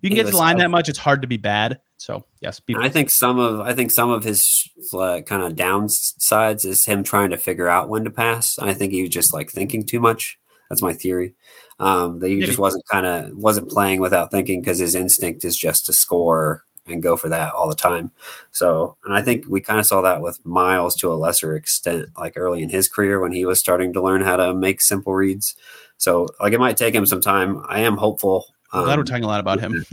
you 0.02 0.10
can 0.10 0.16
get 0.16 0.26
to 0.26 0.32
the 0.32 0.38
line 0.38 0.58
that 0.58 0.70
much, 0.70 0.90
it's 0.90 1.00
hard 1.00 1.22
to 1.22 1.28
be 1.28 1.38
bad. 1.38 1.80
So 1.98 2.24
yes, 2.42 2.62
I 2.78 2.90
think 2.90 3.10
some 3.10 3.40
of 3.40 3.60
I 3.60 3.74
think 3.74 3.92
some 3.92 4.12
of 4.12 4.24
his 4.24 4.70
uh, 4.94 5.22
kind 5.22 5.44
of 5.44 5.54
downsides 5.54 6.64
is 6.64 6.86
him 6.86 7.04
trying 7.04 7.32
to 7.32 7.38
figure 7.38 7.68
out 7.68 7.90
when 7.90 8.04
to 8.04 8.12
pass. 8.12 8.58
I 8.60 8.74
think 8.74 8.94
he 8.94 9.02
was 9.02 9.10
just 9.10 9.34
like 9.34 9.50
thinking 9.50 9.84
too 9.84 10.00
much. 10.00 10.40
That's 10.70 10.82
my 10.82 10.94
theory. 10.94 11.34
Um, 11.80 12.20
that 12.20 12.30
he 12.30 12.42
just 12.42 12.60
wasn't 12.60 12.86
kind 12.88 13.06
of 13.06 13.36
wasn't 13.36 13.70
playing 13.70 14.00
without 14.00 14.32
thinking 14.32 14.62
because 14.62 14.80
his 14.80 14.96
instinct 14.96 15.44
is 15.44 15.58
just 15.58 15.86
to 15.88 15.94
score 15.94 16.64
and 16.88 17.04
go 17.04 17.18
for 17.18 17.30
that 17.30 17.54
all 17.54 17.68
the 17.68 17.76
time. 17.76 18.12
So, 18.52 18.98
and 19.04 19.14
I 19.14 19.22
think 19.22 19.46
we 19.48 19.62
kind 19.62 19.80
of 19.80 19.86
saw 19.86 20.02
that 20.02 20.22
with 20.22 20.44
Miles 20.46 20.96
to 20.98 21.12
a 21.12 21.16
lesser 21.16 21.56
extent, 21.56 22.10
like 22.18 22.34
early 22.36 22.64
in 22.64 22.70
his 22.70 22.88
career 22.88 23.20
when 23.20 23.32
he 23.32 23.46
was 23.46 23.60
starting 23.60 23.94
to 23.94 24.02
learn 24.02 24.22
how 24.22 24.38
to 24.38 24.54
make 24.54 24.82
simple 24.82 25.14
reads. 25.14 25.56
So, 25.98 26.28
like 26.40 26.54
it 26.54 26.60
might 26.60 26.78
take 26.78 26.96
him 26.96 27.06
some 27.06 27.22
time. 27.22 27.64
I 27.68 27.82
am 27.82 27.98
hopeful. 27.98 28.46
I'm 28.72 28.84
glad 28.84 28.98
we're 28.98 29.02
um, 29.02 29.06
talking 29.06 29.24
a 29.24 29.28
lot 29.28 29.40
about 29.40 29.60
him. 29.60 29.86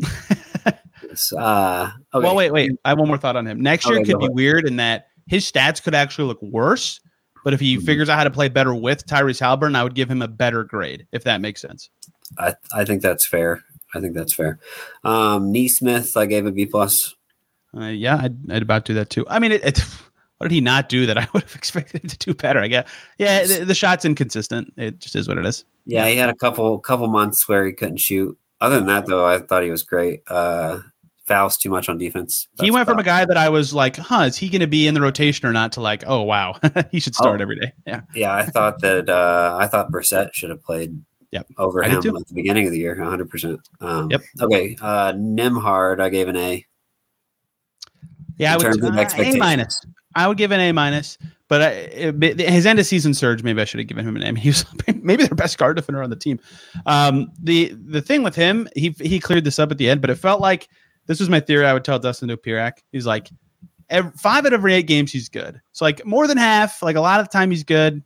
Uh, 1.32 1.90
okay. 2.12 2.24
Well, 2.24 2.36
wait, 2.36 2.52
wait. 2.52 2.72
I 2.84 2.90
have 2.90 2.98
one 2.98 3.08
more 3.08 3.18
thought 3.18 3.36
on 3.36 3.46
him. 3.46 3.60
Next 3.60 3.86
year 3.86 3.96
okay, 3.96 4.04
could 4.12 4.18
be 4.18 4.26
ahead. 4.26 4.34
weird 4.34 4.66
in 4.66 4.76
that 4.76 5.08
his 5.26 5.50
stats 5.50 5.82
could 5.82 5.94
actually 5.94 6.28
look 6.28 6.42
worse. 6.42 7.00
But 7.44 7.52
if 7.52 7.60
he 7.60 7.76
mm-hmm. 7.76 7.84
figures 7.84 8.08
out 8.08 8.16
how 8.16 8.24
to 8.24 8.30
play 8.30 8.48
better 8.48 8.74
with 8.74 9.06
Tyrese 9.06 9.38
Halliburton, 9.38 9.76
I 9.76 9.82
would 9.82 9.94
give 9.94 10.10
him 10.10 10.22
a 10.22 10.28
better 10.28 10.64
grade, 10.64 11.06
if 11.12 11.24
that 11.24 11.40
makes 11.42 11.60
sense. 11.60 11.90
I, 12.38 12.54
I 12.72 12.84
think 12.84 13.02
that's 13.02 13.26
fair. 13.26 13.62
I 13.94 14.00
think 14.00 14.14
that's 14.14 14.32
fair. 14.32 14.58
Um, 15.04 15.52
Nesmith, 15.52 16.16
I 16.16 16.26
gave 16.26 16.46
a 16.46 16.52
B 16.52 16.66
plus. 16.66 17.14
Uh, 17.76 17.86
yeah, 17.86 18.18
I'd, 18.20 18.50
I'd, 18.50 18.62
about 18.62 18.84
do 18.84 18.94
that 18.94 19.10
too. 19.10 19.26
I 19.28 19.38
mean, 19.38 19.52
it, 19.52 19.64
it, 19.64 19.78
what 20.38 20.48
did 20.48 20.52
he 20.52 20.60
not 20.60 20.88
do 20.88 21.06
that 21.06 21.18
I 21.18 21.28
would 21.34 21.42
have 21.42 21.54
expected 21.54 22.08
to 22.08 22.18
do 22.18 22.34
better? 22.34 22.60
I 22.60 22.68
guess. 22.68 22.88
Yeah, 23.18 23.44
the, 23.44 23.64
the, 23.66 23.74
shot's 23.74 24.04
inconsistent. 24.04 24.72
It 24.76 24.98
just 24.98 25.14
is 25.14 25.28
what 25.28 25.38
it 25.38 25.46
is. 25.46 25.64
Yeah, 25.84 26.08
he 26.08 26.16
had 26.16 26.30
a 26.30 26.34
couple 26.34 26.78
couple 26.78 27.08
months 27.08 27.48
where 27.48 27.66
he 27.66 27.72
couldn't 27.72 27.98
shoot. 27.98 28.38
Other 28.60 28.76
than 28.76 28.86
that, 28.86 29.06
though, 29.06 29.26
I 29.26 29.38
thought 29.38 29.62
he 29.62 29.70
was 29.70 29.82
great. 29.82 30.22
Uh, 30.26 30.80
fouls 31.26 31.56
too 31.56 31.70
much 31.70 31.88
on 31.88 31.98
defense. 31.98 32.48
That's 32.56 32.66
he 32.66 32.70
went 32.70 32.86
from 32.86 32.98
a 32.98 33.02
guy 33.02 33.24
that 33.24 33.36
I 33.36 33.48
was 33.48 33.72
like, 33.72 33.96
huh, 33.96 34.22
is 34.22 34.36
he 34.36 34.48
going 34.48 34.60
to 34.60 34.66
be 34.66 34.86
in 34.86 34.94
the 34.94 35.00
rotation 35.00 35.46
or 35.48 35.52
not 35.52 35.72
to 35.72 35.80
like, 35.80 36.04
oh, 36.06 36.22
wow, 36.22 36.58
he 36.90 37.00
should 37.00 37.14
start 37.14 37.40
oh, 37.40 37.42
every 37.42 37.58
day. 37.58 37.72
Yeah. 37.86 38.02
Yeah. 38.14 38.34
I 38.34 38.46
thought 38.46 38.80
that, 38.82 39.08
uh, 39.08 39.56
I 39.58 39.66
thought 39.66 39.90
Brissett 39.90 40.34
should 40.34 40.50
have 40.50 40.62
played 40.62 41.00
yep. 41.30 41.46
over 41.58 41.84
I 41.84 41.88
him 41.88 42.16
at 42.16 42.26
the 42.28 42.34
beginning 42.34 42.66
of 42.66 42.72
the 42.72 42.78
year, 42.78 42.96
100%. 42.96 43.58
Um, 43.80 44.10
yep. 44.10 44.22
Okay. 44.40 44.76
Uh, 44.80 45.12
Nembhard, 45.12 46.00
I 46.00 46.08
gave 46.08 46.28
an 46.28 46.36
A. 46.36 46.66
Yeah, 48.36 48.54
I 48.54 48.56
would, 48.56 48.80
give 48.80 48.84
uh, 48.84 49.06
A 49.16 49.36
minus. 49.36 49.80
I 50.14 50.28
would 50.28 50.36
give 50.36 50.50
an 50.50 50.60
A 50.60 50.72
minus, 50.72 51.18
but 51.48 51.62
I, 51.62 51.68
it, 51.70 52.40
his 52.40 52.66
end 52.66 52.78
of 52.78 52.86
season 52.86 53.14
surge, 53.14 53.42
maybe 53.42 53.60
I 53.60 53.64
should 53.64 53.78
have 53.78 53.86
given 53.86 54.06
him 54.06 54.16
an 54.16 54.22
A. 54.22 54.34
He 54.40 54.48
was 54.48 54.64
maybe 55.02 55.24
their 55.24 55.36
best 55.36 55.56
guard 55.56 55.76
defender 55.76 56.02
on 56.02 56.10
the 56.10 56.16
team. 56.16 56.40
Um, 56.86 57.30
the 57.40 57.72
the 57.74 58.00
thing 58.00 58.22
with 58.22 58.34
him, 58.34 58.68
he 58.74 58.90
he 59.00 59.20
cleared 59.20 59.44
this 59.44 59.58
up 59.58 59.70
at 59.70 59.78
the 59.78 59.88
end, 59.88 60.00
but 60.00 60.10
it 60.10 60.16
felt 60.16 60.40
like 60.40 60.68
this 61.06 61.20
was 61.20 61.28
my 61.28 61.40
theory. 61.40 61.66
I 61.66 61.72
would 61.72 61.84
tell 61.84 61.98
Dustin 61.98 62.28
Dopirak. 62.28 62.78
He's 62.92 63.06
like, 63.06 63.30
ev 63.90 64.12
five 64.14 64.46
out 64.46 64.52
of 64.52 64.60
every 64.60 64.74
eight 64.74 64.86
games 64.86 65.12
he's 65.12 65.28
good. 65.28 65.60
So 65.72 65.84
like 65.84 66.04
more 66.04 66.26
than 66.26 66.38
half, 66.38 66.82
like 66.82 66.96
a 66.96 67.00
lot 67.00 67.20
of 67.20 67.26
the 67.26 67.32
time 67.32 67.50
he's 67.50 67.64
good, 67.64 68.02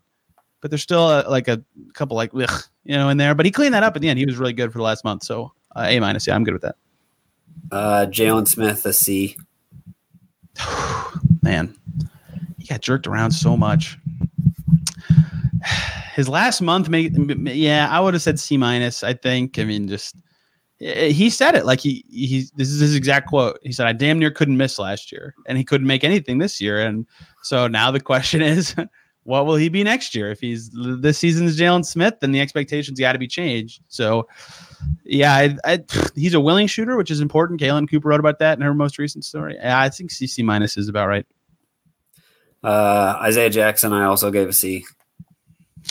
but 0.61 0.71
there's 0.71 0.83
still 0.83 1.09
a, 1.09 1.29
like 1.29 1.49
a 1.49 1.63
couple 1.95 2.17
like 2.17 2.31
ugh, 2.35 2.63
you 2.85 2.97
know 2.97 3.09
in 3.09 3.17
there. 3.17 3.35
But 3.35 3.47
he 3.47 3.53
cleaned 3.53 3.75
that 3.75 3.83
up 3.83 3.97
at 3.97 4.03
the 4.03 4.09
end. 4.09 4.19
He 4.19 4.27
was 4.27 4.37
really 4.37 4.53
good 4.53 4.73
for 4.73 4.79
the 4.79 4.85
last 4.85 5.05
month. 5.05 5.23
So 5.23 5.53
uh, 5.77 5.87
A 5.89 6.01
minus. 6.01 6.27
Yeah, 6.27 6.35
I'm 6.35 6.45
good 6.45 6.55
with 6.55 6.63
that. 6.63 6.77
Uh, 7.71 8.07
Jalen 8.09 8.49
Smith 8.49 8.85
a 8.87 8.93
C. 8.93 9.37
Man, 11.43 11.75
he 12.59 12.67
got 12.67 12.81
jerked 12.81 13.07
around 13.07 13.31
so 13.31 13.57
much. 13.57 13.99
His 16.15 16.29
last 16.29 16.61
month, 16.61 16.89
may, 16.89 17.03
yeah, 17.03 17.89
I 17.89 18.01
would 18.01 18.13
have 18.13 18.23
said 18.23 18.41
C 18.41 18.57
minus. 18.57 19.05
I 19.05 19.15
think. 19.15 19.59
I 19.59 19.65
mean, 19.65 19.87
just 19.87 20.17
he 20.79 21.29
said 21.29 21.55
it 21.55 21.67
like 21.67 21.81
he 21.81 22.05
he. 22.09 22.47
This 22.57 22.69
is 22.69 22.81
his 22.81 22.95
exact 22.95 23.29
quote. 23.29 23.59
He 23.63 23.73
said, 23.73 23.87
"I 23.87 23.93
damn 23.93 24.19
near 24.19 24.31
couldn't 24.31 24.57
miss 24.57 24.79
last 24.79 25.11
year, 25.11 25.35
and 25.47 25.59
he 25.59 25.65
couldn't 25.65 25.87
make 25.87 26.05
anything 26.05 26.39
this 26.39 26.61
year." 26.61 26.81
And 26.81 27.07
so 27.43 27.67
now 27.67 27.91
the 27.91 28.01
question 28.01 28.43
is, 28.43 28.77
what 29.29 29.45
will 29.45 29.57
he 29.57 29.69
be 29.69 29.83
next 29.83 30.15
year? 30.15 30.31
If 30.31 30.41
he's 30.41 30.71
this 30.73 31.19
season's 31.19 31.59
Jalen 31.59 31.85
Smith, 31.85 32.15
then 32.21 32.33
the 32.33 32.41
expectations 32.41 32.99
got 32.99 33.13
to 33.13 33.19
be 33.19 33.27
changed. 33.27 33.83
So, 33.89 34.27
yeah, 35.05 35.35
I, 35.35 35.57
I, 35.65 35.85
he's 36.15 36.33
a 36.33 36.41
willing 36.41 36.67
shooter, 36.67 36.97
which 36.97 37.11
is 37.11 37.21
important. 37.21 37.61
Caitlin 37.61 37.91
Cooper 37.91 38.09
wrote 38.09 38.21
about 38.21 38.39
that 38.39 38.57
in 38.57 38.63
her 38.63 38.73
most 38.73 38.99
recent 38.99 39.27
story. 39.27 39.59
I 39.63 39.91
think 39.91 40.13
CC 40.13 40.43
minus 40.43 40.79
is 40.79 40.89
about 40.89 41.09
right. 41.09 41.27
Uh, 42.63 43.19
Isaiah 43.21 43.51
Jackson, 43.51 43.93
I 43.93 44.05
also 44.05 44.31
gave 44.31 44.49
a 44.49 44.53
C. 44.53 44.87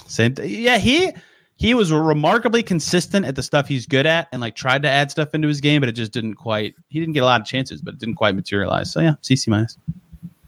Same. 0.08 0.34
thing. 0.34 0.50
yeah, 0.50 0.78
he 0.80 1.12
he 1.58 1.74
was 1.74 1.91
remarkably 1.91 2.63
consistent 2.63 3.26
at 3.26 3.36
the 3.36 3.43
stuff 3.43 3.67
he's 3.67 3.86
good 3.86 4.06
at, 4.06 4.28
and 4.32 4.41
like 4.41 4.56
tried 4.56 4.84
to 4.84 4.89
add 4.89 5.12
stuff 5.12 5.34
into 5.34 5.48
his 5.48 5.60
game, 5.60 5.82
but 5.82 5.89
it 5.89 5.93
just 5.93 6.12
didn't 6.12 6.36
quite. 6.36 6.76
He 6.88 7.00
didn't 7.00 7.13
get 7.13 7.24
a 7.24 7.26
lot 7.26 7.41
of 7.41 7.48
chances, 7.48 7.82
but 7.82 7.96
it 7.96 8.00
didn't 8.00 8.15
quite 8.15 8.36
materialize. 8.36 8.91
So 8.91 9.02
yeah, 9.02 9.13
CC 9.24 9.50
minus. 9.50 9.78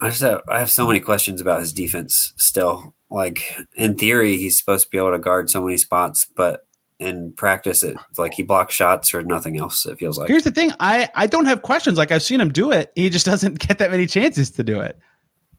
I 0.02 0.10
just 0.10 0.22
have, 0.22 0.42
I 0.48 0.60
have 0.60 0.72
so 0.72 0.88
many 0.88 1.00
questions 1.02 1.42
about 1.42 1.60
his 1.60 1.74
defense 1.74 2.34
still. 2.38 2.94
Like 3.10 3.58
in 3.76 3.96
theory, 3.96 4.38
he's 4.38 4.58
supposed 4.58 4.86
to 4.86 4.90
be 4.90 4.98
able 4.98 5.12
to 5.12 5.20
guard 5.20 5.50
so 5.50 5.64
many 5.64 5.78
spots, 5.78 6.28
but 6.36 6.66
in 7.00 7.32
practice, 7.34 7.82
it's 7.82 8.20
like 8.20 8.34
he 8.34 8.44
blocks 8.44 8.76
shots 8.76 9.14
or 9.14 9.24
nothing 9.24 9.58
else. 9.58 9.86
It 9.86 9.98
feels 9.98 10.18
like. 10.18 10.28
Here's 10.28 10.44
the 10.44 10.52
thing: 10.52 10.72
I 10.80 11.10
I 11.16 11.26
don't 11.26 11.46
have 11.46 11.64
questions. 11.64 11.98
Like 11.98 12.12
I've 12.12 12.24
seen 12.24 12.40
him 12.40 12.52
do 12.52 12.72
it. 12.72 12.92
He 12.96 13.10
just 13.10 13.26
doesn't 13.26 13.60
get 13.60 13.80
that 13.80 13.90
many 13.90 14.06
chances 14.06 14.52
to 14.52 14.64
do 14.64 14.80
it. 14.80 14.98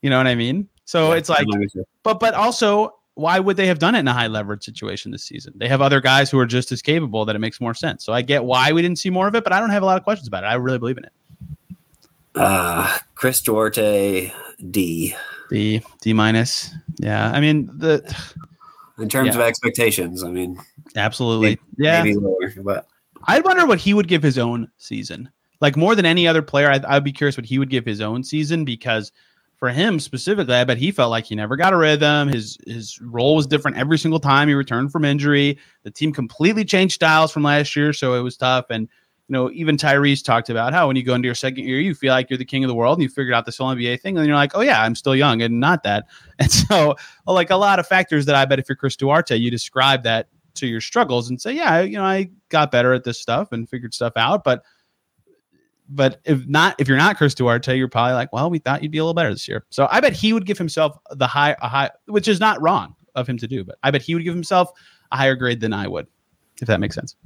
You 0.01 0.11
know 0.11 0.17
what 0.17 0.29
I 0.29 0.37
mean? 0.37 0.69
So 0.85 1.11
Yeah, 1.11 1.19
it's 1.19 1.29
like, 1.29 1.47
I'm 1.53 1.61
with 1.61 1.75
you. 1.75 1.85
but 2.03 2.21
but 2.21 2.35
also, 2.35 2.95
why 3.15 3.39
would 3.39 3.57
they 3.57 3.67
have 3.67 3.79
done 3.79 3.95
it 3.95 4.01
in 4.01 4.09
a 4.09 4.13
high 4.13 4.29
leverage 4.29 4.65
situation 4.65 5.11
this 5.11 5.25
season? 5.25 5.53
They 5.57 5.69
have 5.69 5.83
other 5.83 6.01
guys 6.01 6.31
who 6.31 6.39
are 6.39 6.47
just 6.47 6.73
as 6.73 6.81
capable 6.81 7.25
that 7.25 7.37
it 7.37 7.41
makes 7.41 7.61
more 7.61 7.75
sense. 7.75 8.05
So 8.05 8.13
I 8.13 8.23
get 8.23 8.45
why 8.45 8.73
we 8.73 8.83
didn't 8.83 8.99
see 8.99 9.11
more 9.11 9.29
of 9.29 9.35
it, 9.35 9.45
but 9.45 9.53
I 9.53 9.61
don't 9.61 9.71
have 9.71 9.83
a 9.83 9.87
lot 9.87 9.97
of 9.99 10.05
questions 10.05 10.29
about 10.29 10.45
it. 10.45 10.47
I 10.47 10.55
really 10.55 10.79
believe 10.79 10.99
in 10.99 11.05
it. 11.05 11.13
Uh, 12.35 12.99
Chris 13.15 13.41
Duarte 13.43 14.33
D. 14.71 15.15
D 15.51 15.83
D 16.01 16.13
minus. 16.13 16.71
Yeah, 16.99 17.31
I 17.33 17.41
mean 17.41 17.69
the 17.77 18.03
In 18.99 19.09
terms 19.09 19.29
Yeah. 19.29 19.35
of 19.35 19.41
expectations, 19.41 20.23
I 20.23 20.31
mean, 20.31 20.59
absolutely. 20.97 21.59
Yeah, 21.77 22.03
maybe 22.03 22.17
lower, 22.17 22.53
but 22.63 22.87
I'd 23.25 23.45
wonder 23.45 23.67
what 23.67 23.79
he 23.79 23.95
would 23.95 24.09
give 24.09 24.23
his 24.23 24.39
own 24.39 24.71
season. 24.79 25.29
Like 25.61 25.77
more 25.77 25.95
than 25.95 26.07
any 26.07 26.27
other 26.29 26.41
player, 26.41 26.71
I'd, 26.71 26.85
I'd 26.85 27.05
be 27.05 27.13
curious 27.13 27.37
what 27.37 27.45
he 27.47 27.59
would 27.59 27.69
give 27.69 27.85
his 27.85 28.01
own 28.01 28.23
season 28.23 28.65
because 28.65 29.13
for 29.61 29.69
him 29.69 30.01
specifically, 30.01 30.55
I 30.55 30.65
bet 30.65 30.79
he 30.79 30.91
felt 30.91 31.11
like 31.11 31.27
he 31.27 31.35
never 31.35 31.55
got 31.55 31.75
a 31.75 31.77
rhythm. 31.77 32.29
His 32.29 32.59
his 32.67 32.99
role 33.01 33.37
was 33.37 33.47
different 33.47 33.77
every 33.77 33.99
single 33.99 34.19
time 34.19 34.49
he 34.49 34.55
returned 34.55 34.91
from 34.91 35.05
injury. 35.05 35.59
The 35.83 35.91
team 35.91 36.13
completely 36.13 36.65
changed 36.65 36.95
styles 36.95 37.31
from 37.31 37.43
last 37.43 37.77
year, 37.77 37.93
so 37.93 38.15
it 38.15 38.23
was 38.23 38.39
tough. 38.39 38.67
And 38.71 38.89
you 39.29 39.35
know, 39.35 39.51
even 39.53 39.77
Tyrese 39.77 40.25
talked 40.25 40.49
about 40.49 40.73
how 40.73 40.87
when 40.89 40.97
you 40.97 41.03
go 41.03 41.15
into 41.15 41.27
your 41.27 41.35
second 41.35 41.65
year, 41.65 41.79
you 41.79 41.95
feel 41.95 42.13
like 42.13 42.31
you're 42.31 42.39
the 42.39 42.45
king 42.45 42.65
of 42.65 42.69
the 42.69 42.75
world 42.75 42.97
and 42.97 43.03
you 43.03 43.11
figured 43.11 43.35
out 43.35 43.45
this 43.45 43.59
whole 43.59 43.69
NBA 43.69 44.01
thing, 44.01 44.17
and 44.17 44.27
you're 44.27 44.35
like, 44.35 44.57
oh 44.57 44.63
yeah, 44.63 44.83
I'm 44.83 44.95
still 44.95 45.15
young 45.15 45.43
and 45.43 45.61
not 45.61 45.85
that. 45.85 46.07
And 46.39 46.51
so, 46.51 46.97
like 47.27 47.51
a 47.51 47.57
lot 47.57 47.79
of 47.79 47.87
factors 47.87 48.25
that 48.25 48.35
I 48.35 48.47
bet 48.47 48.59
if 48.59 48.67
you're 48.67 48.77
Chris 48.77 48.97
Duarte, 48.97 49.37
you 49.37 49.51
describe 49.51 50.05
that 50.05 50.29
to 50.55 50.67
your 50.67 50.81
struggles 50.81 51.29
and 51.29 51.39
say, 51.39 51.53
yeah, 51.53 51.81
you 51.81 51.99
know, 51.99 52.05
I 52.05 52.31
got 52.49 52.71
better 52.71 52.95
at 52.95 53.05
this 53.05 53.21
stuff 53.21 53.53
and 53.53 53.69
figured 53.69 53.93
stuff 53.93 54.15
out, 54.17 54.43
but 54.43 54.65
but 55.91 56.21
if 56.25 56.47
not, 56.47 56.77
if 56.79 56.89
you're 56.89 56.97
not 56.97 57.17
Chris 57.17 57.35
Duarte, 57.35 57.77
you're 57.77 57.89
probably 57.89 58.15
like, 58.15 58.33
well, 58.33 58.49
we 58.49 58.59
thought 58.59 58.83
you'd 58.83 58.93
be 58.93 58.99
a 58.99 59.03
little 59.05 59.15
better 59.15 59.31
this 59.33 59.47
year. 59.49 59.65
So 59.71 59.89
I 59.91 60.01
bet 60.01 60.13
he 60.13 60.33
would 60.33 60.47
give 60.47 60.57
himself 60.57 60.97
the 61.11 61.27
high, 61.27 61.57
a 61.61 61.69
high, 61.69 61.91
which 62.07 62.29
is 62.29 62.41
not 62.41 62.61
wrong 62.63 62.95
of 63.17 63.29
him 63.29 63.37
to 63.39 63.47
do, 63.49 63.65
but 63.65 63.77
I 63.83 63.91
bet 63.91 64.01
he 64.03 64.15
would 64.15 64.25
give 64.25 64.35
himself 64.35 64.71
a 65.13 65.17
higher 65.17 65.35
grade 65.35 65.61
than 65.61 65.73
I 65.73 65.89
would, 65.89 66.07
if 66.63 66.69
that 66.69 66.79
makes 66.81 66.95
sense. 66.95 67.17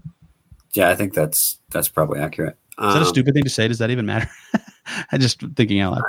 yeah, 0.72 0.88
I 0.88 0.94
think 0.96 1.12
that's 1.14 1.58
that's 1.70 1.88
probably 1.88 2.18
accurate. 2.20 2.56
Is 2.78 2.94
that 2.94 2.96
a 2.96 3.00
Um, 3.00 3.04
stupid 3.04 3.34
thing 3.34 3.44
to 3.44 3.50
say? 3.50 3.68
Does 3.68 3.78
that 3.78 3.90
even 3.90 4.06
matter? 4.06 4.28
I'm 5.12 5.20
just 5.20 5.40
thinking 5.54 5.80
out 5.80 5.92
loud. 5.92 6.02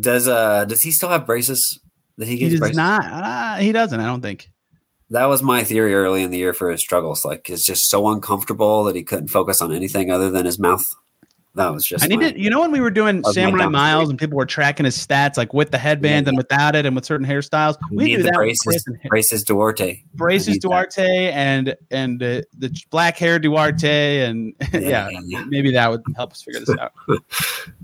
Does 0.00 0.26
uh 0.26 0.64
does 0.64 0.82
he 0.82 0.90
still 0.90 1.08
have 1.10 1.24
braces? 1.26 1.78
That 2.18 2.26
he 2.28 2.36
He 2.36 2.48
does 2.48 2.58
braces? 2.60 2.76
not. 2.76 3.04
Uh, 3.04 3.56
he 3.56 3.70
doesn't. 3.72 4.00
I 4.00 4.06
don't 4.06 4.20
think. 4.22 4.50
That 5.10 5.26
was 5.26 5.42
my 5.42 5.62
theory 5.62 5.94
early 5.94 6.22
in 6.22 6.30
the 6.30 6.38
year 6.38 6.52
for 6.54 6.70
his 6.70 6.80
struggles. 6.80 7.24
Like 7.24 7.48
it's 7.50 7.64
just 7.64 7.88
so 7.90 8.08
uncomfortable 8.08 8.82
that 8.84 8.96
he 8.96 9.02
couldn't 9.04 9.28
focus 9.28 9.60
on 9.62 9.70
anything 9.72 10.10
other 10.10 10.30
than 10.30 10.46
his 10.46 10.58
mouth. 10.58 10.84
That 11.56 11.72
was 11.72 11.84
just 11.84 12.02
I 12.02 12.08
need 12.08 12.18
my- 12.18 12.32
to. 12.32 12.40
You 12.40 12.50
know 12.50 12.60
when 12.60 12.72
we 12.72 12.80
were 12.80 12.90
doing 12.90 13.22
Samurai. 13.24 13.66
Myles 13.66 14.10
and 14.10 14.18
people 14.18 14.36
were 14.36 14.44
tracking 14.46 14.84
his 14.84 14.96
stats, 14.96 15.36
like 15.36 15.54
with 15.54 15.70
the 15.70 15.78
headband 15.78 16.26
Yeah. 16.26 16.30
and 16.30 16.36
without 16.36 16.74
it, 16.74 16.84
and 16.84 16.96
with 16.96 17.04
certain 17.04 17.24
hairstyles. 17.26 17.76
We 17.90 17.96
We 17.96 18.04
need 18.06 18.16
do 18.16 18.22
the 18.24 18.30
that 18.30 18.34
braces, 18.34 18.84
braces 19.08 19.44
Duarte. 19.44 20.02
braces 20.14 20.48
need 20.48 20.62
that. 20.62 20.68
Duarte 20.68 21.30
and 21.32 21.76
and 21.92 22.20
uh, 22.22 22.42
the 22.58 22.76
black 22.90 23.16
hair 23.16 23.38
Duarte 23.38 24.22
and 24.26 24.52
yeah, 24.72 25.08
yeah. 25.24 25.44
maybe 25.46 25.70
that 25.72 25.90
would 25.90 26.02
help 26.16 26.32
us 26.32 26.42
figure 26.42 26.60
this 26.60 26.76
out. 26.78 26.92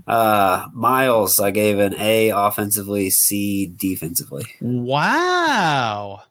Uh, 0.07 0.65
Myles, 0.73 1.39
I 1.39 1.51
gave 1.51 1.79
an 1.79 1.93
A 1.97 2.29
offensively, 2.31 3.09
C 3.11 3.67
defensively. 3.73 4.43
Wow. 4.59 6.23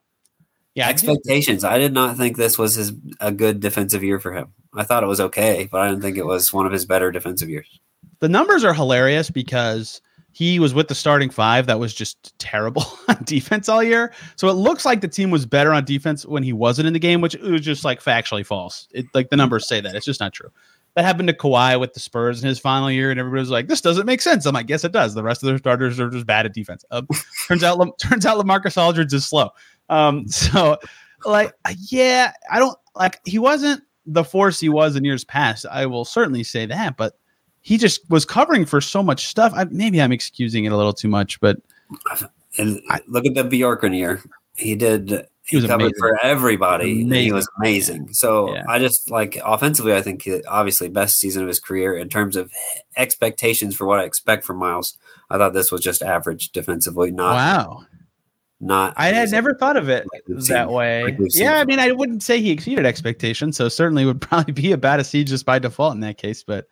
Yeah, 0.75 0.87
Expectations. 0.87 1.63
I 1.63 1.77
did 1.77 1.93
not 1.93 2.15
think 2.17 2.37
this 2.37 2.57
was 2.57 2.75
his 2.75 2.93
a 3.19 3.31
good 3.31 3.59
defensive 3.59 4.03
year 4.03 4.19
for 4.19 4.33
him. 4.33 4.53
I 4.73 4.83
thought 4.83 5.03
it 5.03 5.07
was 5.07 5.19
okay, 5.19 5.67
but 5.69 5.81
I 5.81 5.89
didn't 5.89 6.01
think 6.01 6.17
it 6.17 6.25
was 6.25 6.53
one 6.53 6.65
of 6.65 6.71
his 6.71 6.85
better 6.85 7.11
defensive 7.11 7.49
years. 7.49 7.79
the 8.19 8.29
numbers 8.29 8.63
are 8.63 8.73
hilarious 8.73 9.29
because 9.29 10.01
he 10.31 10.59
was 10.59 10.73
with 10.73 10.87
the 10.87 10.95
starting 10.95 11.29
five 11.29 11.65
that 11.67 11.77
was 11.77 11.93
just 11.93 12.37
terrible 12.39 12.85
on 13.09 13.17
defense 13.25 13.67
all 13.67 13.83
year. 13.83 14.13
So 14.37 14.47
it 14.47 14.53
looks 14.53 14.85
like 14.85 15.01
the 15.01 15.09
team 15.09 15.29
was 15.29 15.45
better 15.45 15.73
on 15.73 15.83
defense 15.83 16.25
when 16.25 16.41
he 16.41 16.53
wasn't 16.53 16.87
in 16.87 16.93
the 16.93 16.99
game, 16.99 17.19
which 17.19 17.35
was 17.35 17.59
just 17.59 17.83
like 17.83 18.01
factually 18.01 18.45
false. 18.45 18.87
It 18.93 19.07
like 19.13 19.29
the 19.29 19.35
numbers 19.35 19.67
say 19.67 19.81
that. 19.81 19.93
It's 19.93 20.05
just 20.05 20.21
not 20.21 20.31
true. 20.31 20.49
That 20.95 21.05
happened 21.05 21.29
to 21.29 21.33
Kawhi 21.33 21.79
with 21.79 21.93
the 21.93 22.01
Spurs 22.01 22.41
in 22.43 22.49
his 22.49 22.59
final 22.59 22.91
year, 22.91 23.11
and 23.11 23.19
everybody 23.19 23.39
was 23.39 23.49
like, 23.49 23.67
"This 23.67 23.79
doesn't 23.79 24.05
make 24.05 24.21
sense." 24.21 24.45
I'm 24.45 24.53
like, 24.53 24.67
"Yes, 24.69 24.83
it 24.83 24.91
does." 24.91 25.13
The 25.13 25.23
rest 25.23 25.41
of 25.41 25.47
their 25.47 25.57
starters 25.57 26.01
are 26.01 26.09
just 26.09 26.25
bad 26.25 26.45
at 26.45 26.53
defense. 26.53 26.83
Uh, 26.91 27.01
turns 27.47 27.63
out, 27.63 27.79
turns 27.97 28.25
out, 28.25 28.37
LaMarcus 28.37 28.75
Aldridge 28.77 29.13
is 29.13 29.25
slow. 29.25 29.51
Um, 29.91 30.27
so, 30.29 30.77
like, 31.25 31.53
yeah, 31.89 32.31
I 32.51 32.57
don't 32.57 32.77
like. 32.95 33.21
He 33.25 33.37
wasn't 33.37 33.83
the 34.07 34.23
force 34.23 34.59
he 34.59 34.69
was 34.69 34.95
in 34.95 35.05
years 35.05 35.23
past. 35.23 35.67
I 35.69 35.85
will 35.85 36.05
certainly 36.05 36.43
say 36.43 36.65
that, 36.65 36.97
but 36.97 37.17
he 37.61 37.77
just 37.77 38.09
was 38.09 38.25
covering 38.25 38.65
for 38.65 38.81
so 38.81 39.03
much 39.03 39.27
stuff. 39.27 39.53
I, 39.55 39.65
maybe 39.65 40.01
I'm 40.01 40.11
excusing 40.11 40.65
it 40.65 40.71
a 40.71 40.77
little 40.77 40.93
too 40.93 41.07
much, 41.07 41.39
but 41.39 41.57
And 42.57 42.81
look 43.07 43.25
at 43.25 43.33
the 43.33 43.43
Bjorkgren 43.43 43.95
year. 43.95 44.21
He 44.55 44.75
did. 44.75 45.25
He, 45.43 45.57
was 45.57 45.65
covered 45.65 45.83
amazing. 45.85 45.97
for 45.99 46.23
everybody. 46.23 47.01
and 47.01 47.13
He 47.13 47.31
was 47.31 47.47
amazing. 47.57 48.13
So 48.13 48.53
Yeah. 48.53 48.63
I 48.69 48.79
just 48.79 49.09
like 49.09 49.37
offensively. 49.43 49.93
I 49.93 50.01
think 50.01 50.21
he- 50.23 50.43
obviously 50.45 50.87
best 50.87 51.19
season 51.19 51.41
of 51.41 51.47
his 51.47 51.59
career 51.59 51.95
in 51.95 52.09
terms 52.09 52.35
of 52.35 52.51
expectations 52.95 53.75
for 53.75 53.85
what 53.85 53.99
I 53.99 54.03
expect 54.03 54.45
from 54.45 54.57
Myles. 54.57 54.97
I 55.29 55.37
thought 55.37 55.53
this 55.53 55.71
was 55.71 55.81
just 55.81 56.01
average 56.01 56.51
defensively, 56.51 57.11
not 57.11 57.35
wow, 57.35 57.85
not. 58.61 58.93
I 58.97 59.07
had 59.07 59.31
never 59.31 59.53
thought 59.53 59.75
of 59.77 59.89
it 59.89 60.05
Like 60.13 60.23
that 60.47 60.69
way. 60.69 61.03
like 61.03 61.17
yeah, 61.33 61.55
I 61.59 61.65
mean, 61.65 61.79
I 61.79 61.91
wouldn't 61.91 62.23
say 62.23 62.39
he 62.41 62.51
exceeded 62.51 62.85
expectations, 62.85 63.57
so 63.57 63.67
certainly 63.69 64.05
would 64.05 64.21
probably 64.29 64.53
be 64.53 64.71
a 64.71 64.77
a 64.77 65.03
C 65.03 65.23
just 65.23 65.45
by 65.45 65.59
default 65.59 65.93
in 65.95 66.01
that 66.01 66.17
case. 66.17 66.43
But 66.43 66.67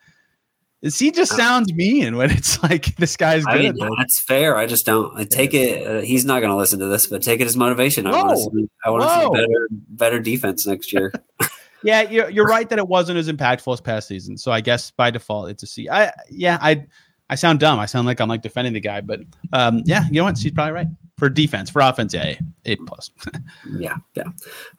C 0.88 1.10
just 1.10 1.36
sounds 1.36 1.72
mean 1.74 2.16
when 2.16 2.30
it's 2.30 2.62
like 2.62 2.96
this 2.96 3.16
guy's 3.16 3.44
Uh, 3.46 3.50
I 3.50 3.58
good. 3.58 3.76
mean, 3.76 3.90
that's 3.98 4.20
fair. 4.20 4.56
I 4.56 4.66
just 4.66 4.86
don't 4.86 5.14
I 5.18 5.24
take 5.24 5.52
it. 5.52 5.86
Uh, 5.86 6.00
he's 6.00 6.24
not 6.24 6.40
going 6.40 6.50
to 6.50 6.56
listen 6.56 6.78
to 6.78 6.86
this, 6.86 7.06
but 7.06 7.22
take 7.22 7.40
it 7.40 7.46
as 7.46 7.56
motivation. 7.56 8.06
I 8.06 8.12
want 8.12 8.30
to 8.30 8.36
see. 8.36 8.68
I 8.86 8.90
want 8.90 9.02
to 9.02 9.08
see 9.36 9.42
better, 9.42 9.68
better 9.90 10.20
defense 10.20 10.66
next 10.66 10.92
year. 10.92 11.12
Yeah, 11.82 12.02
you're, 12.02 12.28
you're 12.28 12.44
right 12.44 12.68
that 12.68 12.78
it 12.78 12.86
wasn't 12.88 13.16
as 13.16 13.26
impactful 13.30 13.72
as 13.72 13.80
past 13.80 14.06
season. 14.06 14.36
So 14.36 14.52
I 14.52 14.60
guess 14.60 14.90
by 14.90 15.10
default 15.10 15.48
it's 15.48 15.62
a 15.62 15.66
C. 15.66 15.88
I 15.88 16.12
yeah, 16.30 16.58
I 16.60 16.84
I 17.30 17.36
sound 17.36 17.58
dumb. 17.58 17.78
I 17.78 17.86
sound 17.86 18.06
like 18.06 18.20
I'm 18.20 18.28
like 18.28 18.42
defending 18.42 18.74
the 18.74 18.80
guy, 18.80 19.00
but 19.00 19.20
um, 19.54 19.80
yeah, 19.86 20.04
you 20.08 20.20
know 20.20 20.24
what? 20.24 20.36
She's 20.36 20.52
probably 20.52 20.72
right 20.74 20.86
for 21.20 21.28
defense. 21.28 21.70
For 21.70 21.80
offense, 21.80 22.12
yeah, 22.12 22.34
A, 22.66 22.72
a 22.72 22.76
plus. 22.76 23.10
yeah, 23.78 23.96
yeah. 24.14 24.24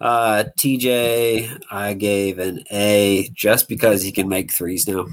Uh, 0.02 0.44
TJ, 0.58 1.64
I 1.72 1.94
gave 1.94 2.40
an 2.40 2.66
A 2.72 3.30
just 3.34 3.70
because 3.70 4.02
he 4.02 4.12
can 4.12 4.28
make 4.28 4.52
threes 4.52 4.88
now. 4.88 5.06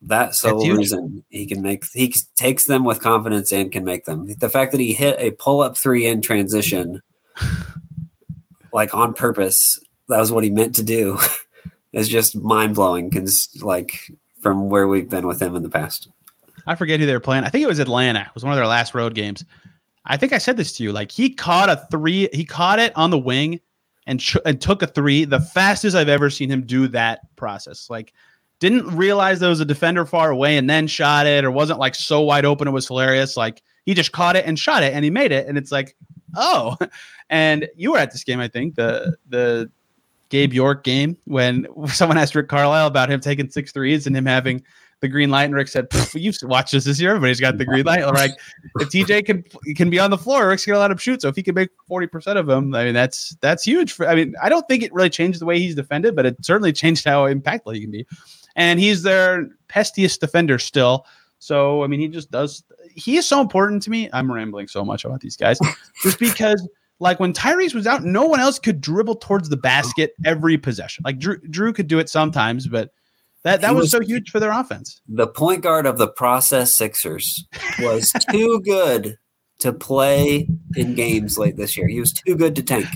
That's 0.00 0.40
the 0.40 0.48
That's 0.48 0.54
whole 0.54 0.64
huge. 0.64 0.78
reason 0.78 1.24
he 1.28 1.46
can 1.46 1.60
make. 1.60 1.84
He 1.92 2.14
takes 2.36 2.64
them 2.64 2.84
with 2.84 3.00
confidence 3.00 3.52
and 3.52 3.70
can 3.70 3.84
make 3.84 4.04
them. 4.04 4.26
The 4.38 4.48
fact 4.48 4.72
that 4.72 4.80
he 4.80 4.94
hit 4.94 5.16
a 5.18 5.32
pull 5.32 5.60
up 5.60 5.76
three 5.76 6.06
in 6.06 6.22
transition, 6.22 7.02
like 8.72 8.94
on 8.94 9.12
purpose, 9.12 9.78
that 10.08 10.18
was 10.18 10.32
what 10.32 10.44
he 10.44 10.50
meant 10.50 10.74
to 10.76 10.82
do. 10.82 11.18
is 11.92 12.08
just 12.08 12.34
mind 12.34 12.74
blowing. 12.74 13.10
Because 13.10 13.48
like 13.60 14.10
from 14.40 14.70
where 14.70 14.88
we've 14.88 15.08
been 15.08 15.26
with 15.26 15.40
him 15.40 15.54
in 15.54 15.62
the 15.62 15.68
past. 15.68 16.08
I 16.66 16.74
forget 16.74 17.00
who 17.00 17.06
they 17.06 17.12
were 17.12 17.20
playing. 17.20 17.44
I 17.44 17.48
think 17.48 17.64
it 17.64 17.68
was 17.68 17.78
Atlanta. 17.78 18.20
It 18.20 18.34
was 18.34 18.44
one 18.44 18.52
of 18.52 18.56
their 18.56 18.66
last 18.66 18.94
road 18.94 19.14
games. 19.14 19.44
I 20.06 20.16
think 20.16 20.32
I 20.32 20.38
said 20.38 20.56
this 20.56 20.72
to 20.74 20.82
you. 20.82 20.92
Like 20.92 21.12
he 21.12 21.30
caught 21.30 21.68
a 21.68 21.86
three, 21.90 22.28
he 22.32 22.44
caught 22.44 22.78
it 22.78 22.92
on 22.96 23.10
the 23.10 23.18
wing 23.18 23.60
and 24.06 24.20
ch- 24.20 24.36
and 24.44 24.60
took 24.60 24.82
a 24.82 24.86
three, 24.86 25.24
the 25.24 25.40
fastest 25.40 25.96
I've 25.96 26.08
ever 26.08 26.30
seen 26.30 26.50
him 26.50 26.62
do 26.62 26.88
that 26.88 27.20
process. 27.36 27.88
Like 27.88 28.12
didn't 28.58 28.96
realize 28.96 29.40
there 29.40 29.48
was 29.48 29.60
a 29.60 29.64
defender 29.64 30.06
far 30.06 30.30
away 30.30 30.56
and 30.56 30.68
then 30.70 30.86
shot 30.86 31.26
it, 31.26 31.44
or 31.44 31.50
wasn't 31.50 31.78
like 31.78 31.94
so 31.94 32.20
wide 32.20 32.44
open. 32.44 32.68
It 32.68 32.72
was 32.72 32.86
hilarious. 32.86 33.36
Like 33.36 33.62
he 33.86 33.94
just 33.94 34.12
caught 34.12 34.36
it 34.36 34.46
and 34.46 34.58
shot 34.58 34.82
it 34.82 34.92
and 34.94 35.04
he 35.04 35.10
made 35.10 35.32
it. 35.32 35.46
And 35.46 35.58
it's 35.58 35.72
like, 35.72 35.96
oh. 36.36 36.76
And 37.30 37.66
you 37.76 37.92
were 37.92 37.98
at 37.98 38.10
this 38.12 38.24
game, 38.24 38.40
I 38.40 38.48
think, 38.48 38.74
the 38.74 39.16
the 39.30 39.70
Gabe 40.28 40.52
York 40.52 40.84
game 40.84 41.16
when 41.24 41.66
someone 41.86 42.18
asked 42.18 42.34
Rick 42.34 42.48
Carlisle 42.48 42.86
about 42.86 43.10
him 43.10 43.20
taking 43.20 43.48
six 43.48 43.72
threes 43.72 44.06
and 44.06 44.14
him 44.14 44.26
having 44.26 44.62
the 45.02 45.08
green 45.08 45.30
light, 45.30 45.44
and 45.44 45.54
Rick 45.54 45.68
said, 45.68 45.88
"You've 46.14 46.36
watched 46.44 46.72
this 46.72 46.84
this 46.84 46.98
year. 46.98 47.10
Everybody's 47.10 47.40
got 47.40 47.58
the 47.58 47.64
green 47.66 47.84
light." 47.84 48.06
Like, 48.06 48.30
if 48.78 48.88
TJ 48.88 49.26
can 49.26 49.44
can 49.74 49.90
be 49.90 49.98
on 49.98 50.10
the 50.10 50.16
floor, 50.16 50.48
Rick's 50.48 50.64
gonna 50.64 50.78
let 50.78 50.90
him 50.90 50.96
shoot. 50.96 51.20
So 51.20 51.28
if 51.28 51.36
he 51.36 51.42
can 51.42 51.54
make 51.54 51.68
forty 51.86 52.06
percent 52.06 52.38
of 52.38 52.46
them, 52.46 52.74
I 52.74 52.84
mean, 52.84 52.94
that's 52.94 53.36
that's 53.40 53.64
huge. 53.64 53.92
For 53.92 54.08
I 54.08 54.14
mean, 54.14 54.34
I 54.42 54.48
don't 54.48 54.66
think 54.68 54.82
it 54.82 54.92
really 54.94 55.10
changed 55.10 55.40
the 55.40 55.44
way 55.44 55.58
he's 55.58 55.74
defended, 55.74 56.16
but 56.16 56.24
it 56.24 56.42
certainly 56.42 56.72
changed 56.72 57.04
how 57.04 57.26
impactful 57.26 57.74
he 57.74 57.82
can 57.82 57.90
be. 57.90 58.06
And 58.56 58.78
he's 58.78 59.02
their 59.02 59.48
pestiest 59.68 60.20
defender 60.20 60.58
still. 60.58 61.04
So 61.40 61.82
I 61.82 61.88
mean, 61.88 62.00
he 62.00 62.08
just 62.08 62.30
does. 62.30 62.62
He 62.94 63.16
is 63.16 63.26
so 63.26 63.40
important 63.40 63.82
to 63.82 63.90
me. 63.90 64.08
I'm 64.12 64.32
rambling 64.32 64.68
so 64.68 64.84
much 64.84 65.04
about 65.04 65.20
these 65.20 65.36
guys, 65.36 65.58
just 66.02 66.18
because. 66.18 66.66
Like 67.00 67.18
when 67.18 67.32
Tyrese 67.32 67.74
was 67.74 67.88
out, 67.88 68.04
no 68.04 68.26
one 68.26 68.38
else 68.38 68.60
could 68.60 68.80
dribble 68.80 69.16
towards 69.16 69.48
the 69.48 69.56
basket 69.56 70.12
every 70.24 70.56
possession. 70.56 71.02
Like 71.04 71.18
Drew, 71.18 71.40
Jrue 71.48 71.74
could 71.74 71.88
do 71.88 71.98
it 71.98 72.08
sometimes, 72.08 72.68
but 72.68 72.92
that 73.44 73.60
that 73.60 73.74
was, 73.74 73.84
was, 73.84 73.90
so 73.90 74.00
huge 74.00 74.30
for 74.30 74.38
their 74.38 74.52
offense. 74.52 75.00
The 75.08 75.26
point 75.26 75.62
guard 75.62 75.86
of 75.86 75.98
the 75.98 76.08
process 76.08 76.74
Sixers 76.74 77.46
was 77.80 78.12
too 78.30 78.60
good 78.60 79.18
to 79.60 79.72
play 79.72 80.48
in 80.76 80.94
games 80.94 81.38
late 81.38 81.56
this 81.56 81.76
year. 81.76 81.88
He 81.88 82.00
was 82.00 82.12
too 82.12 82.36
good 82.36 82.54
to 82.56 82.62
tank. 82.62 82.86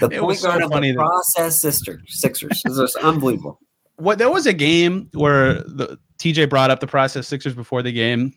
The 0.00 0.08
it 0.10 0.20
point 0.20 0.42
guard 0.42 0.60
so 0.60 0.66
of 0.66 0.82
the 0.82 0.94
process 0.94 1.60
Sixers. 1.60 2.02
Sixers. 2.06 2.62
This 2.64 2.78
was 2.78 2.96
unbelievable. 2.96 3.60
What 3.96 4.18
there 4.18 4.30
was 4.30 4.46
a 4.46 4.52
game 4.52 5.08
where 5.14 5.54
the 5.54 5.98
TJ 6.18 6.50
brought 6.50 6.70
up 6.70 6.80
the 6.80 6.86
process 6.86 7.26
Sixers 7.26 7.54
before 7.54 7.82
the 7.82 7.92
game, 7.92 8.32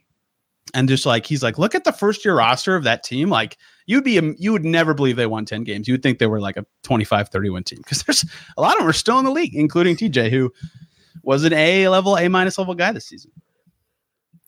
and 0.74 0.90
just 0.90 1.06
like 1.06 1.26
he's 1.26 1.44
like, 1.44 1.58
look 1.58 1.76
at 1.76 1.84
the 1.84 1.92
first 1.92 2.26
year 2.26 2.36
roster 2.36 2.76
of 2.76 2.84
that 2.84 3.04
team. 3.04 3.30
Like 3.30 3.58
you'd 3.86 4.04
be 4.04 4.20
you 4.40 4.52
would 4.52 4.66
never 4.66 4.94
believe 4.94 5.16
they 5.16 5.28
won 5.28 5.46
10 5.46 5.64
games. 5.64 5.88
You 5.88 5.94
would 5.94 6.04
think 6.04 6.20
they 6.20 6.28
were 6.28 6.42
like 6.42 6.58
a 6.58 6.66
25 6.84 7.30
31 7.30 7.64
team 7.64 7.80
because 7.84 8.04
there's 8.04 8.26
a 8.58 8.62
lot 8.62 8.74
of 8.74 8.80
them 8.80 8.90
are 8.90 8.94
still 8.94 9.20
in 9.20 9.26
the 9.26 9.32
league, 9.32 9.56
including 9.56 9.96
TJ, 9.96 10.32
who 10.32 10.52
was 11.24 11.44
an 11.44 11.54
A 11.54 11.88
level, 11.90 12.18
A 12.18 12.28
minus 12.28 12.58
level 12.58 12.76
guy 12.76 12.92
this 12.92 13.06
season. 13.06 13.32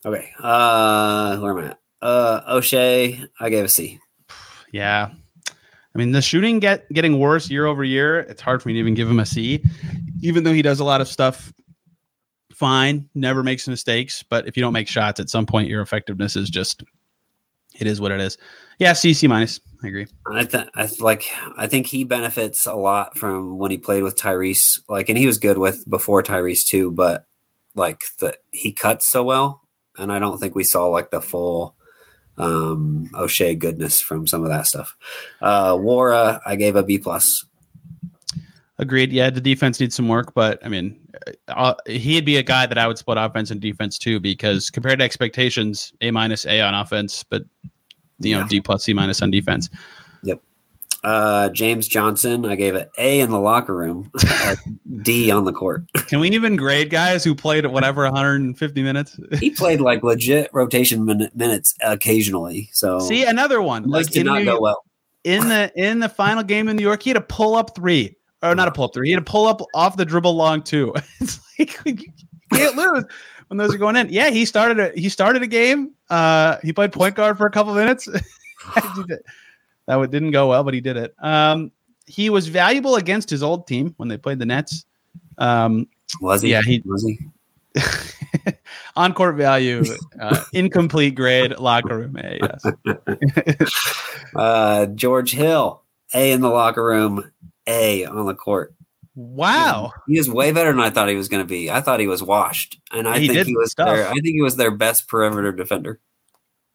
Okay. 0.04 0.30
Uh 0.38 1.38
where 1.38 1.58
am 1.58 1.64
I 1.64 1.68
at? 1.70 1.78
Uh 2.00 2.54
Oshae, 2.54 3.28
I 3.40 3.50
gave 3.50 3.64
a 3.64 3.68
C. 3.68 4.00
Yeah. 4.70 5.08
I 5.94 5.98
mean, 5.98 6.12
the 6.12 6.20
shooting 6.20 6.58
get 6.58 6.88
getting 6.92 7.18
worse 7.18 7.50
year 7.50 7.64
over 7.64 7.82
year. 7.82 8.20
It's 8.20 8.42
hard 8.42 8.62
for 8.62 8.68
me 8.68 8.74
to 8.74 8.78
even 8.78 8.94
give 8.94 9.08
him 9.08 9.18
a 9.18 9.26
C, 9.26 9.64
even 10.20 10.44
though 10.44 10.52
he 10.52 10.62
does 10.62 10.80
a 10.80 10.84
lot 10.84 11.00
of 11.00 11.08
stuff 11.08 11.52
fine, 12.58 13.08
never 13.14 13.42
makes 13.42 13.68
mistakes. 13.68 14.24
But 14.28 14.46
if 14.48 14.56
you 14.56 14.60
don't 14.60 14.72
make 14.72 14.88
shots 14.88 15.20
at 15.20 15.30
some 15.30 15.46
point, 15.46 15.68
your 15.68 15.80
effectiveness 15.80 16.36
is 16.36 16.50
just 16.50 16.82
it 17.78 17.86
is 17.86 18.00
what 18.00 18.12
it 18.12 18.20
is. 18.20 18.36
Yeah, 18.78 18.92
C 18.92 19.14
C 19.14 19.26
minus. 19.26 19.60
I 19.82 19.86
agree. 19.86 20.06
I, 20.26 20.44
th- 20.44 20.68
I 20.74 20.86
th- 20.86 21.00
like. 21.00 21.30
I 21.56 21.68
think 21.68 21.86
he 21.86 22.02
benefits 22.02 22.66
a 22.66 22.74
lot 22.74 23.16
from 23.16 23.58
when 23.58 23.70
he 23.70 23.78
played 23.78 24.02
with 24.02 24.16
Tyrese. 24.16 24.80
Like, 24.88 25.08
and 25.08 25.16
he 25.16 25.26
was 25.26 25.38
good 25.38 25.58
with 25.58 25.88
before 25.88 26.22
Tyrese 26.22 26.66
too. 26.66 26.90
But 26.90 27.26
like 27.76 28.02
the 28.18 28.36
he 28.50 28.72
cuts 28.72 29.08
so 29.08 29.22
well, 29.22 29.62
and 29.96 30.12
I 30.12 30.18
don't 30.18 30.38
think 30.38 30.54
we 30.54 30.64
saw 30.64 30.86
like 30.86 31.10
the 31.10 31.20
full 31.20 31.76
um 32.36 33.08
Oshae 33.14 33.58
goodness 33.58 34.00
from 34.00 34.26
some 34.26 34.42
of 34.42 34.50
that 34.50 34.66
stuff. 34.66 34.96
Uh 35.40 35.74
Nwora, 35.74 36.40
I 36.44 36.56
gave 36.56 36.76
a 36.76 36.82
B 36.82 36.98
plus. 36.98 37.44
Agreed. 38.80 39.12
Yeah, 39.12 39.28
the 39.30 39.40
defense 39.40 39.80
needs 39.80 39.96
some 39.96 40.06
work, 40.08 40.34
but 40.34 40.64
I 40.64 40.68
mean, 40.68 40.96
uh, 41.48 41.74
he'd 41.86 42.24
be 42.24 42.36
a 42.36 42.44
guy 42.44 42.64
that 42.64 42.78
I 42.78 42.86
would 42.86 42.96
split 42.96 43.18
offense 43.18 43.50
and 43.50 43.60
defense 43.60 43.98
too, 43.98 44.20
because 44.20 44.70
compared 44.70 45.00
to 45.00 45.04
expectations, 45.04 45.92
A 46.00 46.12
minus 46.12 46.46
A 46.46 46.60
on 46.60 46.74
offense, 46.74 47.24
but 47.28 47.42
you 48.18 48.34
know, 48.34 48.40
yeah. 48.40 48.48
D 48.48 48.60
plus 48.60 48.84
C 48.84 48.92
minus 48.92 49.22
on 49.22 49.30
defense. 49.30 49.68
Yep. 50.22 50.42
Uh, 51.04 51.48
James 51.50 51.86
Johnson, 51.86 52.44
I 52.44 52.56
gave 52.56 52.74
it 52.74 52.90
A 52.98 53.20
in 53.20 53.30
the 53.30 53.38
locker 53.38 53.74
room, 53.74 54.10
D 55.02 55.30
on 55.30 55.44
the 55.44 55.52
court. 55.52 55.84
Can 56.08 56.18
we 56.18 56.28
even 56.30 56.56
grade 56.56 56.90
guys 56.90 57.22
who 57.22 57.34
played 57.34 57.64
whatever 57.66 58.02
150 58.02 58.82
minutes? 58.82 59.18
he 59.38 59.50
played 59.50 59.80
like 59.80 60.02
legit 60.02 60.50
rotation 60.52 61.04
min- 61.04 61.30
minutes 61.34 61.74
occasionally. 61.82 62.68
So 62.72 62.98
see 62.98 63.24
another 63.24 63.62
one 63.62 63.84
like 63.84 64.08
did 64.08 64.26
not 64.26 64.40
New 64.40 64.46
go 64.46 64.60
well 64.60 64.84
in 65.24 65.48
the 65.48 65.70
in 65.76 66.00
the 66.00 66.08
final 66.08 66.42
game 66.42 66.68
in 66.68 66.76
New 66.76 66.82
York. 66.82 67.02
He 67.02 67.10
had 67.10 67.16
a 67.16 67.22
pull 67.22 67.54
up 67.54 67.74
three 67.74 68.16
or 68.42 68.54
not 68.54 68.68
a 68.68 68.72
pull 68.72 68.84
up 68.84 68.94
three. 68.94 69.08
He 69.08 69.12
had 69.12 69.22
a 69.22 69.24
pull 69.24 69.46
up 69.46 69.60
off 69.74 69.96
the 69.96 70.04
dribble 70.04 70.34
long 70.34 70.62
two. 70.62 70.92
it's 71.20 71.40
like 71.58 71.78
you 71.84 71.96
can't 72.52 72.76
lose 72.76 73.04
when 73.48 73.58
those 73.58 73.74
are 73.74 73.78
going 73.78 73.96
in. 73.96 74.08
Yeah, 74.10 74.30
he 74.30 74.44
started 74.44 74.78
a 74.78 74.98
he 74.98 75.08
started 75.08 75.42
a 75.42 75.46
game. 75.46 75.92
Uh, 76.08 76.58
he 76.62 76.72
played 76.72 76.92
point 76.92 77.14
guard 77.14 77.36
for 77.36 77.46
a 77.46 77.50
couple 77.50 77.74
minutes. 77.74 78.06
that 79.86 80.10
didn't 80.10 80.30
go 80.30 80.48
well, 80.48 80.62
but 80.64 80.74
he 80.74 80.80
did 80.80 80.96
it. 80.96 81.14
Um, 81.18 81.72
he 82.06 82.30
was 82.30 82.48
valuable 82.48 82.96
against 82.96 83.28
his 83.28 83.42
old 83.42 83.66
team 83.66 83.94
when 83.96 84.08
they 84.08 84.16
played 84.16 84.38
the 84.38 84.46
Nets. 84.46 84.86
Um, 85.36 85.88
was 86.20 86.42
he? 86.42 86.50
Yeah, 86.50 86.62
he 86.62 86.82
was 86.84 87.04
he. 87.04 87.18
on 88.96 89.12
court 89.14 89.36
value, 89.36 89.84
uh, 90.20 90.44
incomplete 90.52 91.14
grade, 91.14 91.58
locker 91.58 91.98
room 91.98 92.16
A. 92.16 92.38
Yes. 92.42 93.94
uh, 94.34 94.86
George 94.86 95.32
Hill, 95.32 95.82
A 96.14 96.32
in 96.32 96.40
the 96.40 96.48
locker 96.48 96.84
room, 96.84 97.30
A 97.66 98.04
on 98.06 98.26
the 98.26 98.34
court. 98.34 98.74
Wow, 99.20 99.90
he 100.06 100.16
is 100.16 100.30
way 100.30 100.52
better 100.52 100.70
than 100.70 100.78
I 100.78 100.90
thought 100.90 101.08
he 101.08 101.16
was 101.16 101.28
going 101.28 101.42
to 101.42 101.48
be. 101.48 101.72
I 101.72 101.80
thought 101.80 101.98
he 101.98 102.06
was 102.06 102.22
washed, 102.22 102.78
and 102.92 103.08
I 103.08 103.18
he 103.18 103.26
think 103.26 103.48
he 103.48 103.56
was 103.56 103.72
stuff. 103.72 103.88
their. 103.88 104.06
I 104.06 104.12
think 104.12 104.26
he 104.26 104.42
was 104.42 104.54
their 104.54 104.70
best 104.70 105.08
perimeter 105.08 105.50
defender. 105.50 105.98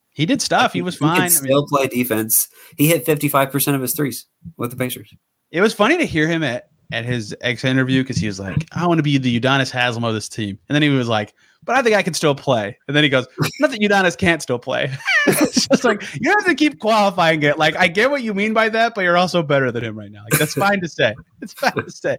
He 0.10 0.26
did 0.26 0.42
stuff. 0.42 0.74
He 0.74 0.82
was 0.82 0.98
fine. 0.98 1.22
He 1.22 1.30
still 1.30 1.60
I 1.60 1.62
mean, 1.62 1.68
play 1.70 1.88
defense. 1.88 2.50
He 2.76 2.88
hit 2.88 3.06
fifty 3.06 3.30
five 3.30 3.50
percent 3.50 3.76
of 3.76 3.82
his 3.82 3.96
threes 3.96 4.26
with 4.58 4.72
the 4.72 4.76
Pacers. 4.76 5.14
It 5.52 5.62
was 5.62 5.74
funny 5.74 5.98
to 5.98 6.06
hear 6.06 6.28
him 6.28 6.44
at 6.44 6.68
at 6.94 7.06
his 7.06 7.36
ex 7.42 7.66
interview 7.66 8.04
because 8.04 8.18
he 8.18 8.28
was 8.28 8.40
like, 8.40 8.68
"I 8.72 8.86
want 8.88 9.00
to 9.00 9.04
be 9.04 9.18
the 9.18 9.40
Udonis 9.40 9.72
Haslem 9.72 10.04
of 10.04 10.14
this 10.14 10.30
team," 10.30 10.60
and 10.70 10.76
then 10.76 10.82
he 10.82 10.90
was 10.90 11.10
like, 11.10 11.34
"But 11.64 11.76
I 11.76 11.82
think 11.82 11.96
I 11.96 12.04
can 12.04 12.14
still 12.14 12.36
play." 12.36 12.78
And 12.88 12.96
then 12.96 13.04
he 13.04 13.10
goes, 13.10 13.26
"Not 13.60 13.72
that 13.72 13.80
Udonis 13.80 14.18
can't 14.18 14.42
still 14.42 14.60
play." 14.60 14.92
it's 15.28 15.68
just 15.68 15.84
like 15.84 16.04
you 16.22 16.30
have 16.30 16.46
to 16.46 16.56
keep 16.56 16.80
qualifying 16.80 17.42
it. 17.44 17.58
Like 17.58 17.76
I 17.76 17.88
get 17.88 18.12
what 18.12 18.22
you 18.22 18.34
mean 18.34 18.54
by 18.54 18.70
that, 18.70 18.94
but 18.94 19.02
you're 19.02 19.18
also 19.18 19.42
better 19.42 19.72
than 19.72 19.84
him 19.84 19.98
right 19.98 20.12
now. 20.12 20.24
Like 20.24 20.40
that's 20.40 20.54
fine 20.54 20.80
to 20.82 20.88
say. 20.88 21.14
It's 21.42 21.52
fine 21.52 21.74
to 21.74 21.92
say. 21.92 22.18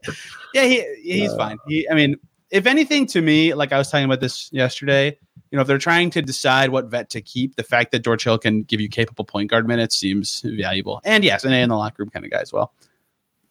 Yeah, 0.52 0.64
he 0.64 0.84
he's 1.02 1.32
uh, 1.32 1.36
fine. 1.38 1.58
He, 1.66 1.88
I 1.88 1.94
mean, 1.94 2.16
if 2.50 2.66
anything, 2.66 3.06
to 3.06 3.22
me, 3.22 3.54
like 3.54 3.72
I 3.72 3.78
was 3.78 3.90
talking 3.90 4.04
about 4.04 4.20
this 4.20 4.52
yesterday. 4.52 5.16
You 5.50 5.56
know, 5.56 5.62
if 5.62 5.68
they're 5.68 5.78
trying 5.78 6.10
to 6.10 6.20
decide 6.20 6.70
what 6.70 6.86
vet 6.86 7.10
to 7.10 7.22
keep, 7.22 7.54
the 7.54 7.62
fact 7.62 7.92
that 7.92 8.00
George 8.00 8.24
Hill 8.24 8.38
can 8.38 8.64
give 8.64 8.80
you 8.80 8.88
capable 8.88 9.24
point 9.24 9.50
guard 9.50 9.68
minutes 9.68 9.96
seems 9.96 10.40
valuable. 10.40 11.00
And 11.04 11.22
yes, 11.22 11.44
an 11.44 11.52
A 11.52 11.62
in 11.62 11.68
the 11.68 11.76
locker 11.76 12.02
room 12.02 12.10
kind 12.10 12.24
of 12.24 12.30
guy 12.32 12.40
as 12.40 12.52
well. 12.52 12.74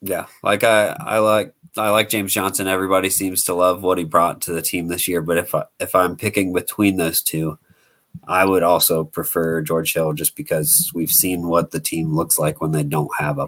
Yeah, 0.06 0.26
like 0.44 0.66
I, 0.66 0.98
I 1.00 1.20
like 1.20 1.54
I 1.78 1.90
like 1.90 2.10
James 2.10 2.34
Johnson. 2.34 2.68
Everybody 2.68 3.10
seems 3.10 3.46
to 3.46 3.54
love 3.54 3.82
what 3.84 3.98
he 3.98 4.04
brought 4.04 4.42
to 4.42 4.54
the 4.54 4.62
team 4.62 4.90
this 4.90 5.08
year. 5.08 5.22
But 5.22 5.38
if 5.38 5.56
I, 5.56 5.64
if 5.80 5.96
I'm 5.96 6.18
picking 6.18 6.52
between 6.52 6.98
those 6.98 7.22
two, 7.22 7.58
I 8.28 8.44
would 8.44 8.64
also 8.64 9.06
prefer 9.06 9.62
George 9.62 9.94
Hill 9.94 10.12
just 10.14 10.36
because 10.36 10.92
we've 10.94 11.10
seen 11.10 11.48
what 11.48 11.72
the 11.72 11.80
team 11.80 12.14
looks 12.14 12.38
like 12.38 12.62
when 12.62 12.72
they 12.72 12.84
don't 12.84 13.12
have 13.18 13.40
a 13.40 13.48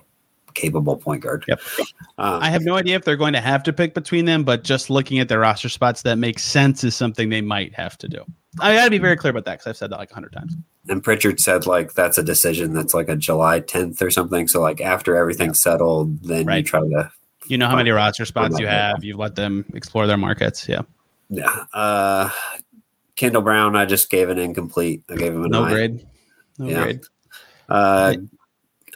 capable 0.53 0.95
point 0.95 1.23
guard. 1.23 1.43
Yep. 1.47 1.59
Um, 2.17 2.41
I 2.41 2.49
have 2.49 2.63
no 2.63 2.75
idea 2.75 2.95
if 2.95 3.03
they're 3.03 3.17
going 3.17 3.33
to 3.33 3.41
have 3.41 3.61
to 3.63 3.73
pick 3.73 3.93
between 3.93 4.23
them, 4.23 4.45
but 4.45 4.63
just 4.63 4.89
looking 4.89 5.19
at 5.19 5.27
their 5.27 5.39
roster 5.39 5.69
spots, 5.69 6.03
that 6.03 6.17
makes 6.17 6.43
sense 6.43 6.83
is 6.85 6.95
something 6.95 7.29
they 7.29 7.41
might 7.41 7.75
have 7.75 7.97
to 7.99 8.07
do. 8.07 8.23
I 8.59 8.75
got 8.75 8.85
to 8.85 8.91
be 8.91 8.97
very 8.97 9.17
clear 9.17 9.31
about 9.31 9.45
that 9.45 9.59
because 9.59 9.67
I've 9.67 9.77
said 9.77 9.89
that 9.91 9.99
like 9.99 10.11
a 10.11 10.13
hundred 10.13 10.33
times 10.33 10.55
and 10.87 11.03
Pritchard 11.03 11.39
said 11.39 11.65
like 11.65 11.93
that's 11.93 12.17
a 12.17 12.23
decision 12.23 12.73
that's 12.73 12.93
like 12.93 13.09
a 13.09 13.15
July 13.15 13.61
10th 13.61 14.01
or 14.01 14.11
something. 14.11 14.47
So 14.47 14.61
like 14.61 14.81
after 14.81 15.15
everything's 15.15 15.61
settled, 15.61 16.21
then 16.23 16.45
right. 16.45 16.57
you 16.57 16.63
try 16.63 16.81
to. 16.81 17.11
You 17.47 17.57
know 17.57 17.67
how 17.67 17.75
many 17.75 17.91
roster 17.91 18.25
spots 18.25 18.59
you 18.59 18.67
have. 18.67 19.03
You've 19.03 19.19
let 19.19 19.35
them 19.35 19.65
explore 19.73 20.07
their 20.07 20.17
markets. 20.17 20.67
Yeah. 20.67 20.81
Yeah. 21.29 21.65
Uh, 21.73 22.29
Kendall 23.15 23.43
Brown, 23.43 23.75
I 23.75 23.85
just 23.85 24.09
gave 24.09 24.29
an 24.29 24.39
incomplete. 24.39 25.03
I 25.09 25.15
gave 25.15 25.33
him 25.33 25.45
a 25.45 25.47
no 25.47 25.61
nine. 25.61 25.71
grade. 25.71 26.07
No 26.57 26.67
yeah. 26.67 26.83
grade. 26.83 27.01
Uh, 27.69 28.15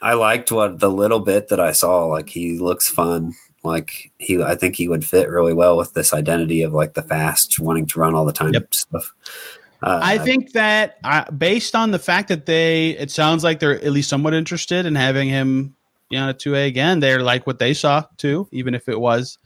I 0.02 0.14
liked 0.14 0.52
what 0.52 0.80
the 0.80 0.90
little 0.90 1.20
bit 1.20 1.50
that 1.50 1.60
I 1.60 1.74
saw. 1.74 2.06
Like 2.06 2.30
he 2.30 2.58
looks 2.58 2.88
fun. 2.88 3.34
Like 3.64 4.12
he, 4.18 4.42
I 4.42 4.56
think 4.56 4.76
he 4.76 4.88
would 4.88 5.06
fit 5.06 5.30
really 5.30 5.54
well 5.54 5.78
with 5.78 5.94
this 5.94 6.14
identity 6.14 6.62
of 6.62 6.74
like 6.74 6.94
the 6.94 7.02
fast, 7.02 7.60
wanting 7.60 7.86
to 7.88 8.00
run 8.00 8.16
all 8.16 8.26
the 8.26 8.34
time 8.34 8.54
yep. 8.54 8.74
stuff. 8.74 9.14
Uh, 9.82 10.00
I 10.02 10.18
think 10.18 10.52
that 10.54 10.98
uh, 11.04 11.30
based 11.32 11.76
on 11.76 11.92
the 11.92 12.00
fact 12.00 12.28
that 12.30 12.46
they, 12.46 12.92
it 12.92 13.12
sounds 13.12 13.44
like 13.44 13.60
they're 13.60 13.76
at 13.76 13.92
least 13.92 14.10
somewhat 14.10 14.34
interested 14.34 14.86
in 14.86 14.96
having 14.96 15.30
him, 15.30 15.76
you 16.10 16.20
know, 16.20 16.32
two 16.34 16.56
A 16.56 16.68
again. 16.68 17.00
They're 17.00 17.22
like 17.22 17.48
what 17.48 17.60
they 17.60 17.74
saw 17.74 18.04
too, 18.18 18.48
even 18.52 18.76
if 18.76 18.90
it 18.90 19.00
was 19.00 19.38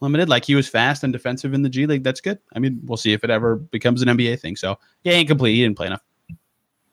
limited. 0.00 0.28
Like 0.28 0.44
he 0.44 0.54
was 0.54 0.68
fast 0.68 1.02
and 1.02 1.12
defensive 1.12 1.54
in 1.54 1.62
the 1.62 1.68
G 1.68 1.86
League. 1.86 2.04
That's 2.04 2.20
good. 2.20 2.38
I 2.54 2.58
mean, 2.58 2.80
we'll 2.84 2.96
see 2.96 3.12
if 3.12 3.24
it 3.24 3.30
ever 3.30 3.56
becomes 3.56 4.02
an 4.02 4.08
NBA 4.08 4.40
thing. 4.40 4.56
So 4.56 4.78
yeah, 5.02 5.14
ain't 5.14 5.28
complete. 5.28 5.54
He 5.54 5.62
didn't 5.62 5.76
play 5.76 5.88
enough. 5.88 6.02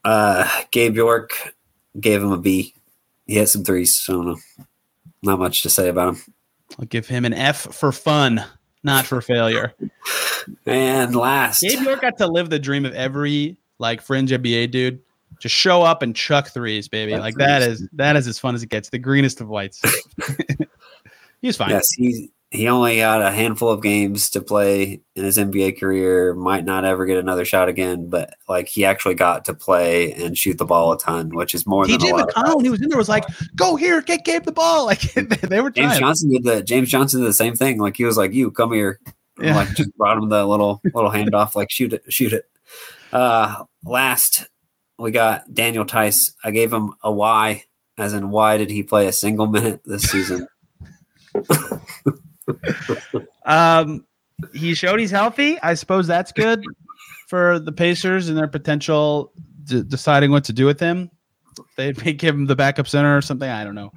Uh, 0.04 0.50
Gabe 0.72 0.96
York 0.96 1.32
gave 2.00 2.24
him 2.24 2.32
a 2.32 2.38
B. 2.38 2.74
He 3.26 3.36
had 3.36 3.50
some 3.50 3.64
threes. 3.64 3.96
So 3.96 4.14
I 4.14 4.16
don't 4.16 4.26
know. 4.26 4.66
Not 5.24 5.40
much 5.40 5.64
to 5.64 5.70
say 5.70 5.90
about 5.90 6.16
him. 6.16 6.34
I'll 6.80 6.86
give 6.86 7.08
him 7.08 7.26
an 7.26 7.34
F 7.34 7.74
for 7.74 7.92
fun, 7.92 8.44
not 8.84 9.06
for 9.06 9.22
failure. 9.22 9.74
And 10.66 11.16
last, 11.16 11.62
Gabe 11.62 11.82
York 11.82 12.02
got 12.02 12.18
to 12.20 12.28
live 12.28 12.50
the 12.50 12.60
dream 12.60 12.86
of 12.86 12.94
every 12.94 13.58
like 13.80 14.02
fringe 14.02 14.32
NBA 14.32 14.72
dude. 14.72 15.02
Just 15.40 15.56
show 15.56 15.84
up 15.84 16.02
and 16.02 16.16
chuck 16.16 16.50
threes, 16.50 16.88
baby. 16.88 17.12
Chuck 17.12 17.22
like 17.22 17.36
that 17.36 17.62
is 17.62 17.88
that 17.94 18.16
is 18.16 18.28
as 18.28 18.40
fun 18.40 18.56
as 18.56 18.64
it 18.64 18.70
gets. 18.70 18.90
The 18.90 19.00
greenest 19.00 19.42
of 19.42 19.48
whites. 19.50 19.82
He's 21.42 21.58
fine. 21.58 21.70
yes, 21.70 21.86
he 21.96 22.32
he 22.50 22.70
only 22.70 22.98
got 22.98 23.22
a 23.22 23.30
handful 23.32 23.70
of 23.70 23.82
games 23.84 24.30
to 24.30 24.42
play 24.42 25.02
in 25.16 25.24
his 25.26 25.38
NBA 25.38 25.80
career. 25.80 26.34
Might 26.34 26.64
not 26.64 26.86
ever 26.86 27.06
get 27.06 27.18
another 27.18 27.44
shot 27.44 27.68
again, 27.68 28.10
but 28.10 28.36
like 28.48 28.70
he 28.70 28.86
actually 28.86 29.16
got 29.16 29.46
to 29.46 29.54
play 29.54 30.14
and 30.14 30.38
shoot 30.38 30.58
the 30.58 30.66
ball 30.66 30.94
a 30.94 30.98
ton, 30.98 31.36
which 31.36 31.54
is 31.54 31.68
more 31.68 31.86
than 31.86 31.96
a 31.96 31.98
TJ. 32.00 32.12
McConnell, 32.12 32.56
when 32.56 32.66
he 32.66 32.72
was 32.72 32.82
in 32.82 32.88
there, 32.90 32.98
was 32.98 33.10
like, 33.10 33.26
"Go 33.56 33.76
here, 33.76 34.02
get 34.02 34.24
Gabe 34.24 34.44
the 34.44 34.52
ball." 34.54 34.86
Like 34.88 35.02
they 35.02 35.60
were 35.60 35.70
James 35.72 35.90
trying. 35.90 36.00
Johnson 36.00 36.30
did 36.30 36.44
the 36.44 36.64
James 36.64 36.90
Johnson 36.90 37.20
did 37.20 37.28
the 37.28 37.34
same 37.34 37.56
thing. 37.56 37.80
Like 37.80 37.98
he 37.98 38.06
was 38.06 38.16
like, 38.16 38.34
"You 38.34 38.50
come 38.52 38.72
here," 38.72 39.00
Yeah. 39.42 39.56
like 39.56 39.76
just 39.76 39.96
brought 39.98 40.18
him 40.18 40.30
the 40.30 40.46
little 40.46 40.80
little 40.94 41.12
handoff, 41.12 41.54
like 41.56 41.70
shoot 41.70 41.92
it, 41.92 42.04
shoot 42.08 42.32
it. 42.32 42.46
Uh, 43.12 43.66
last 43.84 44.48
we 44.98 45.12
got 45.12 45.54
Daniel 45.54 45.84
Theis. 45.84 46.34
I 46.44 46.52
gave 46.52 46.72
him 46.72 46.94
a 47.04 47.12
Y, 47.12 47.66
as 47.98 48.14
in 48.14 48.30
why 48.30 48.56
did 48.58 48.70
he 48.70 48.84
play 48.84 49.08
a 49.08 49.12
single 49.12 49.48
minute 49.48 49.82
this 49.84 50.04
season? 50.04 50.48
Um, 53.46 54.06
he 54.54 54.74
showed 54.74 55.00
he's 55.00 55.12
healthy. 55.12 55.60
I 55.62 55.74
suppose 55.74 56.06
that's 56.08 56.32
good 56.32 56.64
for 57.28 57.60
the 57.60 57.72
Pacers 57.72 58.30
and 58.30 58.38
their 58.38 58.48
potential 58.48 59.32
d- 59.64 59.84
deciding 59.88 60.32
what 60.32 60.44
to 60.46 60.54
do 60.54 60.66
with 60.66 60.80
him. 60.80 61.10
They 61.76 61.94
may 61.94 62.14
give 62.14 62.36
him 62.36 62.46
the 62.46 62.56
backup 62.56 62.88
center 62.88 63.18
or 63.18 63.22
something. 63.22 63.50
I 63.50 63.64
don't 63.64 63.76
know. 63.76 63.92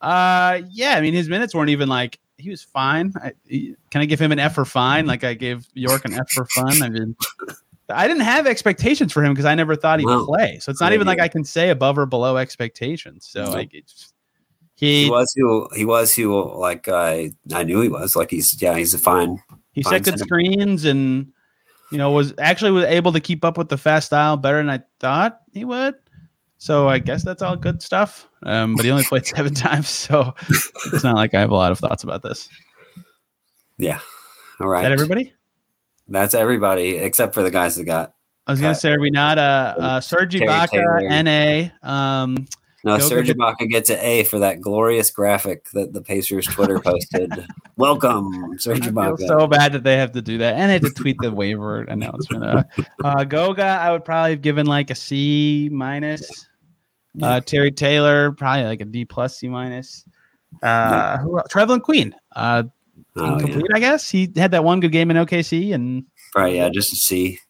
Uh, 0.00 0.60
yeah, 0.70 0.94
I 0.96 1.00
mean 1.00 1.14
his 1.14 1.28
minutes 1.28 1.54
weren't 1.54 1.70
even 1.70 1.88
like 1.88 2.18
he 2.36 2.50
was 2.50 2.62
fine. 2.62 3.12
I, 3.22 3.32
he- 3.46 3.74
can 3.90 4.00
I 4.00 4.04
give 4.04 4.20
him 4.20 4.30
an 4.32 4.38
F 4.38 4.54
for 4.54 4.64
fine? 4.64 5.06
Like 5.06 5.24
I 5.24 5.34
gave 5.34 5.66
York 5.74 6.04
an 6.04 6.14
F 6.14 6.30
for 6.30 6.44
fun. 6.46 6.82
I 6.82 6.88
mean, 6.88 7.16
I 7.88 8.06
didn't 8.06 8.22
have 8.24 8.46
expectations 8.46 9.12
for 9.12 9.24
him 9.24 9.32
because 9.32 9.46
I 9.46 9.54
never 9.54 9.74
thought 9.74 9.98
he'd 10.00 10.06
No. 10.06 10.26
play. 10.26 10.58
So 10.60 10.70
it's 10.70 10.80
not 10.80 10.92
even 10.92 11.06
like. 11.06 11.20
I 11.20 11.28
can 11.28 11.42
say 11.44 11.70
above 11.70 11.96
or 11.98 12.04
below 12.06 12.36
expectations. 12.36 13.26
So 13.28 13.44
No. 13.44 13.64
it's, 13.72 14.12
he 14.78 15.04
He 15.04 15.10
was 15.10 15.32
who 15.36 15.68
he 15.74 15.84
was 15.84 16.14
who 16.14 16.56
like 16.56 16.88
I 16.88 17.32
I 17.52 17.64
knew 17.64 17.80
he 17.80 17.88
was. 17.88 18.14
Like 18.14 18.30
he's 18.30 18.60
yeah 18.62 18.76
he's 18.76 18.94
a 18.94 18.98
fine. 18.98 19.42
He 19.72 19.82
Fine 19.82 19.92
set 19.92 20.04
good 20.04 20.18
center. 20.18 20.24
screens 20.24 20.84
and 20.84 21.32
you 21.90 21.98
know 21.98 22.12
was 22.12 22.32
actually 22.38 22.70
was 22.70 22.84
able 22.84 23.12
to 23.12 23.20
keep 23.20 23.44
up 23.44 23.58
with 23.58 23.68
the 23.68 23.76
fast 23.78 24.06
style 24.06 24.36
better 24.36 24.58
than 24.58 24.70
I 24.70 24.80
thought 25.00 25.40
he 25.52 25.64
would. 25.64 25.94
So 26.58 26.88
I 26.88 26.98
guess 26.98 27.22
that's 27.24 27.42
all 27.42 27.56
good 27.56 27.82
stuff. 27.82 28.28
Um, 28.44 28.74
but 28.76 28.84
he 28.84 28.90
only 28.90 29.04
played 29.04 29.26
seven 29.26 29.54
times, 29.66 29.88
so 29.88 30.32
it's 30.92 31.02
not 31.04 31.16
like 31.16 31.34
I 31.34 31.40
have 31.40 31.50
a 31.50 31.54
lot 31.56 31.72
of 31.72 31.78
thoughts 31.78 32.02
about 32.04 32.22
this. 32.22 32.48
Yeah, 33.78 34.00
All 34.60 34.66
right. 34.68 34.80
Is 34.80 34.84
that 34.86 34.92
everybody? 34.92 35.32
That's 36.08 36.34
everybody 36.34 36.96
except 36.96 37.34
for 37.34 37.42
the 37.42 37.50
guys 37.50 37.76
that 37.76 37.84
got 37.84 38.14
I 38.46 38.52
was 38.52 38.60
gonna 38.60 38.70
Uh, 38.72 38.74
say, 38.74 38.90
are 38.92 39.00
we 39.00 39.10
not 39.10 39.38
uh, 39.38 39.74
uh 39.78 40.00
Serge 40.00 40.34
Ibaka. 40.34 41.70
NA? 41.82 41.88
Um, 41.88 42.46
No, 42.84 42.96
Go 42.98 43.08
Serge 43.08 43.28
Ibaka 43.28 43.68
gets 43.68 43.90
an 43.90 43.98
A 44.00 44.22
for 44.24 44.38
that 44.38 44.60
glorious 44.60 45.10
graphic 45.10 45.68
that 45.72 45.92
the 45.92 46.00
Pacers 46.00 46.46
Twitter 46.46 46.78
posted. 46.84 47.32
Welcome, 47.76 48.56
Serge 48.58 48.82
Ibaka. 48.82 49.26
so 49.26 49.46
bad 49.48 49.72
that 49.72 49.82
they 49.82 49.96
have 49.96 50.12
to 50.12 50.22
do 50.22 50.38
that, 50.38 50.54
and 50.54 50.68
they 50.68 50.74
had 50.74 50.82
to 50.82 50.90
tweet 50.90 51.16
the 51.20 51.32
waiver 51.32 51.82
announcement. 51.82 52.44
Uh, 52.44 52.62
uh, 53.02 53.24
Goga, 53.24 53.64
I 53.64 53.90
would 53.90 54.04
probably 54.04 54.30
have 54.30 54.42
given 54.42 54.66
like 54.66 54.90
a 54.90 54.94
C 54.94 55.68
minus. 55.72 56.46
Uh, 57.20 57.40
Terry 57.40 57.72
Taylor, 57.72 58.30
probably 58.30 58.64
like 58.64 58.80
a 58.80 58.84
D 58.84 59.04
plus 59.04 59.38
C 59.38 59.48
minus. 59.48 60.04
Uh, 60.62 61.18
who? 61.18 61.40
Trevelin 61.50 61.82
Queen, 61.82 62.14
uh, 62.36 62.62
oh, 63.16 63.24
yeah. 63.24 63.32
incomplete, 63.32 63.66
I 63.74 63.80
guess. 63.80 64.08
He 64.08 64.32
had 64.36 64.52
that 64.52 64.62
one 64.62 64.78
good 64.78 64.92
game 64.92 65.10
in 65.10 65.16
OKC, 65.16 65.74
and 65.74 66.04
Right, 66.34 66.54
yeah, 66.54 66.68
just 66.68 66.90
to 66.90 66.96
see. 66.96 67.40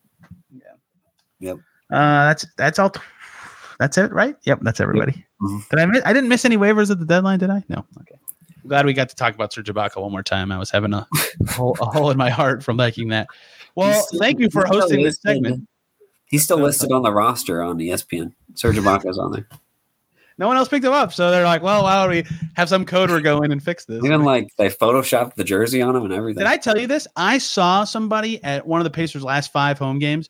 uh, 1.42 1.48
that's 1.90 2.46
that's 2.56 2.78
all. 2.78 2.92
That's 3.78 3.96
it, 3.98 4.12
right? 4.12 4.36
Yep, 4.44 4.60
that's 4.62 4.80
everybody. 4.80 5.24
Mhm. 5.42 5.68
Did 5.70 5.78
I 5.78 5.86
miss? 5.86 6.02
I 6.04 6.12
didn't 6.12 6.28
miss 6.28 6.44
any 6.44 6.56
waivers 6.56 6.90
at 6.90 6.98
the 6.98 7.04
deadline, 7.06 7.38
did 7.38 7.50
I? 7.50 7.62
No. 7.68 7.84
Okay. 8.00 8.16
I'm 8.64 8.68
glad 8.68 8.86
we 8.86 8.92
got 8.92 9.08
to 9.10 9.14
talk 9.16 9.34
about 9.34 9.52
Serge 9.52 9.68
Ibaka 9.72 10.00
one 10.02 10.10
more 10.10 10.22
time. 10.22 10.50
I 10.50 10.58
was 10.58 10.70
having 10.70 10.92
a 10.92 11.06
hole, 11.50 11.76
a 11.80 11.86
hole 11.86 12.10
in 12.10 12.18
my 12.18 12.30
heart 12.30 12.62
from 12.64 12.76
liking 12.76 13.08
that. 13.08 13.28
Well, 13.76 14.02
still- 14.02 14.18
thank 14.20 14.40
you 14.40 14.50
for 14.50 14.66
hosting 14.66 15.04
this 15.04 15.20
segment. 15.22 15.68
He's 16.26 16.42
still 16.44 16.58
listed 16.58 16.92
on 16.92 17.02
the 17.02 17.12
roster 17.12 17.62
on 17.62 17.78
ESPN. 17.78 18.32
Serge 18.54 18.76
Ibaka's 18.76 19.18
on 19.18 19.32
there. 19.32 19.48
No 20.36 20.46
one 20.46 20.56
else 20.56 20.68
picked 20.68 20.84
him 20.84 20.92
up, 20.92 21.12
so 21.12 21.30
they're 21.32 21.44
like, 21.44 21.62
"Well, 21.62 21.82
why 21.84 22.00
don't 22.00 22.10
we 22.10 22.24
have 22.54 22.68
some 22.68 22.84
coder 22.84 23.20
go 23.22 23.40
in 23.42 23.50
and 23.50 23.60
fix 23.62 23.86
this?" 23.86 24.04
Even 24.04 24.22
like 24.24 24.48
they 24.56 24.68
photoshopped 24.68 25.34
the 25.34 25.42
jersey 25.42 25.80
on 25.82 25.96
him 25.96 26.04
and 26.04 26.12
everything. 26.12 26.38
Did 26.38 26.46
I 26.46 26.56
tell 26.58 26.78
you 26.78 26.86
this? 26.86 27.08
I 27.16 27.38
saw 27.38 27.82
somebody 27.84 28.42
at 28.44 28.64
one 28.66 28.78
of 28.80 28.84
the 28.84 28.90
Pacers' 28.90 29.24
last 29.24 29.50
five 29.52 29.78
home 29.78 29.98
games 29.98 30.28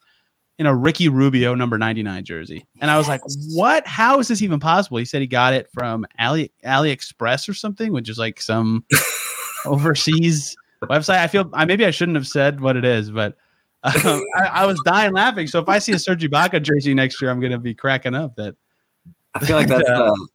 in 0.59 0.67
a 0.67 0.75
Ricky 0.75 1.09
Rubio 1.09 1.55
number 1.55 1.79
99 1.79 2.25
jersey. 2.25 2.67
And 2.81 2.91
I 2.91 2.99
was 2.99 3.07
like, 3.07 3.21
what? 3.51 3.87
How 3.87 4.19
is 4.19 4.29
this 4.29 4.43
even 4.43 4.59
possible? 4.59 4.99
He 4.99 5.05
said 5.05 5.21
he 5.21 5.27
got 5.29 5.55
it 5.55 5.69
from 5.73 6.05
Ali 6.19 6.51
AliExpress 6.65 7.49
or 7.49 7.55
something, 7.55 7.93
which 7.93 8.09
is 8.09 8.19
like 8.19 8.41
some 8.41 8.85
overseas 9.67 10.57
website. 10.85 11.19
I 11.19 11.29
feel 11.29 11.49
I 11.53 11.65
maybe 11.65 11.85
I 11.85 11.91
shouldn't 11.91 12.17
have 12.17 12.27
said 12.27 12.61
what 12.61 12.77
it 12.77 12.85
is, 12.85 13.11
but 13.11 13.37
um, 13.85 14.23
I, 14.37 14.47
I 14.53 14.67
was 14.67 14.81
dying 14.85 15.13
laughing. 15.13 15.47
So 15.47 15.61
if 15.61 15.69
I 15.69 15.79
see 15.79 15.93
a 15.93 15.99
Serge 15.99 16.25
Ibaka 16.25 16.61
jersey 16.63 16.93
next 16.95 17.23
year, 17.23 17.31
I'm 17.31 17.41
going 17.41 17.53
to 17.53 17.59
be 17.59 17.75
cracking 17.75 18.15
up 18.15 18.35
that 18.37 18.57
I 19.35 19.45
feel 19.47 19.57
like 19.57 19.69
that's 19.69 19.85
Yeah. 19.89 19.97
the 19.97 20.29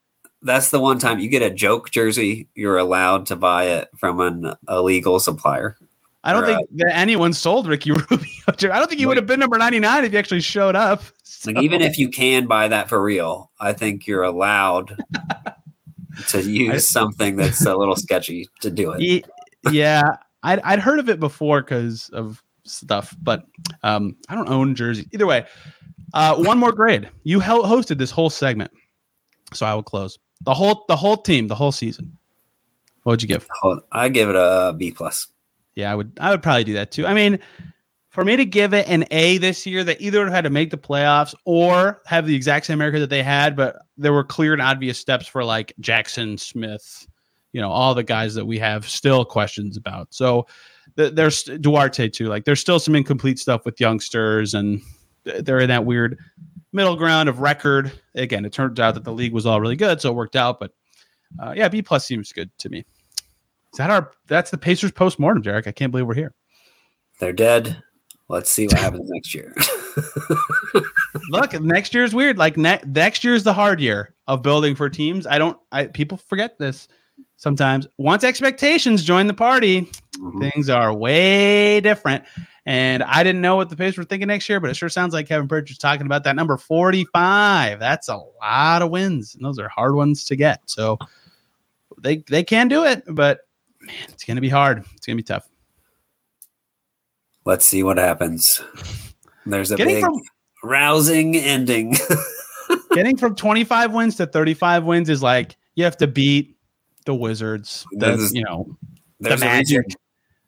that's 0.46 0.70
the 0.72 0.80
one 0.80 1.00
time 1.00 1.20
you 1.20 1.30
get 1.30 1.42
a 1.42 1.50
joke 1.50 1.90
jersey, 1.90 2.48
you're 2.54 2.78
allowed 2.78 3.26
to 3.28 3.36
buy 3.36 3.66
it 3.66 3.90
from 3.98 4.20
an 4.20 4.54
illegal 4.70 5.20
supplier. 5.20 5.78
I 6.24 6.32
don't 6.34 6.44
Right. 6.44 6.56
think 6.56 6.70
that 6.78 6.96
anyone 6.96 7.34
sold 7.34 7.68
Ricky 7.68 7.92
Rubio. 8.10 8.20
I 8.48 8.54
don't 8.80 8.88
think 8.88 9.00
he 9.00 9.06
would 9.06 9.18
have 9.18 9.28
been 9.28 9.40
number 9.40 9.58
99 9.58 10.06
if 10.06 10.12
he 10.12 10.18
actually 10.18 10.42
showed 10.42 10.76
up. 10.76 11.04
Like 11.46 11.58
even 11.62 11.82
if 11.82 11.98
you 11.98 12.08
can 12.10 12.48
buy 12.48 12.70
that 12.70 12.88
for 12.88 13.02
real, 13.04 13.52
I 13.60 13.74
think 13.74 14.08
you're 14.08 14.24
allowed 14.24 14.96
to 16.30 16.42
use 16.42 16.88
something 16.88 17.36
that's 17.36 17.66
a 17.66 17.76
little 17.76 17.96
sketchy 17.98 18.48
to 18.62 18.70
do 18.72 18.94
it. 18.98 19.26
Yeah, 19.72 20.18
I'd, 20.44 20.60
I'd 20.62 20.80
heard 20.80 21.00
of 21.00 21.10
it 21.10 21.20
before 21.20 21.62
because 21.62 22.10
of 22.10 22.42
stuff, 22.64 23.14
but 23.22 23.46
um, 23.82 24.16
I 24.30 24.36
don't 24.36 24.48
own 24.50 24.76
jersey. 24.76 25.10
Either 25.12 25.26
way, 25.28 25.46
uh, 26.14 26.36
one 26.38 26.58
more 26.58 26.72
grade. 26.72 27.10
You 27.24 27.42
hel- 27.42 27.64
hosted 27.64 27.98
this 27.98 28.12
whole 28.12 28.30
segment, 28.30 28.72
so 29.54 29.66
I 29.66 29.74
will 29.74 29.84
close 29.84 30.20
the 30.44 30.54
whole 30.54 30.86
the 30.88 30.96
whole 30.96 31.18
team, 31.18 31.48
the 31.48 31.56
whole 31.56 31.72
season. 31.74 32.18
What 33.04 33.12
would 33.14 33.22
you 33.22 33.28
give? 33.28 33.46
I 33.92 34.08
give 34.08 34.30
it 34.30 34.36
a 34.38 34.74
B 34.78 34.92
plus. 34.92 35.28
Yeah, 35.76 35.92
I 35.92 35.96
would. 35.96 36.12
I 36.20 36.30
would 36.32 36.44
probably 36.44 36.64
do 36.64 36.74
that 36.74 36.92
too. 36.92 37.06
I 37.06 37.14
mean, 37.14 37.40
for 38.10 38.24
me 38.24 38.36
to 38.36 38.46
give 38.46 38.76
it 38.76 38.88
an 38.88 39.06
A 39.10 39.40
this 39.40 39.66
year, 39.66 39.84
they 39.84 39.98
either 39.98 40.30
had 40.30 40.44
to 40.44 40.52
make 40.52 40.70
the 40.70 40.78
playoffs 40.78 41.34
or 41.46 42.02
have 42.06 42.28
the 42.28 42.36
exact 42.36 42.68
same 42.68 42.80
record 42.80 43.00
that 43.00 43.10
they 43.10 43.24
had, 43.24 43.56
but 43.56 43.78
there 43.98 44.14
were 44.14 44.24
clear 44.24 44.54
and 44.54 44.62
obvious 44.62 45.00
steps 45.00 45.26
for 45.26 45.44
like 45.44 45.74
Jackson 45.80 46.38
Smith, 46.38 47.08
you 47.54 47.62
know, 47.62 47.72
all 47.72 47.96
the 47.96 48.04
guys 48.04 48.36
that 48.36 48.46
we 48.46 48.60
have 48.60 48.88
still 48.88 49.26
questions 49.26 49.78
about. 49.78 50.14
So 50.14 50.46
th- 50.96 51.16
there's 51.16 51.44
Duarte 51.44 52.08
too. 52.08 52.28
Like 52.28 52.46
there's 52.46 52.60
still 52.60 52.80
some 52.80 52.96
incomplete 52.96 53.40
stuff 53.40 53.66
with 53.66 53.80
youngsters, 53.80 54.54
and 54.54 54.80
they're 55.24 55.60
in 55.60 55.70
that 55.70 55.86
weird 55.86 56.20
middle 56.72 56.96
ground 56.96 57.30
of 57.30 57.40
record. 57.40 57.92
Again, 58.14 58.46
it 58.46 58.54
turns 58.54 58.80
out 58.80 58.94
that 58.94 59.06
the 59.06 59.14
league 59.14 59.34
was 59.34 59.48
all 59.48 59.60
really 59.60 59.76
good, 59.76 60.02
so 60.02 60.12
it 60.12 60.16
worked 60.16 60.36
out. 60.36 60.60
But 60.60 60.72
uh, 61.42 61.54
yeah, 61.56 61.68
B 61.68 61.82
plus 61.82 62.06
seems 62.06 62.32
good 62.32 62.52
to 62.60 62.70
me. 62.70 62.86
Is 63.74 63.78
that 63.78 63.90
our? 63.90 64.12
That's 64.28 64.52
the 64.52 64.58
Pacers 64.58 64.92
post 64.92 65.20
mortem, 65.20 65.42
Derek. 65.42 65.68
I 65.68 65.72
can't 65.72 65.92
believe 65.92 66.06
we're 66.08 66.14
here. 66.14 66.34
They're 67.20 67.34
dead. 67.34 67.82
Let's 68.30 68.50
see 68.50 68.68
what 68.68 68.74
happens 68.80 69.10
next 69.12 69.34
year. 69.34 69.54
Look, 71.30 71.60
next 71.62 71.94
year 71.94 72.04
is 72.04 72.14
weird. 72.14 72.38
Like 72.38 72.58
ne- 72.58 72.82
next 72.86 73.24
year 73.24 73.34
is 73.34 73.44
the 73.44 73.54
hard 73.54 73.80
year 73.80 74.14
of 74.28 74.42
building 74.42 74.76
for 74.76 74.90
teams. 74.90 75.26
I 75.28 75.38
don't. 75.38 75.58
I 75.72 75.88
people 75.88 76.18
forget 76.18 76.58
this 76.58 76.88
sometimes. 77.38 77.88
Once 77.98 78.24
expectations 78.24 79.04
join 79.04 79.28
the 79.28 79.34
party, 79.34 79.90
Mhm. 80.18 80.52
things 80.52 80.70
are 80.70 80.94
way 80.94 81.82
different. 81.82 82.24
And 82.66 83.04
I 83.04 83.24
didn't 83.24 83.42
know 83.42 83.58
what 83.58 83.70
the 83.70 83.76
Pacers 83.76 83.98
were 83.98 84.04
thinking 84.06 84.28
next 84.30 84.48
year, 84.48 84.60
but 84.62 84.70
it 84.70 84.76
sure 84.76 84.88
sounds 84.88 85.14
like 85.14 85.28
Kevin 85.28 85.48
Pritchard's 85.50 85.80
talking 85.80 86.06
about 86.06 86.24
that 86.24 86.36
number 86.36 86.56
forty-five. 86.58 87.80
That's 87.80 88.08
a 88.08 88.18
lot 88.42 88.82
of 88.82 88.90
wins, 88.90 89.36
and 89.36 89.44
those 89.44 89.60
are 89.60 89.68
hard 89.68 89.96
ones 89.96 90.24
to 90.26 90.36
get. 90.36 90.62
So 90.66 90.98
they 92.02 92.24
they 92.30 92.44
can 92.44 92.68
do 92.70 92.86
it, 92.86 93.04
but 93.08 93.42
man, 93.84 93.96
it's 94.10 94.24
gonna 94.24 94.42
be 94.42 94.50
hard. 94.50 94.84
It's 94.96 95.06
gonna 95.06 95.18
be 95.18 95.24
tough. 95.24 95.48
Let's 97.46 97.66
see 97.66 97.84
what 97.84 97.98
happens. 97.98 98.62
There's 99.46 99.72
a 99.72 99.76
Getting 99.76 99.96
big 99.96 100.04
from 100.04 100.22
rousing 100.64 101.36
ending. 101.36 101.96
getting 102.94 103.18
from 103.18 103.36
25 103.36 103.92
wins 103.94 104.16
to 104.16 104.26
35 104.26 104.86
wins 104.86 105.10
is 105.10 105.22
like 105.22 105.58
you 105.76 105.84
have 105.84 105.98
to 105.98 106.08
beat 106.08 106.58
the 107.06 107.14
Wizards. 107.14 107.86
The, 107.92 108.30
you 108.34 108.44
know, 108.44 108.78
the 109.20 109.38
Magic. 109.38 109.80
reason. 109.80 110.00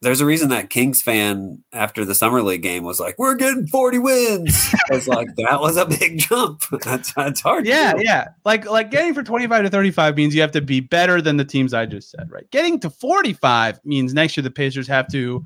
There's 0.06 0.22
a 0.22 0.26
reason 0.26 0.50
that 0.50 0.70
Kings 0.70 1.02
fan 1.02 1.64
after 1.74 2.06
the 2.06 2.14
summer 2.14 2.44
league 2.44 2.62
game 2.62 2.84
was 2.84 3.00
like, 3.00 3.16
"We're 3.18 3.34
getting 3.34 3.66
40 3.66 3.98
wins." 3.98 4.72
it's 4.92 5.08
like 5.08 5.36
that 5.38 5.60
was 5.60 5.78
a 5.78 5.86
big 5.88 6.20
jump. 6.20 6.62
That's, 6.84 7.12
that's 7.14 7.42
hard. 7.42 7.66
Yeah, 7.66 7.94
yeah. 7.98 8.28
Like 8.46 8.70
like 8.70 8.92
getting 8.92 9.16
from 9.16 9.26
25 9.26 9.64
to 9.64 9.70
35 9.72 10.16
means 10.16 10.36
you 10.36 10.42
have 10.42 10.52
to 10.52 10.62
be 10.62 10.80
better 10.80 11.24
than 11.24 11.38
the 11.38 11.44
teams 11.44 11.74
I 11.74 11.88
just 11.88 12.12
said, 12.12 12.32
right? 12.32 12.48
Getting 12.52 12.80
to 12.82 12.92
45 12.92 13.84
means 13.84 14.14
next 14.14 14.38
year 14.38 14.44
the 14.44 14.52
Pacers 14.52 14.88
have 14.88 15.08
to 15.08 15.44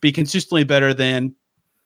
be 0.00 0.10
consistently 0.10 0.64
better 0.64 0.92
than 0.92 1.32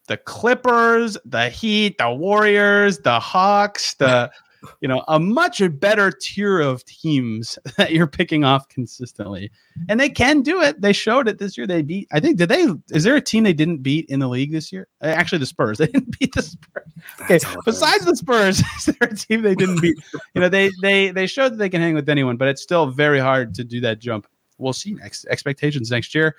the 0.08 0.16
Clippers, 0.16 1.18
the 1.26 1.50
Heat, 1.50 1.98
the 1.98 2.10
Warriors, 2.10 3.00
the 3.00 3.20
Hawks, 3.20 3.94
the 3.96 4.32
you 4.80 4.88
know, 4.88 5.04
a 5.08 5.18
much 5.18 5.62
better 5.78 6.10
tier 6.10 6.60
of 6.60 6.84
teams 6.84 7.58
that 7.76 7.92
you're 7.92 8.06
picking 8.06 8.44
off 8.44 8.68
consistently. 8.68 9.50
And 9.88 9.98
they 9.98 10.08
can 10.08 10.42
do 10.42 10.62
it. 10.62 10.80
They 10.80 10.92
showed 10.92 11.28
it 11.28 11.38
this 11.38 11.56
year. 11.56 11.66
They 11.66 11.82
beat, 11.82 12.08
I 12.12 12.20
think, 12.20 12.38
did 12.38 12.48
they, 12.48 12.66
is 12.90 13.04
there 13.04 13.16
a 13.16 13.20
team 13.20 13.44
they 13.44 13.52
didn't 13.52 13.78
beat 13.78 14.06
in 14.08 14.20
the 14.20 14.28
league 14.28 14.52
this 14.52 14.72
year? 14.72 14.88
Uh, 15.02 15.06
actually, 15.06 15.38
the 15.38 15.46
Spurs. 15.46 15.78
They 15.84 15.86
didn't 15.88 16.18
beat 16.18 16.34
the 16.34 16.42
Spurs. 16.42 16.92
Okay. 17.22 17.38
Besides 17.64 18.04
the 18.04 18.16
Spurs, 18.16 18.60
is 18.78 18.86
there 18.86 19.08
a 19.08 19.14
team 19.14 19.42
they 19.42 19.54
didn't 19.54 19.80
beat? 19.80 19.96
You 20.34 20.40
know, 20.40 20.48
they, 20.48 20.70
they, 20.82 21.10
they 21.10 21.26
showed 21.26 21.52
that 21.52 21.56
they 21.56 21.68
can 21.68 21.80
hang 21.80 21.94
with 21.94 22.08
anyone, 22.08 22.36
but 22.36 22.48
it's 22.48 22.62
still 22.62 22.86
very 22.86 23.18
hard 23.18 23.54
to 23.56 23.64
do 23.64 23.80
that 23.80 23.98
jump. 23.98 24.26
We'll 24.58 24.72
see 24.72 24.94
next 24.94 25.26
expectations 25.26 25.90
next 25.90 26.14
year 26.14 26.36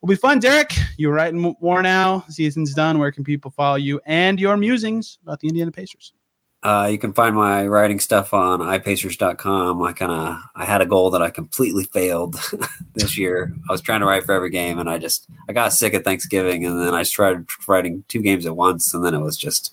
will 0.00 0.08
be 0.08 0.16
fun. 0.16 0.38
Derek, 0.38 0.74
you're 0.96 1.12
writing 1.12 1.56
more 1.60 1.82
now. 1.82 2.24
Season's 2.28 2.74
done. 2.74 2.98
Where 2.98 3.12
can 3.12 3.24
people 3.24 3.50
follow 3.50 3.76
you 3.76 4.00
and 4.06 4.40
your 4.40 4.56
musings 4.56 5.18
about 5.22 5.40
the 5.40 5.48
Indiana 5.48 5.72
Pacers? 5.72 6.12
Uh, 6.60 6.88
you 6.90 6.98
can 6.98 7.12
find 7.12 7.36
my 7.36 7.64
writing 7.68 8.00
stuff 8.00 8.34
on 8.34 8.58
ipacers.com. 8.58 9.80
I 9.80 9.92
kind 9.92 10.10
of 10.10 10.42
I 10.56 10.64
had 10.64 10.80
a 10.80 10.86
goal 10.86 11.10
that 11.10 11.22
I 11.22 11.30
completely 11.30 11.84
failed 11.84 12.34
this 12.94 13.16
year. 13.16 13.54
I 13.68 13.72
was 13.72 13.80
trying 13.80 14.00
to 14.00 14.06
write 14.06 14.24
for 14.24 14.32
every 14.32 14.50
game, 14.50 14.80
and 14.80 14.90
I 14.90 14.98
just 14.98 15.28
I 15.48 15.52
got 15.52 15.72
sick 15.72 15.94
at 15.94 16.02
Thanksgiving, 16.02 16.66
and 16.66 16.80
then 16.80 16.94
I 16.94 17.04
started 17.04 17.46
writing 17.68 18.02
two 18.08 18.20
games 18.20 18.44
at 18.44 18.56
once, 18.56 18.92
and 18.92 19.04
then 19.04 19.14
it 19.14 19.20
was 19.20 19.36
just 19.36 19.72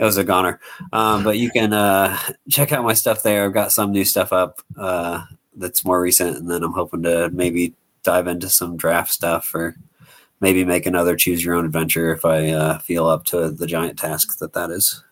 it 0.00 0.04
was 0.04 0.16
a 0.16 0.24
goner. 0.24 0.58
Um, 0.92 1.22
but 1.22 1.38
you 1.38 1.48
can 1.50 1.72
uh, 1.72 2.18
check 2.50 2.72
out 2.72 2.84
my 2.84 2.94
stuff 2.94 3.22
there. 3.22 3.44
I've 3.44 3.54
got 3.54 3.70
some 3.70 3.92
new 3.92 4.04
stuff 4.04 4.32
up 4.32 4.60
uh, 4.76 5.24
that's 5.54 5.84
more 5.84 6.00
recent, 6.00 6.36
and 6.38 6.50
then 6.50 6.64
I'm 6.64 6.72
hoping 6.72 7.04
to 7.04 7.30
maybe 7.30 7.72
dive 8.02 8.26
into 8.26 8.48
some 8.48 8.76
draft 8.76 9.12
stuff 9.12 9.54
or 9.54 9.76
maybe 10.40 10.64
make 10.64 10.86
another 10.86 11.14
choose 11.14 11.44
your 11.44 11.54
own 11.54 11.66
adventure 11.66 12.12
if 12.12 12.24
I 12.24 12.48
uh, 12.48 12.78
feel 12.78 13.06
up 13.06 13.26
to 13.26 13.50
the 13.50 13.66
giant 13.66 13.98
task 13.98 14.38
that 14.38 14.54
that 14.54 14.70
is. 14.70 15.04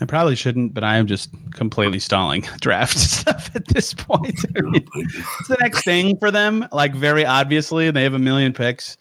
I 0.00 0.04
probably 0.04 0.34
shouldn't, 0.34 0.74
but 0.74 0.82
I 0.82 0.96
am 0.96 1.06
just 1.06 1.30
completely 1.52 1.98
stalling 1.98 2.42
draft 2.60 2.98
stuff 2.98 3.54
at 3.54 3.66
this 3.68 3.94
point. 3.94 4.38
It's 4.54 5.48
the 5.48 5.56
next 5.60 5.84
thing 5.84 6.16
for 6.18 6.30
them, 6.30 6.66
like 6.72 6.94
very 6.94 7.24
obviously. 7.24 7.90
They 7.90 8.02
have 8.02 8.14
a 8.14 8.18
million 8.18 8.52
picks. 8.52 8.96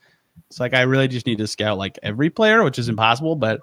It's 0.50 0.60
like 0.60 0.74
I 0.74 0.82
really 0.82 1.08
just 1.08 1.26
need 1.26 1.38
to 1.38 1.48
scout 1.48 1.78
like 1.78 1.98
every 2.04 2.30
player, 2.30 2.64
which 2.64 2.78
is 2.78 2.90
impossible, 2.90 3.36
but 3.36 3.62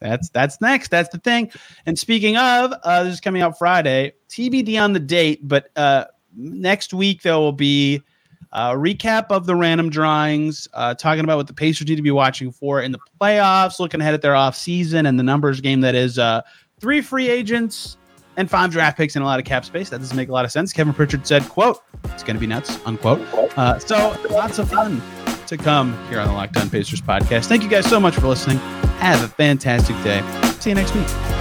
that's 0.00 0.30
that's 0.30 0.60
next. 0.60 0.90
That's 0.90 1.08
the 1.10 1.18
thing. 1.18 1.50
And 1.86 1.98
speaking 1.98 2.36
of, 2.36 2.72
uh, 2.82 3.04
this 3.04 3.14
is 3.14 3.20
coming 3.20 3.42
out 3.42 3.58
Friday. 3.58 4.12
TBD 4.28 4.82
on 4.82 4.92
the 4.92 5.00
date, 5.00 5.46
but 5.46 5.68
uh, 5.76 6.06
next 6.36 6.92
week 6.92 7.22
there 7.22 7.38
will 7.38 7.52
be 7.52 8.02
uh, 8.54 8.72
recap 8.72 9.26
of 9.30 9.46
the 9.46 9.54
random 9.54 9.90
drawings, 9.90 10.68
uh, 10.74 10.94
talking 10.94 11.24
about 11.24 11.36
what 11.36 11.48
the 11.48 11.52
Pacers 11.52 11.88
need 11.88 11.96
to 11.96 12.02
be 12.02 12.10
watching 12.12 12.50
for 12.52 12.80
in 12.80 12.92
the 12.92 12.98
playoffs, 13.20 13.80
looking 13.80 14.00
ahead 14.00 14.14
at 14.14 14.22
their 14.22 14.34
off 14.34 14.56
season 14.56 15.06
and 15.06 15.18
the 15.18 15.22
numbers 15.22 15.60
game 15.60 15.80
that 15.82 15.94
is 15.94 16.18
uh, 16.18 16.40
three 16.80 17.00
free 17.00 17.28
agents 17.28 17.96
and 18.36 18.48
five 18.48 18.70
draft 18.70 18.96
picks 18.96 19.16
and 19.16 19.22
a 19.22 19.26
lot 19.26 19.38
of 19.38 19.44
cap 19.44 19.64
space. 19.64 19.90
That 19.90 19.98
doesn't 19.98 20.16
make 20.16 20.28
a 20.28 20.32
lot 20.32 20.44
of 20.44 20.52
sense. 20.52 20.72
Kevin 20.72 20.94
Pritchard 20.94 21.26
said, 21.26 21.42
"quote 21.48 21.82
It's 22.04 22.22
going 22.22 22.36
to 22.36 22.40
be 22.40 22.46
nuts." 22.46 22.78
Unquote. 22.86 23.20
Uh, 23.58 23.78
so 23.78 24.16
lots 24.30 24.58
of 24.58 24.70
fun 24.70 25.02
to 25.46 25.56
come 25.56 25.92
here 26.08 26.20
on 26.20 26.28
the 26.28 26.34
Locked 26.34 26.56
On 26.56 26.70
Pacers 26.70 27.00
podcast. 27.00 27.46
Thank 27.46 27.62
you 27.62 27.68
guys 27.68 27.86
so 27.86 28.00
much 28.00 28.14
for 28.14 28.26
listening. 28.28 28.58
Have 28.98 29.22
a 29.22 29.28
fantastic 29.28 30.00
day. 30.02 30.22
See 30.60 30.70
you 30.70 30.76
next 30.76 30.94
week. 30.94 31.33